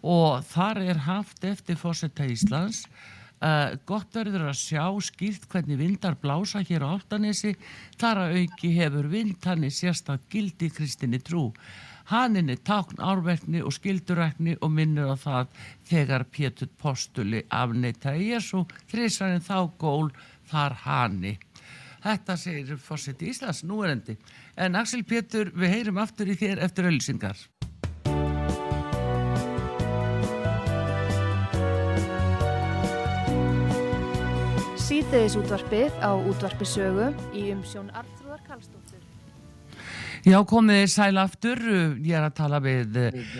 Og 0.00 0.44
þar 0.48 0.80
er 0.92 1.02
haft 1.08 1.44
eftir 1.44 1.76
fósetta 1.76 2.24
Íslands. 2.24 2.84
Uh, 3.40 3.72
gott 3.88 4.12
verður 4.12 4.50
að 4.50 4.58
sjá 4.60 4.84
skýrt 5.00 5.46
hvernig 5.48 5.78
vindar 5.80 6.12
blása 6.20 6.60
hér 6.60 6.84
á 6.84 6.92
Altanesi 6.92 7.54
þar 7.96 8.26
að 8.26 8.34
auki 8.42 8.72
hefur 8.76 9.08
vindanni 9.08 9.70
sérstak 9.72 10.26
gildi 10.28 10.68
kristinni 10.68 11.22
trú. 11.24 11.46
Hanninni 12.10 12.58
tákn 12.66 13.00
árverkni 13.00 13.62
og 13.64 13.72
skildurækni 13.72 14.58
og 14.60 14.74
minnur 14.74 15.14
á 15.14 15.16
það 15.16 15.56
þegar 15.88 16.26
Pétur 16.28 16.68
Postuli 16.82 17.40
afneitaði 17.48 18.32
Jésu 18.34 18.64
þrísarinn 18.90 19.46
þá 19.46 19.70
gól 19.80 20.10
þar 20.50 20.76
hanni. 20.84 21.36
Þetta 22.00 22.36
segir 22.40 22.80
fórsett 22.80 23.22
í 23.22 23.30
Íslands 23.30 23.62
núerendi. 23.68 24.16
En 24.56 24.76
Axel 24.80 25.04
Pétur, 25.04 25.52
við 25.54 25.74
heyrum 25.76 26.00
aftur 26.00 26.32
í 26.32 26.38
þér 26.40 26.64
eftir 26.64 26.88
ölsingar. 26.88 27.38
síðdeðis 34.90 35.36
útvarpið 35.38 35.94
á 36.02 36.10
útvarpisögu 36.14 37.06
í 37.34 37.48
umsjón 37.50 37.88
Arþrúðar 37.94 38.40
Karlsdóttur. 38.46 39.00
Já, 40.26 40.36
komið 40.46 40.84
sæl 40.92 41.18
aftur. 41.18 41.60
Ég 42.04 42.14
er 42.14 42.26
að 42.26 42.36
tala 42.38 42.60
við 42.62 42.98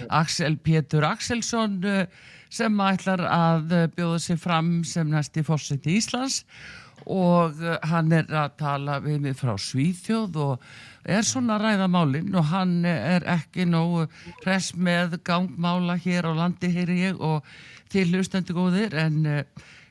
Axel 0.08 0.56
Pétur 0.62 1.06
Axelsson 1.06 1.76
eh, 1.86 2.06
sem 2.50 2.82
ætlar 2.82 3.22
að 3.22 3.74
bjóða 3.94 4.18
sig 4.24 4.40
fram 4.42 4.70
sem 4.82 5.10
næsti 5.10 5.44
fórsett 5.46 5.86
í 5.86 5.98
Íslands 6.00 6.40
og 6.42 6.79
hann 7.06 8.12
er 8.12 8.30
að 8.30 8.54
tala 8.60 9.00
við 9.04 9.18
mig 9.24 9.36
frá 9.38 9.54
Svíþjóð 9.56 10.38
og 10.44 10.70
er 11.08 11.24
svona 11.26 11.58
ræðamálinn 11.60 12.34
og 12.36 12.48
hann 12.52 12.84
er 12.84 13.24
ekki 13.38 13.64
nógu 13.68 14.06
res 14.46 14.74
með 14.76 15.20
gangmála 15.24 15.96
hér 16.00 16.28
á 16.28 16.32
landi, 16.44 16.70
heyri 16.74 17.00
ég, 17.06 17.20
og 17.20 17.44
til 17.90 18.08
hlustendu 18.12 18.54
góðir 18.54 18.94
en 19.00 19.24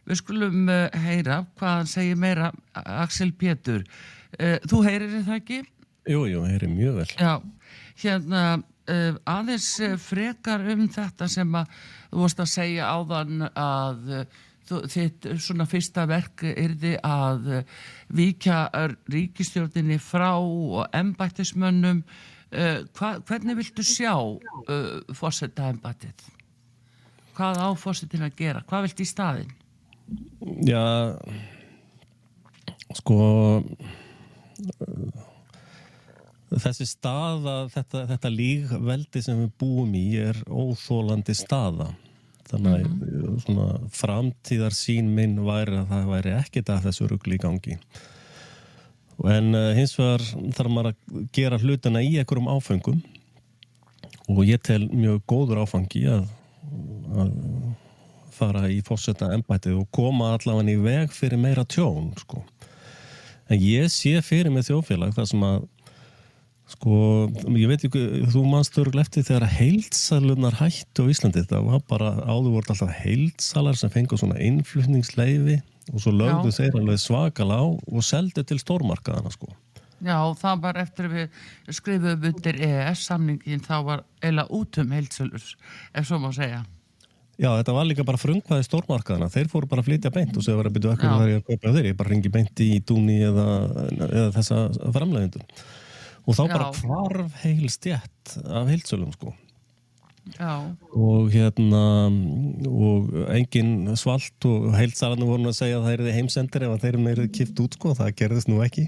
Við 0.09 0.23
skulum 0.23 0.69
uh, 0.71 0.87
heyra 1.03 1.43
hvað 1.59 1.75
hann 1.75 1.89
segir 1.89 2.17
meira 2.17 2.49
Axel 2.73 3.29
Pétur. 3.37 3.83
Þú 4.39 4.79
heyrir 4.85 5.09
þetta 5.09 5.37
ekki? 5.39 5.59
Jú, 6.09 6.23
jú, 6.29 6.41
heyrir 6.45 6.69
mjög 6.69 6.99
vel. 6.99 7.07
Já, 7.17 7.31
hérna 8.01 8.43
aðeins 9.29 9.67
frekar 10.01 10.63
um 10.73 10.87
þetta 10.89 11.27
sem 11.29 11.57
að 11.57 11.73
þú 12.09 12.21
vorst 12.23 12.39
að 12.41 12.49
segja 12.49 12.87
áðan 12.89 13.43
að 13.49 14.07
þitt 14.89 15.27
svona 15.41 15.67
fyrsta 15.69 16.05
verk 16.09 16.43
yrði 16.49 16.95
að 17.05 17.61
víkja 18.15 18.65
ríkistjórninni 19.11 19.99
frá 20.01 20.31
og 20.39 20.83
embættismönnum 20.95 22.03
uh, 22.03 22.81
hva, 22.97 23.15
hvernig 23.27 23.59
viltu 23.59 23.85
sjá 23.85 24.15
uh, 24.15 25.15
fórsetta 25.15 25.69
embættið? 25.73 26.27
Hvað 27.37 27.61
á 27.63 27.69
fórsetin 27.79 28.25
að 28.27 28.35
gera? 28.41 28.65
Hvað 28.67 28.89
viltu 28.89 29.05
í 29.05 29.09
staðin? 29.09 29.55
Já, 30.65 31.15
sko 32.97 33.19
þessi 36.49 36.87
staða, 36.89 37.61
þetta, 37.71 38.03
þetta 38.09 38.31
lígveldi 38.33 39.21
sem 39.23 39.43
við 39.43 39.51
búum 39.61 39.93
í 39.97 40.05
er 40.19 40.39
óþólandi 40.49 41.35
staða 41.37 41.91
þannig 42.49 42.85
mm 42.85 43.01
-hmm. 43.01 43.41
svona 43.45 43.67
framtíðar 43.93 44.75
sín 44.75 45.11
minn 45.15 45.37
væri 45.45 45.77
að 45.79 45.91
það 45.93 46.13
væri 46.13 46.33
ekkit 46.39 46.69
að 46.69 46.87
þessu 46.87 47.09
ruggli 47.09 47.37
í 47.37 47.43
gangi 47.43 47.77
en 49.27 49.55
uh, 49.55 49.73
hins 49.75 49.95
vegar 49.99 50.23
þarf 50.55 50.71
maður 50.71 50.93
að 50.93 51.23
gera 51.35 51.59
hlutina 51.59 52.01
í 52.01 52.17
einhverjum 52.17 52.51
áfengum 52.51 53.01
og 54.29 54.45
ég 54.45 54.61
tel 54.63 54.85
mjög 54.91 55.23
góður 55.27 55.63
áfangi 55.63 56.05
að, 56.07 56.27
að 57.17 57.33
fara 58.39 58.69
í 58.71 58.79
fórsetta 58.85 59.31
ennbætið 59.35 59.81
og 59.81 59.89
koma 59.95 60.33
allavega 60.35 60.71
í 60.71 60.79
veg 60.83 61.11
fyrir 61.15 61.41
meira 61.41 61.65
tjón 61.65 62.13
sko. 62.21 62.43
en 63.49 63.59
ég 63.59 63.89
sé 63.91 64.21
fyrir 64.21 64.53
með 64.53 64.69
þjófélag 64.69 65.15
þar 65.17 65.29
sem 65.33 65.43
að 65.43 65.67
Sko, 66.69 67.25
ég 67.57 67.65
veit 67.65 67.83
ekki, 67.87 68.01
þú 68.29 68.43
mannst 68.45 68.77
örglefti 68.77 69.23
þegar 69.25 69.47
heilsalunar 69.55 70.57
hættu 70.59 71.07
á 71.07 71.09
Íslandi, 71.09 71.41
það 71.49 71.65
var 71.65 71.81
bara 71.89 72.11
áður 72.29 72.59
voru 72.59 72.73
alltaf 72.75 72.91
heilsalar 73.01 73.79
sem 73.79 73.89
fengur 73.93 74.21
svona 74.21 74.37
innflutningsleifi 74.45 75.57
og 75.89 76.03
svo 76.03 76.13
lögðu 76.13 76.53
þeir 76.53 76.77
alveg 76.77 77.01
svakal 77.01 77.49
á 77.49 77.61
og 77.65 78.05
seldu 78.05 78.45
til 78.45 78.59
stórmarkaðana 78.61 79.33
sko. 79.33 79.49
Já, 79.99 80.15
það 80.39 80.61
var 80.67 80.79
eftir 80.79 81.09
við 81.11 81.73
skrifum 81.75 82.29
undir 82.29 82.61
EES 82.69 83.07
samningin 83.09 83.65
þá 83.65 83.75
var 83.89 84.05
eila 84.23 84.45
út 84.53 84.77
um 84.79 84.93
heilsalur, 84.93 85.49
ef 85.97 86.07
svo 86.07 86.21
má 86.21 86.29
segja. 86.37 86.61
Já, 87.39 87.49
þetta 87.55 87.73
var 87.75 87.89
líka 87.89 88.05
bara 88.05 88.19
frungvaði 88.21 88.69
stórmarkaðana, 88.69 89.33
þeir 89.33 89.49
fóru 89.49 89.67
bara 89.71 89.81
að 89.81 89.89
flytja 89.89 90.13
beint 90.13 90.37
og 90.37 90.45
segja 90.45 90.59
að 90.59 90.61
vera 90.61 90.69
að 90.69 90.77
byrja 90.77 90.95
ekkur 90.95 91.17
þar 91.17 91.33
ég 91.33 91.41
að 91.41 91.45
kaupa 91.49 91.75
þeir, 91.75 91.89
ég 91.89 91.99
bara 91.99 92.13
ringi 92.13 92.31
beint 92.37 92.63
í 92.63 92.71
dúni 92.85 93.21
eða, 93.25 93.51
eða 94.05 94.31
þessa 94.37 94.63
framleiðindun 94.93 95.53
og 96.29 96.37
þá 96.37 96.43
bara 96.51 96.71
hvarf 96.77 97.37
heil 97.43 97.69
stjætt 97.73 98.35
af 98.45 98.69
heilsölum 98.69 99.13
sko. 99.15 99.33
Já. 100.37 100.61
og 100.93 101.31
hérna 101.33 101.79
og 102.69 103.07
engin 103.33 103.95
svalt 103.97 104.45
og 104.45 104.75
heilsalarnu 104.77 105.25
voru 105.25 105.47
að 105.49 105.55
segja 105.57 105.79
að 105.79 105.87
það 105.87 105.95
er 105.95 106.17
heimsendir 106.19 106.65
ef 106.67 106.75
þeir 106.83 106.91
eru 106.91 107.05
meirið 107.05 107.31
kipt 107.33 107.61
út 107.63 107.77
sko, 107.79 107.95
það 107.97 108.11
gerðist 108.19 108.51
nú 108.51 108.59
ekki. 108.61 108.85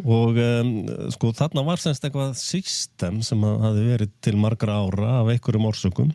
Og 0.00 0.38
um, 0.38 0.70
sko 1.12 1.32
þarna 1.36 1.64
var 1.66 1.82
semst 1.82 2.06
eitthvað 2.06 2.36
system 2.38 3.18
sem 3.26 3.42
hafi 3.42 3.82
verið 3.88 4.12
til 4.22 4.36
margra 4.40 4.78
ára 4.84 5.16
af 5.18 5.32
einhverjum 5.34 5.66
orsökum. 5.72 6.14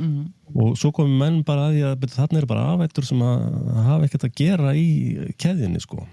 Mm. 0.00 0.32
og 0.56 0.72
svo 0.80 0.88
komi 0.96 1.18
menn 1.20 1.42
bara 1.44 1.66
að 1.68 1.82
að 1.90 2.14
þarna 2.14 2.38
eru 2.40 2.48
bara 2.48 2.62
afættur 2.72 3.04
sem 3.04 3.20
hafa 3.20 4.06
ekkert 4.06 4.24
að 4.24 4.38
gera 4.40 4.70
í 4.72 4.86
keðinni 5.36 5.82
sko 5.84 6.06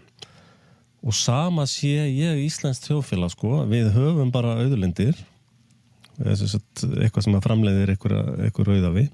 og 1.00 1.16
sama 1.16 1.66
sé 1.70 1.94
ég 2.12 2.40
í 2.42 2.48
Íslands 2.48 2.82
þjóðfélag 2.84 3.34
sko, 3.34 3.64
við 3.70 3.92
höfum 3.96 4.32
bara 4.36 4.58
auðlindir. 4.60 5.16
Eitthvað 6.20 7.24
sem 7.24 7.38
að 7.38 7.46
framleiðir 7.46 7.94
eitthvað 7.94 8.74
auðafi 8.74 9.06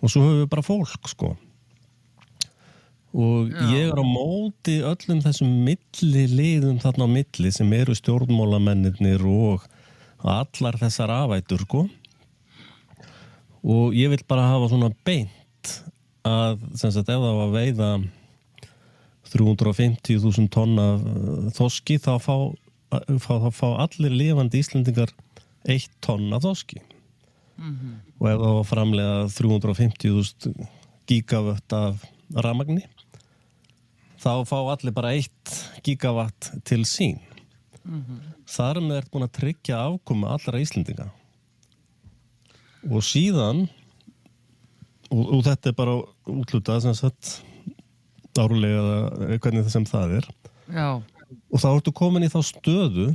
og 0.00 0.10
svo 0.12 0.24
höfum 0.24 0.42
við 0.42 0.50
bara 0.52 0.64
fólk 0.64 1.08
sko. 1.08 1.30
Og 3.10 3.48
Já. 3.50 3.62
ég 3.74 3.88
er 3.90 3.98
á 3.98 4.06
móti 4.06 4.76
öllum 4.86 5.22
þessum 5.24 5.50
milli 5.66 6.26
liðum 6.30 6.78
þarna 6.82 7.08
á 7.08 7.14
milli 7.16 7.50
sem 7.50 7.72
eru 7.74 7.96
stjórnmálamennir 7.98 9.24
og 9.26 9.64
allar 10.22 10.78
þessar 10.78 11.10
afætur 11.16 11.64
sko. 11.64 11.86
Og 13.66 13.96
ég 13.96 14.12
vil 14.12 14.22
bara 14.28 14.46
hafa 14.52 14.70
svona 14.70 14.92
beint 15.04 15.74
að 16.24 16.60
sem 16.78 16.92
sagt 16.92 17.08
ef 17.08 17.18
það 17.18 17.36
var 17.40 17.48
að 17.48 17.56
veiða 17.56 17.90
350.000 19.32 20.48
tonna 20.52 20.86
eh, 20.98 21.50
þoski 21.56 21.98
þá 22.02 22.12
fá, 22.22 22.36
fá, 23.18 23.34
þá 23.44 23.50
fá 23.54 23.68
allir 23.86 24.14
lifandi 24.14 24.62
Íslandingar 24.62 25.12
1 25.68 25.88
tonna 26.04 26.40
þoski 26.42 26.80
mm 26.80 27.76
-hmm. 27.76 27.94
og 28.18 28.28
ef 28.30 28.40
þá 28.40 28.52
framlega 28.72 29.16
350.000 29.36 30.66
gigavött 31.06 31.72
af 31.72 32.04
ramagni 32.34 32.84
þá 34.20 34.44
fá 34.44 34.58
allir 34.58 34.92
bara 34.92 35.14
1 35.14 35.30
gigavatt 35.82 36.52
til 36.64 36.84
sín 36.84 37.18
mm 37.84 38.04
-hmm. 38.04 38.20
þar 38.46 38.80
með 38.80 38.96
er 38.96 39.10
búin 39.12 39.28
að 39.28 39.36
tryggja 39.40 39.84
afkoma 39.86 40.34
allra 40.34 40.60
Íslandinga 40.60 41.10
og 42.90 43.02
síðan 43.04 43.68
og, 45.10 45.22
og 45.34 45.44
þetta 45.44 45.70
er 45.70 45.76
bara 45.76 45.96
útlutað 46.26 46.82
sem 46.86 46.94
sagt 46.94 47.42
árlega 48.44 48.80
eða 48.80 49.40
hvernig 49.44 49.66
það 49.66 49.74
sem 49.74 49.88
það 49.88 50.14
er. 50.20 50.30
Já. 50.70 50.88
og 51.50 51.58
þá 51.62 51.68
ertu 51.72 51.92
komin 51.94 52.26
í 52.26 52.30
þá 52.30 52.40
stöðu 52.46 53.10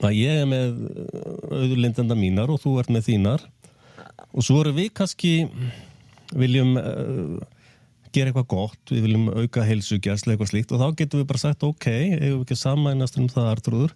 að 0.00 0.16
ég 0.16 0.40
er 0.40 0.46
með 0.48 0.78
auðurlindenda 1.52 2.16
mínar 2.16 2.52
og 2.52 2.62
þú 2.62 2.78
ert 2.80 2.92
með 2.92 3.10
þínar. 3.10 3.44
Og 4.30 4.46
svo 4.46 4.60
erum 4.62 4.78
við 4.78 4.92
kannski 4.96 5.32
viljum 6.38 6.76
uh, 6.80 7.40
gera 8.14 8.30
eitthvað 8.30 8.48
gott, 8.52 8.80
við 8.88 9.04
viljum 9.08 9.28
auka 9.34 9.66
heilsugjærslega 9.66 10.36
eitthvað 10.38 10.52
slíkt. 10.54 10.72
Og 10.72 10.80
þá 10.80 10.96
getum 11.02 11.20
við 11.20 11.28
bara 11.32 11.42
sagt 11.42 11.66
ok, 11.66 11.88
eigum 11.90 12.40
við 12.40 12.46
ekki 12.46 12.58
sammænast 12.62 13.20
um 13.20 13.28
það 13.32 13.52
artrúður 13.52 13.94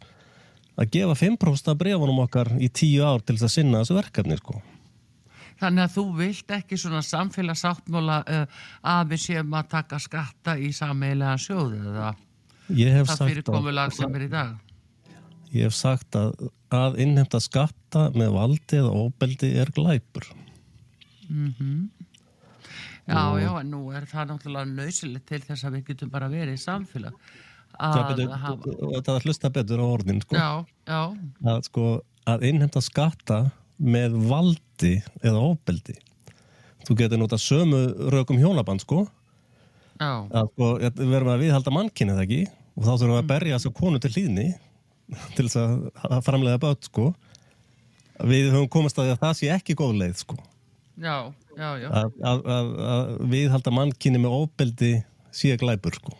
að 0.74 0.90
gefa 0.96 1.16
5% 1.18 1.70
af 1.70 1.80
brefunum 1.80 2.22
okkar 2.24 2.50
í 2.58 2.68
10 2.68 3.04
ár 3.06 3.22
til 3.22 3.38
þess 3.38 3.46
að 3.46 3.54
sinna 3.54 3.82
þessu 3.82 3.98
verkefni 4.00 4.38
sko 4.40 4.58
Þannig 5.60 5.84
að 5.84 5.94
þú 5.94 6.04
vilt 6.18 6.50
ekki 6.56 6.78
svona 6.80 7.02
samfélagsáttmóla 7.06 8.18
uh, 8.26 8.60
að 8.94 9.14
við 9.14 9.24
séum 9.28 9.54
að 9.54 9.70
taka 9.76 10.00
skatta 10.02 10.56
í 10.58 10.72
sameilega 10.74 11.38
sjóðu 11.38 11.80
eða 11.92 12.12
það 13.06 13.24
fyrir 13.28 13.46
komulag 13.46 13.94
sem 13.94 14.14
er 14.18 14.26
í 14.26 14.30
dag? 14.32 14.54
Ég 15.54 15.68
hef 15.68 15.76
sagt 15.78 16.16
að 16.18 16.32
að 16.74 17.00
innhemta 17.04 17.40
skatta 17.42 18.08
með 18.14 18.34
valdi 18.34 18.80
eða 18.80 18.92
óbeldi 19.04 19.50
er 19.60 19.70
glæpur. 19.74 20.26
Mm 21.28 21.54
-hmm. 21.58 21.88
Já, 23.06 23.32
og... 23.32 23.40
já, 23.40 23.60
en 23.60 23.70
nú 23.70 23.92
er 23.92 24.06
það 24.08 24.30
náttúrulega 24.30 24.64
nöysilegt 24.64 25.26
til 25.26 25.42
þess 25.42 25.64
að 25.64 25.74
við 25.76 25.84
getum 25.88 26.10
bara 26.10 26.28
verið 26.28 26.54
í 26.54 26.62
samfélag. 26.62 27.12
Það 27.74 28.20
er 28.20 29.10
að 29.10 29.24
hlusta 29.24 29.50
betur 29.50 29.82
á 29.82 29.86
orðin, 29.86 30.20
sko. 30.22 30.36
Já, 30.36 30.64
já. 30.86 31.02
Að, 31.44 31.62
sko, 31.68 31.84
að 32.24 32.44
innhemta 32.48 32.80
skatta 32.80 33.50
með 33.76 34.14
valdi 34.74 35.02
eða 35.22 35.40
ofbeldi. 35.40 35.94
Þú 36.84 36.96
getur 36.98 37.18
nota 37.18 37.38
sömu 37.38 38.10
rökum 38.12 38.38
hjónaband 38.38 38.82
sko. 38.82 39.06
Að 39.98 40.48
sko, 40.52 40.78
við 40.80 41.10
verðum 41.10 41.32
að 41.32 41.44
viðhalda 41.44 41.72
mannkynið 41.72 42.22
ekki? 42.24 42.40
Og 42.74 42.84
þá 42.84 42.92
þurfum 42.98 43.14
við 43.14 43.20
að 43.22 43.28
berja 43.30 43.58
þess 43.58 43.68
að 43.68 43.76
konu 43.78 44.00
til 44.00 44.10
hlýðni 44.10 44.48
til 45.36 45.46
þess 45.46 45.60
að 46.10 46.24
framlega 46.26 46.60
börn 46.60 46.82
sko. 46.82 47.14
Við 48.24 48.50
höfum 48.52 48.68
komast 48.70 48.98
að, 48.98 49.14
að 49.14 49.22
það 49.22 49.38
sé 49.38 49.52
ekki 49.54 49.78
góð 49.78 49.96
leið 50.02 50.18
sko. 50.20 50.36
Já, 51.02 51.32
já, 51.56 51.70
já. 51.82 51.88
Að, 51.90 52.12
að, 52.22 52.44
að 52.86 53.08
viðhalda 53.32 53.72
mannkynið 53.74 54.22
með 54.22 54.36
ofbeldi 54.42 54.92
sé 55.34 55.56
glæpur 55.58 55.96
sko. 55.96 56.18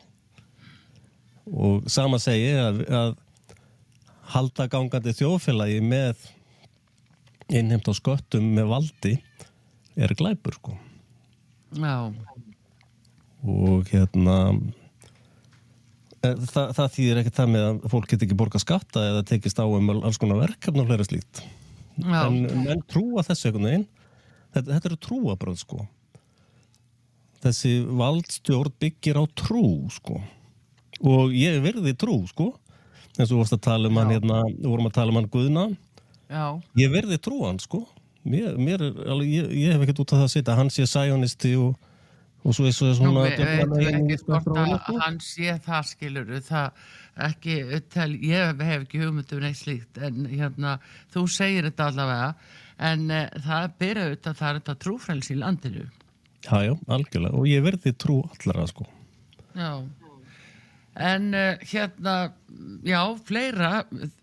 Og 1.45 1.85
sama 1.93 2.19
segi 2.23 2.55
að 2.57 3.15
halda 4.33 4.67
gangandi 4.73 5.13
þjófélagi 5.15 5.83
með 5.85 6.25
innheimt 7.53 7.89
á 7.89 7.93
sköttum 7.97 8.47
með 8.57 8.71
valdi 8.71 9.15
er 9.95 10.15
glæpur 10.19 10.57
sko. 10.59 10.77
Já. 11.75 12.13
Og 13.45 13.91
hérna 13.91 14.37
e, 16.23 16.31
það, 16.49 16.71
það 16.79 16.95
þýðir 16.97 17.21
ekkert 17.21 17.41
það 17.41 17.53
með 17.55 17.67
að 17.67 17.83
fólk 17.93 18.09
getur 18.11 18.29
ekki 18.29 18.39
borga 18.41 18.63
skatta 18.63 19.05
eða 19.11 19.27
tekist 19.29 19.61
á 19.61 19.67
um 19.67 19.93
alls 19.99 20.21
konar 20.21 20.41
verkefn 20.41 20.83
og 20.83 20.89
fleira 20.89 21.07
slíkt. 21.07 21.45
Já. 22.01 22.25
en 22.27 22.65
menn 22.65 22.83
trúa 22.91 23.23
þessu 23.27 23.51
einhvern 23.51 23.69
veginn. 23.69 23.87
Þetta, 24.55 24.71
þetta 24.71 24.91
eru 24.91 25.01
trúabröð 25.03 25.61
sko. 25.61 25.85
Þessi 27.45 27.75
valdstjórn 28.01 28.75
byggir 28.81 29.21
á 29.21 29.25
trú 29.37 29.67
sko. 29.93 30.19
Og 31.05 31.35
ég 31.37 31.61
verði 31.63 31.93
trú 31.99 32.23
sko. 32.31 32.53
Eins 33.15 33.31
og 33.31 33.43
vorst 33.43 33.55
að 33.55 33.67
tala 33.69 33.91
um 33.91 33.99
hann 34.01 34.11
hérna, 34.11 34.41
vorum 34.65 34.89
að 34.89 34.97
tala 34.97 35.13
um 35.13 35.21
hann 35.21 35.31
Guðna 35.31 35.69
Já. 36.31 36.45
Ég 36.81 36.93
verði 36.95 37.19
trúan 37.23 37.59
sko. 37.63 37.85
Mér, 38.25 38.55
mér, 38.57 38.81
alveg, 39.05 39.29
ég, 39.29 39.51
ég 39.67 39.75
hef 39.75 39.83
ekkert 39.85 40.01
út 40.01 40.13
af 40.15 40.23
það 40.23 40.29
að 40.29 40.33
setja 40.33 40.55
hann 40.57 40.71
sé 40.73 40.87
sæjonisti 40.89 41.51
og, 41.61 41.75
og 42.45 42.55
svo 42.57 42.65
er 42.71 42.73
svo 42.77 42.87
Nú 42.89 42.95
svona 42.97 43.25
ve- 43.27 43.35
veit 43.37 43.75
ég 43.85 43.99
ekki 43.99 44.17
hvort 44.25 44.49
að 44.57 45.01
hann 45.03 45.19
sé 45.21 45.59
það 45.67 45.91
skilur 45.91 46.31
það 46.47 46.87
ekki, 47.29 47.57
tel, 47.93 48.15
ég 48.25 48.55
hef 48.65 48.81
ekki 48.87 49.03
hugmynd 49.03 49.35
um 49.37 49.43
neitt 49.45 49.61
slíkt 49.61 50.01
en 50.03 50.25
hérna, 50.33 50.79
þú 51.13 51.27
segir 51.31 51.69
þetta 51.69 51.91
allavega 51.93 52.31
en 52.89 53.05
uh, 53.13 53.29
það 53.45 53.69
byrja 53.85 54.07
auðvitað 54.09 54.41
það 54.41 54.49
er 54.49 54.59
þetta 54.63 54.77
trúfræls 54.87 55.31
í 55.31 55.37
landinu. 55.39 55.85
Já, 56.45 56.57
já, 56.65 56.73
algjörlega. 56.97 57.37
Og 57.39 57.47
ég 57.49 57.63
verði 57.65 57.93
trú 57.97 58.17
allara 58.33 58.65
sko. 58.73 58.89
Já. 59.55 59.71
En 60.95 61.29
uh, 61.35 61.55
hérna 61.71 62.17
já, 62.87 63.01
fleira 63.27 63.71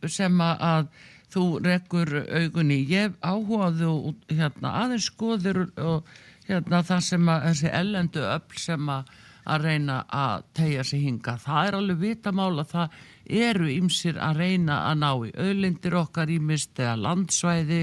sem 0.08 0.42
að, 0.44 0.62
að 0.68 0.92
þú 1.32 1.46
rekkur 1.66 2.14
augunni 2.28 2.82
ég 2.90 3.18
áhugaðu 3.24 4.16
hérna 4.30 4.76
aðeins 4.84 5.10
skoður 5.12 5.66
og 5.80 6.08
hérna 6.48 6.82
það 6.86 7.04
sem 7.08 7.30
að 7.32 7.44
þessi 7.50 7.76
ellendu 7.82 8.26
öll 8.28 8.62
sem 8.62 8.90
að 8.92 9.12
að 9.52 9.66
reyna 9.66 10.02
að 10.14 10.44
tegja 10.58 10.84
sig 10.86 11.06
hinga. 11.06 11.38
Það 11.42 11.68
er 11.68 11.78
alveg 11.78 12.02
vitamál 12.02 12.52
að 12.62 12.74
það 12.76 13.00
eru 13.42 13.70
ymsir 13.74 14.20
að 14.22 14.42
reyna 14.44 14.78
að 14.90 15.00
ná 15.02 15.10
í 15.12 15.32
auðlindir 15.46 15.98
okkar 16.02 16.34
ímist 16.34 16.80
eða 16.80 17.00
landsvæði 17.08 17.82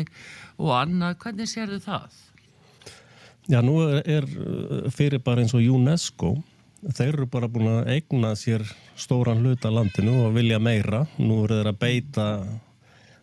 og 0.58 0.74
annað. 0.78 1.18
Hvernig 1.24 1.50
sér 1.50 1.74
þau 1.74 1.82
það? 1.88 2.20
Já, 3.48 3.58
nú 3.64 3.80
er, 3.88 4.28
fyrir 4.92 5.22
bara 5.24 5.42
eins 5.42 5.56
og 5.56 5.64
UNESCO 5.64 6.36
þeir 6.94 7.14
eru 7.16 7.26
bara 7.32 7.48
búin 7.50 7.70
að 7.72 7.90
eigna 7.96 8.34
sér 8.38 8.62
stóran 8.98 9.40
hluta 9.42 9.72
landinu 9.72 10.14
og 10.26 10.36
vilja 10.36 10.60
meira. 10.62 11.06
Nú 11.18 11.42
eru 11.46 11.58
þeir 11.58 11.72
að 11.72 11.80
beita 11.82 12.26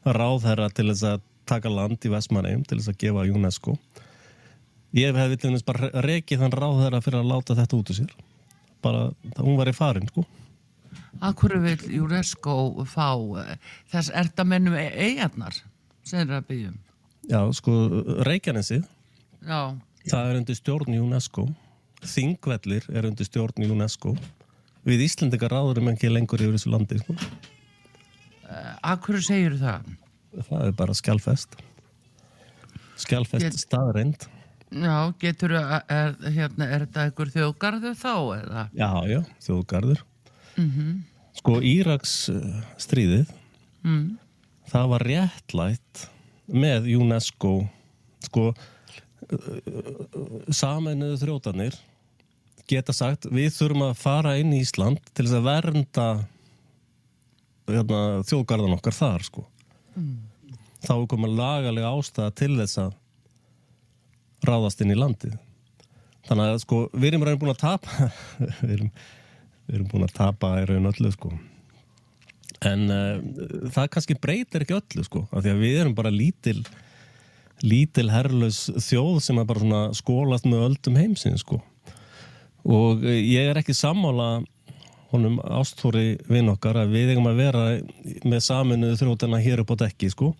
ráðherra 0.06 0.70
til 0.70 0.90
þess 0.92 1.08
að 1.10 1.24
taka 1.50 1.70
land 1.70 2.06
í 2.06 2.12
Vestmanneum 2.14 2.64
til 2.66 2.80
þess 2.80 2.94
að 2.94 3.00
gefa 3.02 3.26
UNESCO. 3.34 3.76
Ég 4.96 5.18
til 5.36 5.52
þess 5.52 5.66
bara 5.68 5.90
rekið 6.06 6.42
þann 6.44 6.56
ráðherra 6.56 7.02
fyrir 7.04 7.22
að 7.22 7.32
láta 7.34 7.58
þetta 7.58 7.78
út 7.78 7.92
úr 7.92 8.00
sér. 8.00 8.16
Bara, 8.86 9.10
hún 9.42 9.58
var 9.58 9.70
í 9.70 9.76
farin, 9.76 10.08
sko. 10.12 10.24
Akkur 11.26 11.56
vil 11.64 12.02
UNESCO 12.04 12.86
fá 12.88 13.10
eh, 13.42 13.56
þess 13.92 14.12
ertamennum 14.14 14.76
eigarnar 14.76 15.56
sem 16.06 16.22
eru 16.22 16.38
að 16.38 16.48
byggjum? 16.50 16.78
Já, 17.32 17.40
sko, 17.58 17.76
Reykjanesið, 18.28 18.84
Já, 19.46 19.74
það 20.06 20.30
er 20.30 20.40
undir 20.40 20.60
stjórn 20.60 20.98
UNESCO. 21.00 21.48
Þingvellir 22.06 22.86
er 22.94 23.08
undir 23.10 23.28
stjórn 23.28 23.66
UNESCO. 23.66 24.14
Við 24.86 25.08
Íslendingar 25.08 25.56
ráðurum 25.56 25.90
ekki 25.92 26.12
lengur 26.12 26.44
yfir 26.44 26.60
þessu 26.60 26.72
landi, 26.76 27.00
sko. 27.02 27.16
Akkur 28.84 29.20
segir 29.24 29.58
það? 29.62 29.90
Það 30.50 30.64
er 30.68 30.78
bara 30.78 30.96
skjálfest. 30.98 31.58
Skjálfest 33.00 33.46
Get- 33.46 33.60
staðreind. 33.60 34.28
Já, 34.76 35.14
getur, 35.22 35.54
er, 35.56 36.16
hérna, 36.36 36.68
er 36.68 36.88
þetta 36.88 37.04
einhver 37.06 37.30
þjóðgarðu 37.32 37.92
þá 37.96 38.16
eða? 38.36 38.64
Já, 38.76 38.90
já, 39.08 39.20
þjóðgarður. 39.46 40.02
Mm 40.56 41.04
Sko, 41.36 41.58
Íraks 41.60 42.14
stríðið, 42.80 43.28
mm. 43.84 44.06
það 44.72 44.86
var 44.94 45.04
réttlætt 45.10 46.06
með 46.48 46.88
UNESCO, 46.96 47.52
sko, 48.24 48.54
uh, 48.56 49.50
sameinuðu 50.48 51.20
þrjótanir 51.26 51.76
geta 52.70 52.96
sagt, 52.96 53.28
við 53.30 53.52
þurfum 53.54 53.84
að 53.90 54.00
fara 54.00 54.38
inn 54.42 54.56
í 54.56 54.64
Ísland 54.64 55.04
til 55.12 55.28
þess 55.28 55.38
að 55.38 55.50
vernda 55.50 56.08
hérna, 57.70 58.02
þjóðgarðan 58.30 58.78
okkar 58.78 58.96
þar, 58.96 59.26
sko. 59.26 59.46
Þá 60.86 60.94
er 60.96 61.10
komið 61.10 61.36
lagalega 61.40 61.92
ástæða 61.96 62.36
til 62.38 62.54
þess 62.60 62.80
að 62.84 62.96
ráðast 64.46 64.82
inn 64.84 64.94
í 64.94 65.00
landið. 65.00 65.36
Þannig 66.26 66.54
að 66.54 66.62
sko, 66.64 66.80
við 66.94 67.12
erum 67.12 67.26
raun 67.28 67.42
búin 67.42 67.54
að 67.54 67.62
tapa 67.62 68.10
við, 68.62 68.72
erum, 68.78 68.90
við 69.68 69.78
erum 69.78 69.92
búin 69.92 70.08
að 70.08 70.16
tapa 70.18 70.56
í 70.62 70.66
raun 70.70 70.90
öllu 70.90 71.12
sko. 71.14 71.34
En 72.66 72.88
uh, 72.90 73.70
það 73.76 73.92
kannski 73.94 74.18
breytir 74.22 74.66
ekki 74.66 74.78
öllu 74.78 75.06
sko, 75.06 75.26
af 75.30 75.46
því 75.46 75.54
að 75.54 75.64
við 75.66 75.80
erum 75.84 75.96
bara 75.98 76.14
lítil 76.14 76.60
lítil 77.64 78.10
herrlaus 78.12 78.66
þjóð 78.84 79.22
sem 79.24 79.38
er 79.40 79.46
bara 79.48 79.62
svona 79.62 79.84
skólast 79.96 80.48
með 80.50 80.66
öldum 80.70 80.98
heimsins 81.00 81.46
sko. 81.46 81.62
Og 82.66 83.06
uh, 83.06 83.14
ég 83.14 83.52
er 83.52 83.62
ekki 83.62 83.76
sammála 83.78 84.42
honum 85.16 85.40
ástfóri 85.60 86.16
vinn 86.30 86.52
okkar 86.52 86.82
að 86.84 86.94
við 86.96 87.14
eigum 87.14 87.30
að 87.32 87.42
vera 87.42 87.64
með 88.28 88.44
saminuðu 88.46 89.00
þrótana 89.02 89.42
hér 89.44 89.64
upp 89.64 89.74
á 89.74 89.82
dekki 89.86 90.12
sko. 90.14 90.34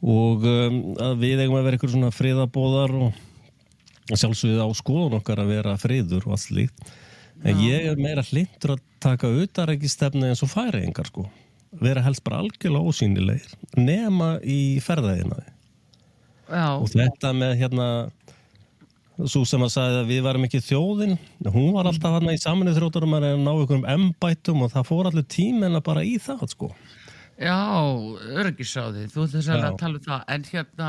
Og 0.00 0.46
um, 0.48 0.80
að 0.96 1.18
við 1.20 1.44
eigum 1.44 1.58
að 1.58 1.68
vera 1.68 1.76
eitthvað 1.76 1.94
svona 1.96 2.14
friðabóðar 2.14 2.96
og 3.04 3.20
sjálfsögðið 4.10 4.64
á 4.64 4.68
skoðun 4.78 5.18
okkar 5.20 5.44
að 5.44 5.52
vera 5.54 5.76
friður 5.78 6.26
og 6.26 6.36
allt 6.36 6.46
slíkt. 6.46 6.90
En 7.44 7.60
ég 7.64 7.86
er 7.88 8.00
meira 8.00 8.24
hlindur 8.26 8.74
að 8.76 8.82
taka 9.00 9.30
utarækistefni 9.32 10.28
eins 10.28 10.42
og 10.44 10.50
færiðingar 10.52 11.08
sko. 11.08 11.28
Vera 11.80 12.02
helst 12.04 12.24
bara 12.26 12.40
algjörlega 12.42 12.90
ósýnilegir 12.90 13.52
nema 13.78 14.34
í 14.42 14.80
ferðaðina 14.82 15.38
Já, 16.50 16.66
og 16.74 16.88
þetta 16.90 17.30
með 17.36 17.52
hérna 17.60 17.86
svo 19.28 19.42
sem 19.48 19.62
að 19.64 19.72
sagði 19.74 19.98
að 20.00 20.10
við 20.12 20.22
varum 20.24 20.46
ekki 20.46 20.62
þjóðin 20.64 21.18
hún 21.50 21.74
var 21.74 21.90
alltaf 21.90 22.16
hann 22.16 22.32
í 22.32 22.38
saminuð 22.40 22.78
þróttarum 22.78 23.16
að 23.18 23.28
ná 23.40 23.50
ykkur 23.52 23.80
um 23.80 23.88
embættum 23.96 24.64
og 24.64 24.72
það 24.72 24.88
fór 24.88 25.10
allir 25.10 25.26
tímina 25.28 25.82
bara 25.84 26.04
í 26.06 26.16
það 26.22 26.46
sko. 26.54 26.70
Já, 27.40 27.56
örgisáði, 28.36 29.06
þú 29.08 29.24
þess 29.32 29.48
að 29.48 29.62
tala 29.80 29.96
um 29.96 30.04
það, 30.04 30.24
en 30.34 30.42
hérna, 30.44 30.88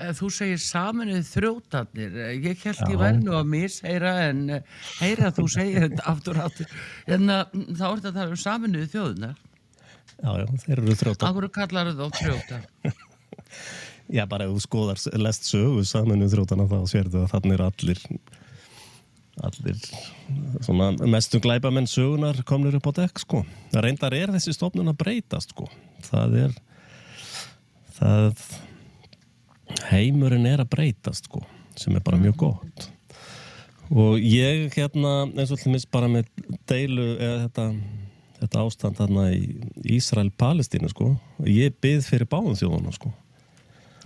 eh, 0.00 0.12
þú 0.16 0.30
segir 0.32 0.62
saminuð 0.64 1.26
þrjótarnir, 1.28 2.14
Eh, 2.16 2.30
ég 2.40 2.62
held 2.64 2.80
ég 2.88 2.96
væri 3.02 3.20
nú 3.20 3.34
að 3.36 3.50
misheyra 3.52 4.14
en 4.30 4.40
eh, 4.48 4.62
heyra 5.02 5.28
þú 5.36 5.44
segir 5.52 5.90
þetta 5.90 6.06
aftur 6.08 6.40
aftur, 6.40 6.72
en 7.06 7.28
þá 7.28 7.84
er 7.84 8.00
þetta 8.00 8.08
að 8.08 8.16
tala 8.16 8.30
um 8.30 8.40
saminuð 8.46 8.88
þjóðunar, 8.94 9.36
já, 10.16 10.30
já, 10.40 10.46
þeir 10.64 10.76
eru 10.78 10.96
þróttar 11.02 11.28
akkur 11.28 11.50
kallar 11.58 11.92
þú 11.92 12.08
þá 12.08 12.22
þrjótar? 12.22 12.64
Já, 14.10 14.24
bara 14.30 14.46
ef 14.46 14.54
þú 14.56 14.62
skoðar 14.64 15.02
lest 15.22 15.46
sögu 15.48 15.84
saminuð 15.86 16.34
þrótana 16.34 16.68
þá 16.70 16.78
sérðu 16.90 17.24
að 17.24 17.34
þannig 17.34 17.56
er 17.56 17.66
allir 17.66 18.00
allir 19.40 19.84
svona 20.60 20.90
mestum 21.08 21.40
glæpamenn 21.40 21.88
sögunar 21.88 22.42
komnir 22.48 22.74
upp 22.76 22.90
á 22.90 22.92
dekk 23.04 23.22
sko. 23.22 23.44
Það 23.70 23.86
reyndar 23.86 24.16
er 24.18 24.34
þessi 24.34 24.56
stofnun 24.56 24.90
að 24.92 24.98
breytast 25.00 25.54
sko. 25.54 25.70
Það 26.10 26.36
er 26.42 26.58
það 28.00 28.44
heimurinn 29.90 30.48
er 30.48 30.62
að 30.62 30.72
breytast 30.74 31.28
sko, 31.28 31.42
sem 31.78 31.94
er 31.96 32.04
bara 32.04 32.20
mjög 32.20 32.40
gott 32.44 32.90
og 33.90 34.22
ég 34.22 34.70
hérna 34.76 35.24
eins 35.34 35.50
og 35.50 35.58
allmis 35.58 35.86
bara 35.90 36.06
með 36.10 36.28
deilu 36.70 37.06
eða 37.16 37.40
þetta, 37.46 37.64
þetta 38.38 38.62
ástand 38.62 39.00
þarna 39.00 39.24
í 39.34 39.40
Ísrael-Palestínu 39.96 40.92
sko 40.92 41.10
ég 41.50 41.74
byð 41.82 42.06
fyrir 42.06 42.30
báðum 42.30 42.58
þjóðuna 42.58 42.94
sko 42.94 43.10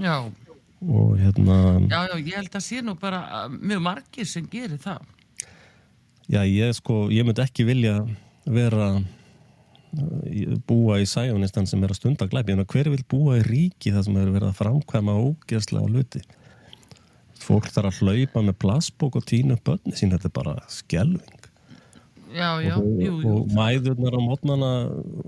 Já, 0.03 0.17
og 0.85 1.19
hérna 1.19 1.59
já, 1.89 2.01
já, 2.11 2.17
ég 2.19 2.37
held 2.39 2.57
að 2.57 2.65
sé 2.67 2.81
nú 2.83 2.97
bara 3.01 3.21
eh, 3.45 3.53
mjög 3.55 3.83
margir 3.85 4.29
sem 4.29 4.47
gerir 4.51 4.81
það. 4.83 5.05
já 6.29 6.41
ég 6.45 6.73
sko, 6.75 7.09
ég 7.13 7.27
myndi 7.27 7.45
ekki 7.45 7.67
vilja 7.69 7.99
vera 8.45 8.89
uh, 8.99 10.57
búa 10.67 10.99
í 11.01 11.07
sæjónistan 11.09 11.67
sem 11.67 11.83
er 11.85 11.95
að 11.95 12.01
stunda 12.01 12.29
glæpi. 12.29 12.53
En 12.53 12.65
hver 12.65 12.91
vil 12.93 13.05
búa 13.09 13.39
í 13.39 13.45
ríki 13.47 13.93
það 13.95 14.09
sem 14.09 14.19
er 14.21 14.33
verið 14.35 14.51
að 14.51 14.59
framkvæma 14.61 15.17
ógeðslega 15.21 15.89
hluti? 15.89 16.25
Fólk 17.45 17.69
þarf 17.73 17.93
að 17.93 18.03
hlaupa 18.03 18.43
með 18.45 18.61
plastbók 18.63 19.19
og 19.21 19.33
upp 19.53 19.65
börni 19.65 19.97
sín, 19.97 20.13
þetta 20.13 20.31
er 20.31 20.37
bara 20.37 20.55
skelving 20.73 21.34
Já, 22.35 22.49
já, 22.65 22.75
og, 22.81 22.99
jú, 22.99 23.13
jú. 23.23 23.33
og 23.33 23.53
mæðurnar 23.55 24.17
á 24.19 24.21
mótnana 24.25 24.71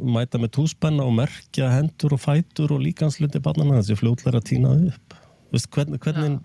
mæta 0.02 0.40
með 0.42 0.56
túspenna 0.56 1.04
og 1.06 1.14
merkja 1.14 1.68
hendur 1.70 2.16
og 2.16 2.22
fætur 2.24 2.74
og 2.74 2.82
líkansluti 2.82 3.38
barnana 3.44 3.78
þessi 3.78 3.98
fljótlega 4.00 4.40
að 4.40 4.48
týna 4.50 4.72
upp 4.88 5.14
Vist, 5.54 5.68
hvernig, 5.70 6.00
hvernig, 6.02 6.40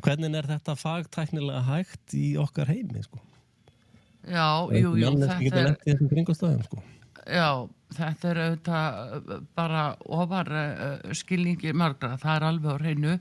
hvernig 0.00 0.38
er 0.38 0.48
þetta 0.48 0.76
fagtæknilega 0.80 1.60
hægt 1.66 2.16
í 2.16 2.32
okkar 2.40 2.72
heimi 2.72 3.04
sko? 3.04 3.20
Já, 4.22 4.64
jú, 4.72 4.94
jú, 4.96 5.12
þetta 5.20 5.60
er, 5.66 6.64
sko. 6.64 6.80
Já, 7.26 7.68
þetta 7.96 8.30
er 8.30 8.40
auðvitað 8.46 9.38
bara 9.58 9.82
ofar 10.18 10.50
uh, 10.50 11.12
skilningi 11.16 11.74
margra, 11.76 12.16
það 12.20 12.34
er 12.36 12.46
alveg 12.48 12.72
á 12.72 12.80
hreinu 12.82 13.14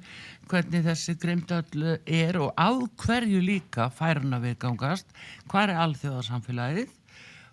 hvernig 0.52 0.86
þessi 0.88 1.18
grimdöll 1.22 1.86
er 2.06 2.39
og 2.41 2.52
á 2.56 2.70
hverju 3.04 3.43
líka 3.43 3.89
færna 3.93 4.41
viðgangast, 4.43 5.12
hvað 5.52 5.70
er 5.70 5.84
alþjóðarsamfélagið 5.86 6.95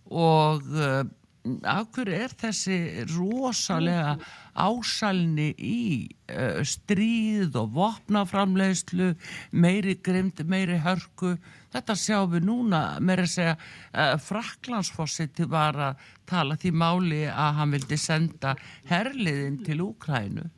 og 0.09 0.68
uh, 0.72 1.03
hverju 1.45 2.14
er 2.14 2.34
þessi 2.39 3.05
rosalega 3.14 4.16
ásalni 4.59 5.53
í 5.55 6.09
uh, 6.32 6.61
stríð 6.66 7.57
og 7.61 7.70
vopnaframleiðslu, 7.76 9.12
meiri 9.53 9.97
grimd, 10.03 10.43
meiri 10.45 10.80
hörku. 10.82 11.36
Þetta 11.72 11.97
sjáum 11.99 12.32
við 12.34 12.49
núna, 12.49 12.82
meira 13.01 13.26
að 13.26 13.34
segja, 13.36 13.57
uh, 13.93 14.16
Fraklandsfossiti 14.22 15.47
var 15.49 15.78
að 15.91 16.09
tala 16.28 16.59
því 16.59 16.74
máli 16.74 17.22
að 17.30 17.55
hann 17.61 17.76
vildi 17.76 18.01
senda 18.01 18.57
herliðin 18.91 19.62
til 19.64 19.80
Úkrænu. 19.86 20.49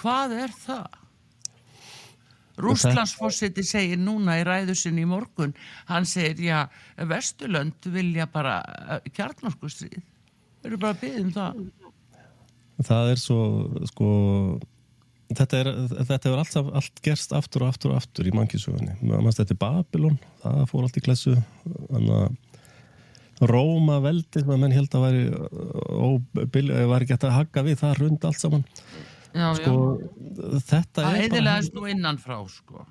Hvað 0.00 0.38
er 0.46 0.56
það? 0.56 0.99
Rústlandsfossiti 2.64 3.64
segir 3.66 4.00
núna 4.00 4.38
í 4.40 4.44
ræðu 4.46 4.76
sinni 4.78 5.04
í 5.04 5.10
morgun, 5.10 5.54
hann 5.90 6.08
segir, 6.08 6.40
já, 6.44 6.58
Vesturlönd 7.10 7.88
vilja 7.94 8.28
bara 8.30 8.60
kjarnorkustrið. 9.16 10.00
Við 10.60 10.70
erum 10.70 10.82
bara 10.82 10.96
að 10.96 11.00
byggja 11.04 11.22
um 11.24 11.32
það. 11.36 11.62
Það 12.90 13.10
er 13.12 13.20
svo, 13.20 13.40
sko, 13.90 14.10
þetta 15.32 15.62
er, 15.62 15.72
þetta 15.98 16.20
hefur 16.20 16.42
allt, 16.42 16.76
allt 16.80 17.02
gerst 17.04 17.34
aftur 17.36 17.64
og 17.64 17.74
aftur 17.74 17.94
og 17.94 18.00
aftur 18.00 18.28
í 18.28 18.36
mannkísugunni. 18.36 18.96
Þetta 19.00 19.48
er 19.48 19.60
Babylon, 19.60 20.20
það 20.44 20.62
fór 20.70 20.86
allt 20.86 21.00
í 21.00 21.04
klessu, 21.04 21.36
þannig 21.90 22.14
að 22.20 22.38
Róma 23.40 24.02
veldi 24.04 24.42
sem 24.42 24.50
að 24.52 24.58
menn 24.60 24.74
held 24.76 24.92
að 24.92 25.04
væri 25.06 25.20
óbilja, 25.96 26.82
var 26.90 27.00
ekki 27.00 27.14
hægt 27.16 27.22
að 27.24 27.38
hagga 27.38 27.62
við 27.64 27.78
það 27.80 27.94
rund 28.02 28.26
allt 28.28 28.42
saman 28.42 28.66
Já, 29.30 29.46
sko, 29.58 29.74
já. 30.00 30.62
þetta 30.70 31.04
Það 31.04 31.10
er 31.10 31.26
eðilegast 31.26 31.76
nú 31.76 31.84
innanfrá, 31.90 32.40
sko. 32.50 32.86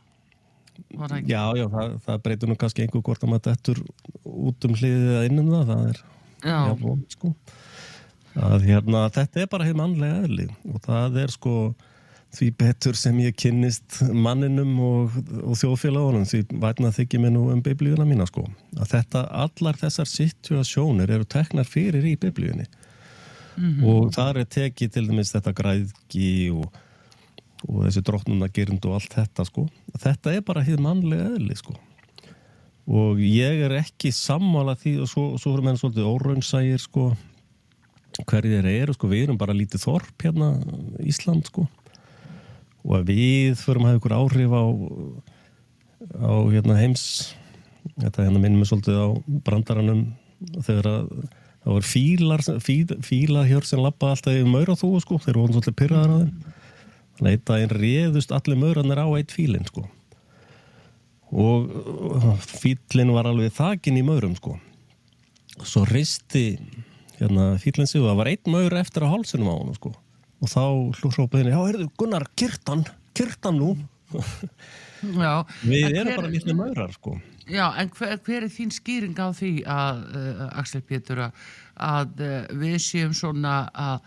Það 0.89 1.15
já, 1.27 1.41
já, 1.59 1.65
það, 1.73 1.97
það 2.05 2.21
breytur 2.23 2.49
nú 2.49 2.55
kannski 2.59 2.85
einhver 2.85 3.03
hvort 3.03 3.25
að 3.25 3.33
maður 3.33 3.49
dettur 3.49 3.81
út 4.23 4.67
um 4.67 4.77
hliðið 4.79 5.09
eða 5.11 5.25
innum 5.27 5.51
það, 5.51 5.73
það 5.73 5.89
er 5.89 6.01
Já, 6.39 6.59
von, 6.79 7.01
sko. 7.11 7.33
að, 8.39 8.65
hérna, 8.69 9.03
þetta 9.11 9.43
er 9.43 9.49
bara 9.51 9.67
heim 9.67 9.79
mannlega 9.81 10.21
eðli 10.23 10.47
og 10.71 10.81
það 10.85 11.19
er 11.25 11.33
sko 11.35 11.55
því 12.37 12.49
betur 12.61 12.97
sem 12.97 13.17
ég 13.23 13.37
kynnist 13.41 13.99
manninum 14.13 14.75
og, 14.85 15.15
og 15.41 15.57
þjóðfélagunum 15.57 16.27
því 16.29 16.43
vætna 16.61 16.91
þykir 16.93 17.23
mér 17.23 17.33
nú 17.33 17.47
um 17.51 17.63
biblíuna 17.65 18.05
mína 18.07 18.27
sko 18.29 18.45
að 18.77 18.91
þetta, 18.93 19.23
allar 19.43 19.79
þessar 19.81 20.09
situasjónir 20.11 21.11
eru 21.17 21.25
teknar 21.27 21.67
fyrir 21.67 22.05
í 22.05 22.13
biblíunni 22.21 22.69
og 23.85 24.13
þar 24.15 24.41
er 24.41 24.49
tekið 24.57 24.93
til 24.93 25.05
dæmis 25.09 25.33
þetta 25.33 25.53
græðki 25.57 26.31
og, 26.55 26.67
og 27.67 27.85
þessi 27.85 28.03
drottnuna 28.07 28.49
gerind 28.53 28.85
og 28.89 28.97
allt 28.99 29.15
þetta 29.17 29.45
sko. 29.47 29.67
Þetta 29.97 30.35
er 30.35 30.45
bara 30.47 30.65
hér 30.65 30.83
mannlega 30.83 31.31
eðli 31.35 31.57
sko. 31.59 31.75
Og 32.89 33.19
ég 33.21 33.65
er 33.67 33.75
ekki 33.77 34.11
sammála 34.15 34.73
því 34.79 34.95
og 35.03 35.09
svo, 35.11 35.25
svo 35.37 35.53
erum 35.53 35.69
við 35.69 35.81
svolítið 35.83 36.07
óraunsægir 36.09 36.81
sko 36.81 37.11
hverjir 38.27 38.65
eru 38.65 38.95
sko, 38.95 39.07
við 39.07 39.27
erum 39.27 39.37
bara 39.39 39.55
lítið 39.55 39.83
þorp 39.85 40.25
hérna 40.25 40.53
Ísland 41.05 41.47
sko. 41.47 41.67
Og 42.87 42.95
að 42.99 43.11
við 43.11 43.59
förum 43.59 43.85
að 43.85 43.93
hafa 43.93 44.01
ykkur 44.01 44.15
áhrif 44.17 44.55
á 44.55 44.63
á 46.19 46.31
hérna 46.49 46.79
heims. 46.79 47.03
Þetta 47.99 48.25
hérna 48.25 48.41
minnum 48.41 48.63
við 48.63 48.71
svolítið 48.71 48.99
á 48.99 49.07
brandaranum 49.45 50.03
þegar 50.63 50.89
að 50.91 51.13
það 51.69 51.75
voru 51.75 51.85
fílar 51.85 52.41
fíl, 52.65 52.95
fílahjör 53.05 53.65
sem 53.67 53.81
lappa 53.83 54.09
alltaf 54.09 54.33
í 54.33 54.45
maur 54.47 54.71
á 54.73 54.75
þú 54.79 54.89
sko, 55.03 55.19
þeir 55.21 55.37
voru 55.37 55.53
svolítið 55.53 55.75
pyrraðar 55.77 56.13
að 56.15 56.23
þeim. 56.23 56.55
Þannig 57.19 57.29
að 57.29 57.35
einn 57.35 57.45
daginn 57.49 57.75
réðust 57.75 58.33
allir 58.33 58.57
maurarnir 58.57 59.01
á 59.05 59.07
eitt 59.19 59.35
fílinn 59.35 59.67
sko. 59.69 59.83
Og 61.29 61.69
fílinn 62.41 63.13
var 63.13 63.29
alveg 63.29 63.53
þakin 63.53 63.99
í 64.01 64.05
maurum 64.07 64.33
sko. 64.39 64.55
Svo 65.61 65.83
risti 65.85 66.57
hérna 67.19 67.51
fílinn 67.61 67.89
sig 67.89 68.01
og 68.01 68.09
það 68.09 68.19
var 68.23 68.31
einn 68.33 68.53
maur 68.55 68.77
eftir 68.79 69.05
á 69.05 69.11
hálsunum 69.13 69.51
á 69.53 69.55
hann 69.59 69.77
sko. 69.77 69.93
Og 70.39 70.49
þá 70.49 70.63
hlúsrópaði 71.03 71.43
henni, 71.43 71.53
já, 71.53 71.61
heyrðu 71.67 71.89
Gunnar, 71.99 72.25
kyrtan, 72.39 72.85
kyrtan 73.13 73.59
nú 73.59 73.75
já. 75.23 75.33
við 75.63 75.89
erum 75.89 76.07
hver- 76.07 76.15
bara 76.15 76.31
litli 76.35 76.55
maurar 76.57 76.95
sko 76.95 77.17
Já, 77.49 77.65
en 77.81 77.89
hver, 77.97 78.19
hver 78.21 78.43
er 78.45 78.51
þín 78.53 78.69
skýring 78.69 79.17
á 79.17 79.33
því 79.33 79.63
að, 79.65 80.01
uh, 80.13 80.41
Axel 80.59 80.83
Pétur, 80.85 81.23
að, 81.81 82.11
uh, 82.21 82.43
við 82.61 82.75
séum 82.83 83.15
svona 83.17 83.53
að, 83.73 84.03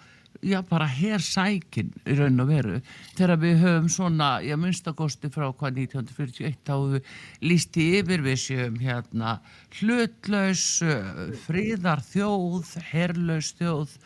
já, 0.46 0.60
bara 0.68 0.86
hér 0.86 1.18
sækin 1.26 1.90
í 2.06 2.14
raun 2.20 2.38
og 2.44 2.52
veru, 2.52 2.78
þegar 3.18 3.40
við 3.42 3.58
höfum 3.64 3.88
svona, 3.90 4.28
já, 4.46 4.54
minnstakosti 4.54 5.26
frá 5.34 5.48
hvað 5.50 5.82
1941 5.88 6.62
þá 6.62 6.72
höfum 6.76 6.94
við 6.94 7.10
líst 7.50 7.80
í 7.82 7.88
yfir, 7.98 8.22
við 8.28 8.38
séum 8.44 8.78
hérna 8.78 9.34
hlutlaus, 9.80 10.66
uh, 10.86 11.34
fríðar 11.42 12.04
þjóð, 12.12 12.76
herlaus 12.92 13.50
þjóð 13.58 13.96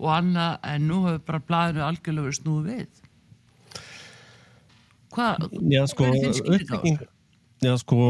og 0.00 0.08
annað, 0.22 0.56
en 0.72 0.88
nú 0.88 1.02
höfum 1.04 1.28
bara 1.28 1.44
blaðinu 1.52 1.84
algjörlega 1.84 2.32
snúið 2.40 2.72
við. 2.72 3.02
Hvað, 5.16 5.46
sko, 5.90 6.08
er 6.12 6.40
uppbygging 6.44 6.98
já, 7.64 7.72
sko 7.80 8.00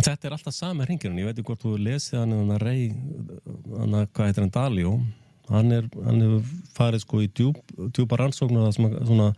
þetta 0.00 0.28
er 0.28 0.36
alltaf 0.36 0.54
sami 0.54 0.86
hringirinn, 0.86 1.18
ég 1.18 1.28
veit 1.28 1.38
ekki 1.38 1.50
hvort 1.50 1.64
þú 1.64 1.76
lesið 1.82 2.20
hann 2.22 2.52
að 2.54 2.60
rey 2.62 2.84
hann 3.74 3.96
að, 3.98 4.06
hvað 4.14 4.30
heitir 4.30 4.46
hann, 4.46 4.54
Daljó 4.54 4.92
hann 5.50 5.74
er, 5.74 5.88
hann 6.06 6.22
hefur 6.22 6.52
farið 6.76 7.04
sko 7.04 7.24
í 7.24 7.30
djúp, 7.34 7.58
djúpa 7.90 8.20
rannsóknu 8.20 8.62
það 8.62 8.76
sem 8.76 8.92
svona 9.00 9.32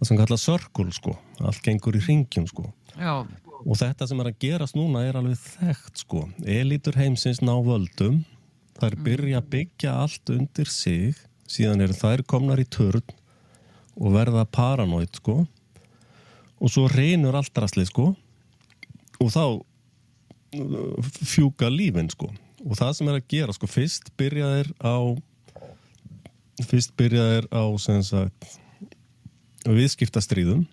það 0.00 0.08
sem 0.08 0.20
kalla 0.20 0.40
sörkul 0.40 0.90
sko. 0.96 1.14
Allt 1.44 1.62
gengur 1.64 1.98
í 1.98 2.02
hringjum 2.04 2.46
sko. 2.48 2.70
Já, 2.96 3.20
og 3.60 3.76
þetta 3.76 4.08
sem 4.08 4.20
er 4.22 4.30
að 4.30 4.38
gerast 4.40 4.76
núna 4.78 5.04
er 5.04 5.18
alveg 5.20 5.40
þekkt 5.42 6.04
sko. 6.04 6.24
Elítur 6.48 6.96
heimsins 6.96 7.42
ná 7.44 7.52
völdum. 7.64 8.22
Þær 8.80 8.96
byrja 9.04 9.42
að 9.42 9.50
byggja 9.52 9.96
allt 10.06 10.32
undir 10.32 10.70
sig. 10.72 11.18
Síðan 11.50 11.84
eru 11.84 11.96
þær 11.98 12.22
komnar 12.30 12.62
í 12.62 12.68
törn 12.70 13.04
og 13.96 14.14
verða 14.14 14.44
paranoid 14.46 15.12
sko. 15.18 15.42
Og 16.60 16.72
svo 16.72 16.86
reynur 16.92 17.38
allt 17.38 17.56
rastlið 17.56 17.88
sko. 17.90 18.10
Og 19.20 19.32
þá 19.32 19.44
uh, 19.56 21.10
fjúka 21.24 21.70
lífin 21.72 22.10
sko. 22.12 22.30
Og 22.66 22.76
það 22.76 22.96
sem 22.98 23.10
er 23.10 23.20
að 23.20 23.28
gera 23.32 23.56
sko 23.56 23.68
fyrst 23.70 24.12
byrja 24.20 24.50
þeir 24.54 24.72
á 24.84 24.96
fyrst 26.68 26.92
byrja 26.98 27.24
þeir 27.30 27.48
á 27.56 27.64
sem 27.80 28.02
sagt 28.04 28.58
viðskiptastríðum. 29.64 30.66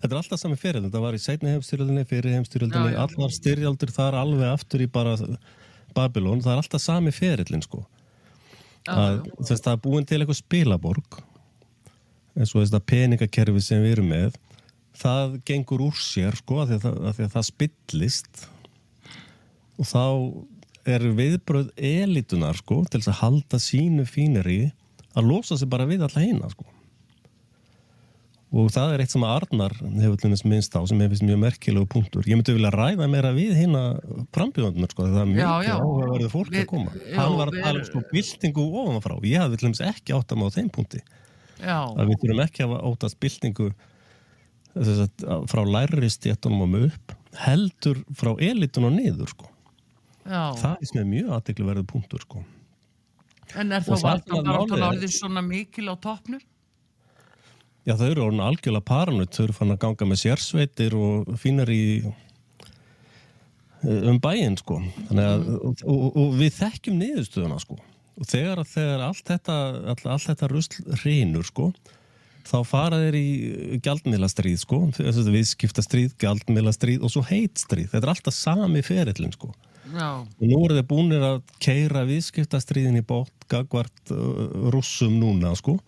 Þetta 0.00 0.14
er 0.14 0.20
alltaf 0.22 0.40
sami 0.40 0.56
fyrir, 0.56 0.80
þetta 0.86 1.00
var 1.02 1.16
í 1.16 1.20
seinni 1.20 1.50
heimstyrjöldinni, 1.52 2.06
fyrir 2.08 2.36
heimstyrjöldinni, 2.38 2.94
allar 2.96 3.32
styrjaldir 3.36 3.90
þar 3.92 4.16
alveg 4.16 4.48
aftur 4.48 4.84
í 4.84 4.88
bara 4.88 5.12
Babylon, 5.96 6.40
það 6.40 6.54
er 6.54 6.62
alltaf 6.62 6.80
sami 6.80 7.12
ferillin 7.12 7.64
sko. 7.64 7.82
Að, 8.88 9.26
þess, 9.42 9.60
það 9.60 9.74
er 9.74 9.82
búin 9.84 10.06
til 10.08 10.22
eitthvað 10.22 10.38
spilaborg, 10.38 11.18
eins 12.40 12.54
og 12.56 12.64
þetta 12.64 12.80
peningakerfi 12.92 13.62
sem 13.64 13.82
við 13.84 13.98
erum 13.98 14.08
með, 14.14 14.38
það 15.00 15.36
gengur 15.48 15.84
úr 15.90 16.00
sér 16.00 16.36
sko, 16.40 16.62
af 16.64 16.70
því 16.72 16.80
að, 16.80 16.98
af 17.10 17.18
því 17.18 17.26
að 17.28 17.34
það 17.36 17.46
spillist. 17.50 18.42
Og 19.80 19.88
þá 19.88 20.04
er 20.90 21.04
viðbröð 21.16 21.70
elitunar 21.76 22.56
sko, 22.58 22.82
til 22.88 23.00
þess 23.00 23.12
að 23.14 23.20
halda 23.22 23.60
sínu 23.62 24.04
fíneri 24.08 24.60
að 25.16 25.26
losa 25.30 25.56
sig 25.60 25.68
bara 25.70 25.86
við 25.88 26.04
alla 26.06 26.22
hina 26.24 26.50
sko. 26.52 26.66
Og 28.50 28.66
það 28.74 28.96
er 28.96 29.02
eitt 29.04 29.12
sem 29.12 29.22
að 29.22 29.36
Arnar 29.36 29.74
hefur 29.78 30.16
þess 30.24 30.42
minnst 30.50 30.74
á 30.74 30.82
sem 30.90 30.98
hefur 30.98 31.20
mjög 31.22 31.38
merkilegu 31.44 31.86
punktur. 31.92 32.24
Ég 32.26 32.34
myndi 32.34 32.56
vilja 32.56 32.72
ræða 32.74 33.06
meira 33.12 33.30
við 33.36 33.52
hérna 33.60 33.82
frambjóðandunar 34.34 34.90
sko, 34.90 35.06
það 35.06 35.20
er 35.22 35.28
mikið 35.30 35.68
já. 35.68 35.74
áhugaverðu 35.76 36.30
fólk 36.32 36.50
Við- 36.50 36.64
að 36.64 36.66
koma. 36.72 36.94
já, 36.98 37.14
hann 37.20 37.36
var 37.38 37.52
að 37.52 37.60
tala 37.62 37.78
um 37.78 37.86
sko 37.86 38.02
byltingu 38.10 38.64
ofanfrá. 38.82 39.14
Ég 39.30 39.44
hafði 39.44 39.60
þess 39.62 39.84
ekki 39.92 40.16
átt 40.18 40.34
að 40.34 40.40
maður 40.42 40.50
á 40.50 40.56
þeim 40.58 40.70
punkti 40.74 41.02
að 41.64 42.10
við 42.10 42.20
þurfum 42.22 42.44
ekki 42.46 42.66
að 42.66 42.76
að, 44.74 45.24
að 45.26 45.48
frá 45.50 45.62
læri 45.66 46.10
stjættunum 46.12 46.66
og 46.66 46.86
upp 46.90 47.16
heldur 47.40 48.00
frá 48.16 48.32
elitun 48.42 48.88
og 48.88 48.94
niður 48.96 49.32
sko. 49.34 49.50
það 50.58 50.72
er 50.76 50.90
sem 50.90 51.00
er 51.00 51.10
mjög 51.10 51.34
aðtekluverðu 51.36 51.86
punktur 51.90 52.24
sko. 52.24 52.44
En 53.58 53.74
er 53.74 53.82
þá 53.82 53.92
það 53.96 54.06
valda 54.06 54.40
bara 54.44 54.62
málið. 54.62 54.86
orðið 54.88 55.14
svona 55.16 55.42
mikil 55.42 55.90
á 55.90 55.94
toppnum? 55.98 56.42
Já, 57.88 57.94
þau 57.96 58.08
eru 58.10 58.24
orðin 58.26 58.42
algjörlega 58.44 58.86
paranut, 58.86 59.32
þau 59.34 59.44
eru 59.46 59.56
fann 59.56 59.74
að 59.74 59.80
ganga 59.86 60.06
með 60.06 60.20
sérsveitir 60.20 60.94
og 60.98 61.30
fínar 61.40 61.70
í 61.72 61.82
um 63.80 64.18
bæinn, 64.20 64.58
sko. 64.60 64.76
Að, 65.08 65.46
og, 65.56 65.80
og, 65.88 66.18
og 66.20 66.34
við 66.36 66.52
þekkjum 66.58 66.98
niðurstöðuna, 67.00 67.56
sko. 67.62 67.78
Og 68.20 68.28
þegar, 68.28 68.60
þegar 68.68 69.06
allt 69.06 69.24
þetta, 69.30 69.56
all, 69.94 70.02
allt 70.12 70.28
þetta 70.28 70.50
rusl 70.50 70.82
hreinur, 71.00 71.46
sko, 71.48 71.70
þá 72.44 72.58
fara 72.68 73.00
þeir 73.00 73.16
í 73.16 73.80
gjaldmiðlastríð, 73.84 74.58
sko, 74.60 74.82
þess 74.98 75.22
að 75.22 75.32
viðskiptastríð, 75.38 76.14
gjaldmiðlastríð 76.20 77.06
og 77.06 77.14
svo 77.14 77.24
heitstríð. 77.30 77.88
Þetta 77.94 78.04
er 78.04 78.14
alltaf 78.14 78.36
sami 78.36 78.84
ferillin, 78.84 79.32
sko. 79.36 79.54
Já, 79.90 80.20
Og 80.20 80.44
nú 80.46 80.60
eru 80.66 80.76
þeir 80.76 80.86
búinir 80.86 81.24
að 81.26 81.40
keira 81.64 82.04
viðskiptastríðin 82.06 83.00
í 83.00 83.06
bótt 83.06 83.48
gagvart 83.50 84.12
uh, 84.14 84.70
russum 84.70 85.16
núna, 85.18 85.50
sko 85.58 85.80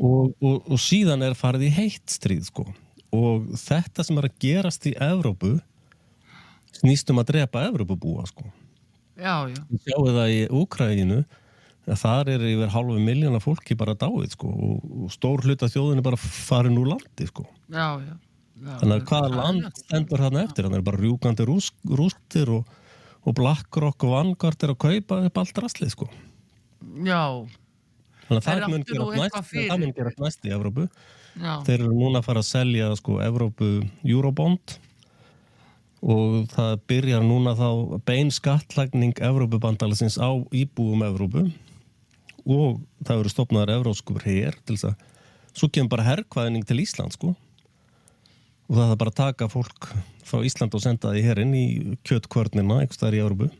og, 0.00 0.32
og, 0.40 0.64
og 0.66 0.80
síðan 0.80 1.22
er 1.26 1.36
farið 1.38 1.68
í 1.68 1.74
heitt 1.76 2.10
stríð 2.10 2.48
sko. 2.48 2.64
og 3.12 3.52
þetta 3.60 4.04
sem 4.06 4.18
er 4.18 4.28
að 4.28 4.38
gerast 4.40 4.86
í 4.88 4.94
Evrópu 4.96 5.58
snýst 6.80 7.10
um 7.12 7.20
að 7.20 7.34
drepa 7.34 7.66
Evrópubúa 7.68 8.24
sko. 8.26 8.48
Við 9.18 9.86
sjáum 9.86 10.10
það 10.10 10.34
í 10.34 10.42
Úkraínu 10.62 11.22
að 11.82 11.98
þar 11.98 12.30
er 12.32 12.44
yfir 12.46 12.70
halvu 12.72 12.98
miljóna 13.02 13.40
fólki 13.42 13.76
bara 13.78 13.96
dáið 13.98 14.36
sko. 14.36 14.50
og, 14.50 14.84
og 15.04 15.14
stór 15.14 15.42
hluta 15.46 15.68
þjóðin 15.70 16.02
er 16.02 16.06
bara 16.06 16.20
farin 16.20 16.78
úr 16.78 16.92
landi 16.94 17.26
sko. 17.26 17.46
já, 17.68 17.98
já. 17.98 18.14
já 18.62 18.76
þannig 18.80 18.94
að 18.94 19.08
hvaða 19.10 19.32
land 19.40 19.80
stendur 19.80 20.22
þarna 20.22 20.44
eftir 20.46 20.68
þannig 20.68 20.78
er 20.78 20.86
bara 20.86 21.02
rjúkandi 21.02 21.48
rúsk, 21.48 21.74
rústir 21.90 22.52
og, 22.54 22.76
og 23.26 23.34
Blackrock 23.38 24.06
og 24.06 24.14
Vanguard 24.14 24.62
er 24.62 24.74
að 24.76 24.80
kaupa 24.86 25.18
upp 25.26 25.42
allt 25.42 25.64
rastlið 25.64 25.96
sko. 25.96 26.08
Já, 27.02 27.42
Þannig 28.28 28.38
að 28.38 28.46
það 28.46 28.70
mun 28.70 28.78
eitthvað 28.82 29.18
næst, 29.18 29.52
það 29.52 29.82
mun 29.82 29.92
gerast 29.96 30.22
næst 30.22 30.46
í 30.46 30.54
Evrópu 30.54 30.86
Já. 31.32 31.52
þeir 31.66 31.78
eru 31.78 31.92
núna 31.92 32.20
að 32.20 32.26
fara 32.28 32.42
að 32.42 32.48
selja 32.48 32.88
sko 32.98 33.18
Evrópu 33.24 33.70
Eurobond 34.04 34.76
og 36.02 36.48
það 36.50 36.80
byrjar 36.90 37.22
núna 37.22 37.54
þá 37.54 37.68
bein 38.06 38.32
skattlagning 38.34 39.14
Evrópubandalisins 39.22 40.18
á 40.18 40.30
íbúum 40.50 41.04
Evrópu. 41.06 41.46
Og 42.42 42.82
það 43.06 43.20
eru 43.20 43.30
stopnaðar 43.30 43.76
Evróskur 43.76 44.24
hér 44.26 44.58
til 44.66 44.74
þess 44.74 44.90
að 44.90 45.08
svo 45.54 45.68
kemur 45.70 45.92
bara 45.94 46.08
herrkvæðning 46.08 46.66
til 46.66 46.80
Ísland 46.82 47.14
sko. 47.14 47.36
Og 48.66 48.78
það 48.78 48.94
er 48.94 49.00
bara 49.02 49.12
að 49.14 49.20
taka 49.20 49.50
fólk 49.52 49.90
frá 50.26 50.42
Ísland 50.42 50.74
og 50.74 50.82
senda 50.82 51.12
því 51.14 51.22
herinn 51.26 51.54
í 51.54 51.66
kjötkvörnina 52.08 52.80
einhvers 52.80 52.98
staðar 52.98 53.18
í 53.18 53.22
Evrópu. 53.22 53.50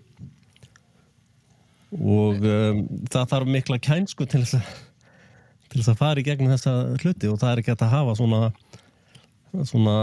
Og 1.93 2.43
um, 2.43 2.87
það 3.13 3.29
þarf 3.35 3.53
mikla 3.55 3.79
kænsku 3.83 4.27
til 4.27 4.43
þess 4.43 4.59
að 4.59 4.73
til 5.73 5.81
þess 5.81 5.93
að 5.95 6.01
fara 6.03 6.21
í 6.21 6.27
gegnum 6.27 6.53
þessa 6.53 6.73
hluti. 7.01 7.31
Og 7.33 7.39
það 7.41 7.53
er 7.53 7.63
ekki 7.63 7.75
að 7.75 7.93
hafa 7.95 8.17
svona 8.19 8.41
svona 9.69 9.97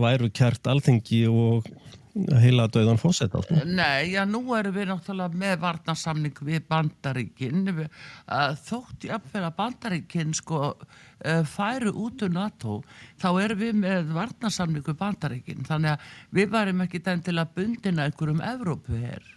væru 0.00 0.30
kjært 0.34 0.70
alþengi 0.70 1.24
og 1.30 1.68
heila 2.14 2.68
döðan 2.70 2.98
fósetta 3.00 3.40
sko. 3.42 3.56
Nei, 3.66 4.12
já, 4.12 4.22
nú 4.28 4.40
erum 4.54 4.74
við 4.76 4.86
náttúrulega 4.92 5.40
með 5.40 5.56
varnarsamning 5.64 6.42
við 6.46 6.62
bandaríkin. 6.70 7.64
Við, 7.80 7.88
uh, 8.28 8.52
þótt 8.68 9.08
jafnvel 9.08 9.42
að 9.48 9.56
bandaríkin 9.58 10.34
sko 10.38 10.60
uh, 10.70 11.42
færu 11.50 11.90
út 12.06 12.22
úr 12.22 12.34
NATO 12.34 12.80
þá 13.22 13.28
erum 13.42 13.62
við 13.64 13.80
með 13.82 14.12
varnarsamning 14.14 14.86
við 14.86 14.98
bandaríkin. 15.00 15.66
Þannig 15.66 15.96
að 15.96 16.12
við 16.38 16.52
varum 16.54 16.84
ekki 16.86 17.02
den 17.02 17.24
til 17.26 17.38
að 17.42 17.56
bundina 17.58 18.06
einhverjum 18.06 18.44
Evrópu 18.54 19.00
hér 19.00 19.32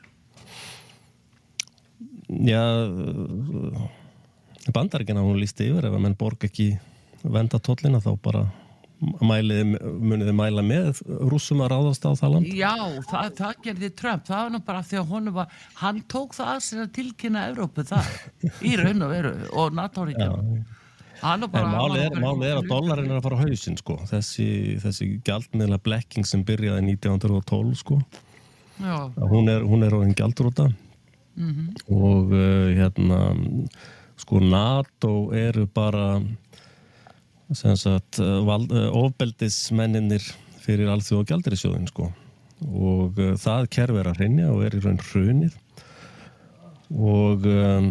Já 2.28 2.62
bandaríkina 4.74 5.24
hún 5.24 5.40
lísti 5.40 5.70
yfir 5.72 5.88
ef 5.88 5.96
að 5.96 6.04
menn 6.04 6.18
borg 6.20 6.44
ekki 6.44 6.74
venda 7.24 7.60
tóllina 7.64 8.02
þá 8.04 8.12
bara 8.24 8.42
mæliði, 8.98 9.78
muniði 9.82 10.34
mæla 10.36 10.64
með 10.66 11.02
rússum 11.32 11.62
að 11.66 11.72
ráðast 11.76 12.08
á 12.08 12.12
það 12.18 12.34
land? 12.34 12.50
Já, 12.58 12.74
það, 13.10 13.30
það 13.38 13.62
gerði 13.68 13.92
Trump. 14.00 14.26
Það 14.30 14.42
var 14.44 14.56
nú 14.56 14.62
bara 14.70 14.86
því 14.88 15.00
að 15.02 15.12
honum 15.12 15.38
var 15.38 15.60
hann 15.84 16.02
tók 16.10 16.34
það 16.38 16.54
að 16.56 16.64
sér 16.68 16.84
að 16.86 16.96
tilkynna 16.98 17.46
Evrópu 17.52 17.86
það 17.88 18.10
í 18.66 18.74
raun 18.80 19.06
og 19.06 19.14
veru 19.14 19.34
og 19.54 19.78
NATO-ríkjum 19.78 20.66
málið 21.18 22.04
er, 22.04 22.18
málið 22.22 22.48
er 22.52 22.60
að 22.60 22.68
dólarinn 22.70 23.12
er 23.12 23.18
að 23.18 23.24
fara 23.26 23.38
á 23.38 23.44
hausinn 23.46 23.78
sko. 23.80 23.98
þessi, 24.06 24.50
þessi 24.84 25.08
gjaldmiðla 25.26 25.80
blekking 25.82 26.28
sem 26.28 26.44
byrjaði 26.46 26.84
1912 26.94 27.78
sko. 27.82 28.02
Hún 28.78 29.50
er, 29.50 29.64
hún 29.66 29.86
er 29.86 29.96
orðin 29.98 30.18
gjaldrúta 30.18 30.68
og 31.94 32.34
uh, 32.34 32.70
hérna 32.74 33.20
sko 34.18 34.42
NATO 34.42 35.32
eru 35.38 35.68
bara 35.70 36.20
sagt 37.56 38.20
vald, 38.20 38.72
uh, 38.76 38.90
ofbeldismenninir 39.06 40.24
fyrir 40.64 40.90
alþjóð 40.92 41.22
og 41.22 41.30
gjaldirisjóðin 41.32 41.90
sko. 41.92 42.10
Og 42.68 43.20
uh, 43.22 43.34
það 43.40 43.70
kerfi 43.72 44.02
er 44.02 44.10
að 44.12 44.22
hreinja 44.22 44.52
og 44.52 44.66
er 44.68 44.78
í 44.78 44.84
raun 44.84 45.00
hrunið. 45.12 45.56
Og 46.92 47.48
um, 47.52 47.90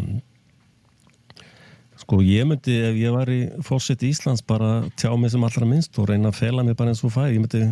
sko 2.01 2.21
ég 2.25 2.49
myndi 2.49 2.77
ef 2.85 3.01
ég 3.01 3.17
var 3.17 3.33
í 3.33 3.41
fórsett 3.65 4.05
í 4.05 4.13
Íslands 4.13 4.45
bara 4.45 4.85
tjá 5.01 5.11
mig 5.17 5.33
sem 5.33 5.45
allra 5.45 5.69
minnst 5.69 5.97
og 6.01 6.11
reyna 6.11 6.33
að 6.33 6.41
fela 6.43 6.65
mig 6.67 6.77
bara 6.77 6.93
eins 6.93 7.05
og 7.05 7.15
fæ. 7.17 7.27
Ég 7.33 7.41
myndi 7.41 7.65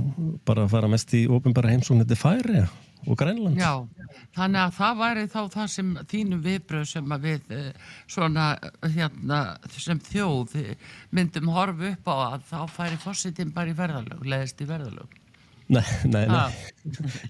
bara 0.49 0.69
fara 0.71 0.91
mest 0.91 1.13
í 1.17 1.27
ofinbæra 1.29 1.73
heimsókn 1.75 2.05
þetta 2.05 2.21
færi 2.21 2.65
og 3.07 3.19
Grænland 3.21 3.59
já, 3.61 3.73
þannig 4.37 4.61
að 4.63 4.77
það 4.79 5.01
væri 5.03 5.25
þá 5.33 5.41
það 5.57 5.73
sem 5.75 5.91
þínum 6.13 6.45
viðbröð 6.45 6.87
sem 6.93 7.17
við 7.25 7.53
eh, 7.57 7.91
svona 8.07 8.47
hérna 8.97 9.41
sem 9.77 10.01
þjóð 10.11 10.57
eh, 10.63 10.95
myndum 11.15 11.53
horfa 11.55 11.93
upp 11.93 12.09
á 12.09 12.15
að 12.29 12.49
þá 12.53 12.59
færi 12.79 13.03
fórsetin 13.03 13.53
bara 13.55 13.73
í 13.75 13.77
verðalög, 13.79 14.25
leðist 14.25 14.65
í 14.65 14.71
verðalög 14.71 15.21
Nei, 15.65 15.85
nei, 16.05 16.27
nei. 16.29 16.35
Ha. 16.37 16.51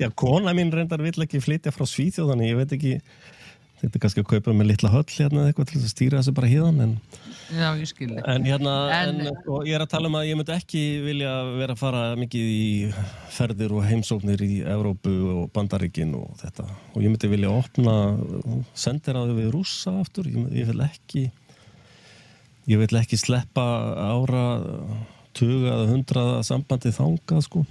Já, 0.01 0.09
kona 0.19 0.51
mín 0.57 0.73
reyndar 0.75 1.03
vill 1.05 1.23
ekki 1.23 1.39
flytja 1.43 1.71
frá 1.75 1.87
Svíþjóðan 1.87 2.43
ég 2.43 2.57
veit 2.59 2.73
ekki, 2.75 2.97
þetta 3.81 3.99
er 3.99 4.03
kannski 4.05 4.23
að 4.23 4.29
kaupa 4.33 4.55
með 4.57 4.69
litla 4.71 4.91
höll 4.93 5.05
hérna 5.11 5.43
eða 5.43 5.51
eitthvað 5.53 5.71
til 5.73 5.81
að 5.81 5.91
stýra 5.93 6.21
þessu 6.21 6.35
bara 6.37 6.51
híðan 6.51 6.81
en, 6.85 6.93
Já, 7.55 7.67
ég 7.77 7.89
skilði 7.91 8.23
en 8.33 8.47
hérna 8.49 8.75
en, 8.97 9.19
En- 9.27 9.41
og 9.53 9.67
ég 9.69 9.77
er 9.77 9.85
að 9.85 9.91
tala 9.93 10.09
um 10.09 10.17
að 10.19 10.27
ég 10.31 10.39
myndi 10.39 10.55
ekki 10.55 10.83
vilja 11.05 11.33
vera 11.59 11.77
að 11.77 11.83
fara 11.83 12.03
mikið 12.17 12.51
í 12.55 12.69
ferðir 13.37 13.75
og 13.77 13.85
heimsóknir 13.85 14.45
í 14.47 14.53
Evrópu 14.65 15.13
og 15.35 15.43
Bandaríkin 15.55 16.15
og 16.17 16.33
þetta. 16.41 16.65
Og 16.95 17.03
ég 17.05 17.13
myndi 17.13 17.29
vilja 17.35 17.53
opna 17.53 17.97
sendiráði 18.79 19.37
við 19.43 19.51
rússa 19.55 19.93
aftur. 20.01 20.31
Ég, 20.31 20.49
ég 20.63 20.71
vil 20.71 20.81
ekki 20.87 21.27
ég 22.73 22.81
vil 22.81 23.01
ekki 23.03 23.19
sleppa 23.21 23.65
ára 24.09 24.45
tuga 25.37 25.75
eða 25.75 25.91
hundraða 25.91 26.39
sambandi 26.47 26.95
þangað 26.95 27.45
sko 27.45 27.65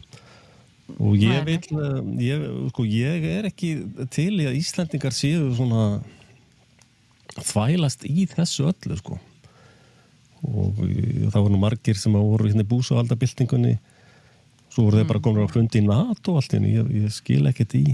og 1.00 1.16
ég 1.16 1.46
vil 1.48 1.60
eh, 1.60 2.00
ég, 2.28 2.48
sko, 2.74 2.86
ég 2.88 3.28
er 3.38 3.48
ekki 3.48 3.76
til 4.14 4.34
í 4.42 4.50
að 4.50 4.60
Íslendingar 4.60 5.16
séu 5.16 5.48
svona 5.56 6.02
þvælast 7.40 8.04
í 8.10 8.28
þessu 8.30 8.68
öllu 8.70 9.00
sko. 9.00 9.18
Og 10.44 10.84
eh, 10.90 11.24
það 11.30 11.40
voru 11.40 11.56
nú 11.56 11.64
margir 11.64 12.00
sem 12.00 12.16
voru 12.16 12.50
hérna 12.50 12.66
í 12.66 12.72
búsavaldabildingunni 12.74 13.78
svo 14.74 14.88
voru 14.88 15.00
þeir 15.00 15.10
bara 15.10 15.24
komin 15.24 15.46
á 15.46 15.52
hrundi 15.52 15.82
í 15.82 15.86
NATO 15.86 16.38
allt 16.40 16.58
inni, 16.58 16.76
ég, 16.78 16.92
ég 17.04 17.14
skil 17.14 17.46
ekkert 17.50 17.76
í 17.78 17.86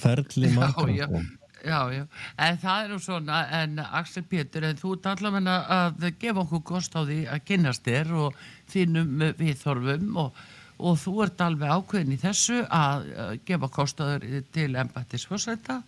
ferli 0.00 0.50
margra 0.54 0.92
já, 0.92 1.06
sko. 1.08 1.22
já, 1.64 1.78
já, 1.96 2.02
en 2.46 2.60
það 2.60 2.84
er 2.84 2.92
nú 2.92 2.98
svona 3.02 3.40
en 3.60 3.80
Axel 3.88 4.26
Pétur, 4.28 4.66
en 4.68 4.78
þú 4.78 4.94
ert 4.98 5.08
allavega 5.14 5.56
að 5.78 6.06
gefa 6.20 6.44
okkur 6.44 6.64
kost 6.74 6.96
á 6.96 7.00
því 7.00 7.22
að 7.32 7.44
kynast 7.48 7.86
þér 7.88 8.12
og 8.26 8.42
þínum 8.70 9.24
viðþorfum 9.40 10.20
og, 10.20 10.44
og 10.80 10.98
þú 11.00 11.14
ert 11.26 11.42
alveg 11.44 11.74
ákveðin 11.76 12.14
í 12.16 12.20
þessu 12.20 12.60
að 12.66 13.08
uh, 13.12 13.32
gefa 13.46 13.70
kost 13.72 14.00
á 14.00 14.04
þér 14.12 14.46
til 14.54 14.70
embættisforsæta 14.80 15.80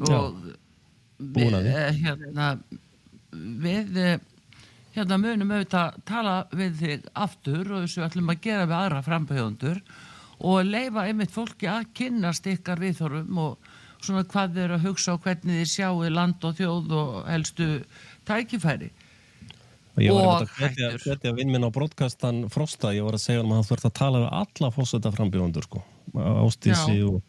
og 0.00 0.36
því. 0.40 1.46
eh, 1.68 1.98
hérna 2.00 2.52
við 3.30 3.98
eh, 4.00 4.22
hérna 4.94 5.18
munum 5.20 5.52
auðvitað 5.54 5.98
tala 6.08 6.36
við 6.56 6.78
þig 6.80 7.10
aftur 7.26 7.74
og 7.74 7.84
þessu 7.84 8.06
ætlum 8.06 8.32
að 8.32 8.40
gera 8.46 8.68
við 8.70 8.78
aðra 8.78 9.02
frambjöðundur 9.06 9.82
og 10.40 10.64
leifa 10.64 11.04
einmitt 11.06 11.34
fólki 11.34 11.68
að 11.68 11.90
kynnast 11.98 12.48
ykkar 12.48 12.80
viðþorfum 12.80 13.42
og 13.44 13.70
svona 14.00 14.24
hvað 14.24 14.56
þeir 14.56 14.74
að 14.76 14.86
hugsa 14.88 15.14
og 15.14 15.22
hvernig 15.26 15.60
þið 15.60 15.70
sjáu 15.74 16.08
land 16.08 16.48
og 16.48 16.56
þjóð 16.56 16.94
og 16.96 17.16
helstu 17.28 17.68
tækifæri. 18.28 18.90
Ég 20.04 20.14
var 20.16 20.24
Og 20.24 20.30
einmitt 20.32 20.50
að 20.50 20.60
hvetja, 20.60 20.90
hættur. 20.90 21.04
hvetja 21.06 21.34
vinn 21.36 21.52
minn 21.52 21.66
á 21.66 21.70
broadcastan 21.74 22.40
Frosta, 22.52 22.94
ég 22.96 23.06
var 23.06 23.18
að 23.18 23.24
segja 23.26 23.44
um 23.44 23.52
að 23.52 23.60
hann 23.60 23.68
þurft 23.70 23.88
að 23.90 23.98
tala 24.00 24.22
við 24.24 24.32
alla 24.40 24.70
fósetta 24.74 25.12
frambjóðundur 25.14 25.66
sko. 25.68 25.82
Ástísi 26.16 26.96
Já. 26.98 27.06
og, 27.06 27.22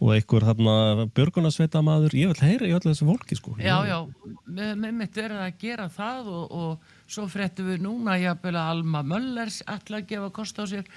og 0.00 0.12
einhver 0.16 0.46
þarna 0.48 0.76
björgunarsveita 1.14 1.82
maður, 1.86 2.16
ég 2.18 2.32
vil 2.32 2.42
heyra 2.48 2.66
í 2.68 2.74
öllu 2.74 2.90
þessu 2.90 3.08
fólki 3.08 3.38
sko. 3.38 3.56
Já, 3.62 3.76
já, 3.88 3.98
með, 4.46 4.86
mitt 5.02 5.18
verið 5.20 5.42
að 5.44 5.58
gera 5.62 5.88
það 5.92 6.32
og, 6.34 6.56
og 6.64 7.12
svo 7.14 7.28
fréttum 7.30 7.68
við 7.70 7.84
núna 7.86 8.16
jafnvel 8.18 8.56
að 8.56 8.72
Alma 8.74 9.04
Möllers 9.14 9.60
ætla 9.70 10.00
að 10.02 10.08
gefa 10.14 10.32
kost 10.34 10.58
á 10.58 10.64
sér 10.66 10.88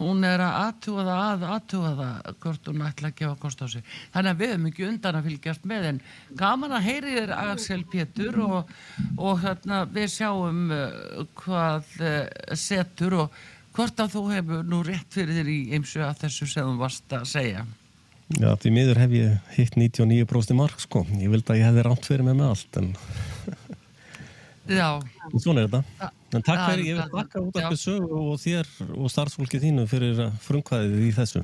hún 0.00 0.24
er 0.28 0.42
að 0.44 0.58
aðtúa 0.60 1.04
það 1.06 1.22
að 1.24 1.44
aðtúa 1.54 1.92
það 2.00 2.30
hvort 2.42 2.70
hún 2.70 2.84
ætla 2.84 3.10
að 3.10 3.18
gefa 3.20 3.38
kost 3.40 3.62
á 3.64 3.66
sér 3.72 3.94
þannig 4.14 4.30
að 4.30 4.42
við 4.42 4.52
hefum 4.52 4.68
ekki 4.70 4.86
undan 4.90 5.18
að 5.18 5.28
fylgjast 5.30 5.66
með 5.70 5.88
en 5.90 6.00
gaman 6.42 6.76
að 6.76 6.86
heyri 6.90 7.14
þér 7.16 7.34
Axel 7.38 7.82
Pétur 7.92 8.40
og, 8.44 8.74
og 9.16 9.42
þarna 9.44 9.80
við 9.96 10.12
sjáum 10.12 10.62
uh, 10.76 11.24
hvað 11.40 11.96
uh, 12.02 12.20
setur 12.66 13.20
og 13.24 13.40
hvort 13.76 14.04
að 14.04 14.12
þú 14.16 14.22
hefur 14.32 14.68
nú 14.68 14.82
rétt 14.84 15.16
fyrir 15.16 15.40
þér 15.40 15.50
í 15.52 15.58
eimsu 15.76 16.04
að 16.04 16.22
þessu 16.24 16.48
þú 16.54 16.76
varst 16.80 17.12
að 17.12 17.26
segja. 17.28 17.64
Já, 18.40 18.48
því 18.58 18.70
miður 18.74 18.98
hef 18.98 19.12
ég 19.14 19.50
hitt 19.54 19.76
99% 19.78 20.56
mark 20.58 20.80
sko, 20.82 21.04
ég 21.20 21.30
vildi 21.30 21.52
að 21.52 21.60
ég 21.60 21.68
hefði 21.68 21.84
rámt 21.86 22.08
fyrir 22.08 22.26
mig 22.26 22.34
með 22.34 22.54
allt 22.54 22.78
en 22.80 22.88
Já, 24.66 24.98
svona 25.38 25.62
er 25.62 25.68
þetta 25.70 26.10
en 26.34 26.42
takk 26.42 26.62
fyrir, 26.70 26.84
ég 26.88 26.98
vil 26.98 27.06
þakka 27.12 27.42
út 27.44 27.58
af 27.60 27.72
þessu 27.74 27.96
og 28.02 28.36
þér 28.42 28.70
og 28.96 29.10
starfsfólki 29.12 29.60
þínu 29.62 29.86
fyrir 29.90 30.22
frumkvæðið 30.46 31.06
í 31.06 31.10
þessu 31.16 31.42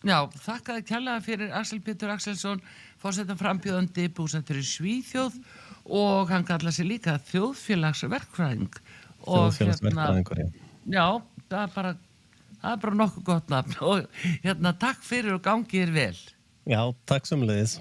Já, 0.00 0.16
þakka 0.32 0.78
þið 0.78 0.86
kærlega 0.88 1.22
fyrir 1.26 1.50
Axel 1.58 1.78
Pétur 1.84 2.10
Axelsson, 2.14 2.62
fórsetan 3.02 3.36
frambjöðandi 3.36 4.06
búsettur 4.16 4.56
í 4.56 4.64
Svíþjóð 4.64 5.36
og 5.84 6.32
hann 6.32 6.46
kalla 6.48 6.72
sér 6.72 6.88
líka 6.88 7.18
þjóðfélagsverkfræðing 7.28 8.80
hérna, 8.80 9.26
þjóðfélagsverkfræðingur, 9.26 10.40
já. 10.40 10.48
já, 10.96 11.06
það 11.52 11.62
er 11.66 11.74
bara 11.76 11.94
það 12.60 12.72
er 12.72 12.82
bara 12.86 13.00
nokkuð 13.02 13.26
gott 13.28 13.52
nafn 13.52 13.78
og 13.84 14.22
hérna, 14.46 14.74
takk 14.80 15.04
fyrir 15.04 15.36
og 15.36 15.44
gangi 15.44 15.84
þér 15.84 15.96
vel 15.98 16.14
Já, 16.68 16.80
takk 17.08 17.24
leiðis. 17.40 17.78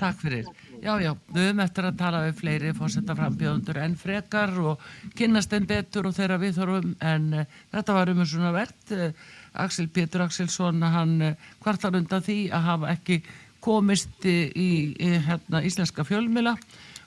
Takk 0.00 0.18
fyrir. 0.20 0.48
Já, 0.86 1.00
já, 1.02 1.16
við 1.34 1.48
höfum 1.48 1.60
eftir 1.64 1.86
að 1.88 1.96
tala 1.98 2.18
við 2.22 2.36
fleiri 2.38 2.68
fórsetta 2.76 3.14
frambjöðundur 3.18 3.78
en 3.82 3.96
frekar 3.98 4.52
og 4.62 4.84
kynnast 5.18 5.50
þeim 5.50 5.64
betur 5.66 6.06
og 6.06 6.14
þeirra 6.14 6.36
viðþorfum 6.38 6.92
en 7.02 7.24
uh, 7.40 7.56
þetta 7.72 7.96
var 7.96 8.12
um 8.12 8.20
svona 8.22 8.52
verðt. 8.54 8.92
Uh, 8.94 9.24
Axel 9.64 9.88
Pétur 9.90 10.22
Axelsson, 10.22 10.86
hann 10.86 11.16
uh, 11.32 11.50
kvartar 11.64 11.98
undan 11.98 12.22
því 12.22 12.38
að 12.54 12.64
hafa 12.68 12.92
ekki 12.92 13.18
komist 13.66 14.30
í, 14.30 14.36
í, 14.54 14.70
í 14.94 15.10
hérna, 15.26 15.64
íslenska 15.66 16.06
fjölmila 16.06 16.54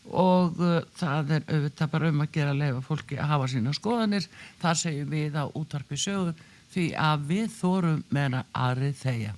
og 0.09 0.59
það 0.99 1.35
er 1.37 1.47
auðvitað 1.47 1.95
bara 1.95 2.11
um 2.11 2.21
að 2.25 2.31
gera 2.35 2.51
að 2.51 2.61
leifa 2.65 2.83
fólki 2.83 3.15
að 3.15 3.31
hafa 3.31 3.51
sína 3.53 3.79
skoðanir. 3.79 4.27
Þar 4.59 4.83
segjum 4.83 5.11
við 5.15 5.39
á 5.39 5.45
útvarpi 5.47 6.03
sögu 6.03 6.35
því 6.73 6.89
að 6.99 7.27
við 7.31 7.51
þórum 7.61 8.03
meðan 8.11 8.41
aðrið 8.51 9.03
þeia 9.05 9.35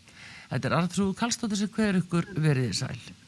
Þetta 0.51 0.67
er 0.67 0.79
Artrúð 0.81 1.17
Kallstóttir 1.19 1.61
sem 1.61 1.75
hver 1.77 2.01
ykkur 2.01 2.33
veriði 2.41 2.79
sæl 2.81 3.20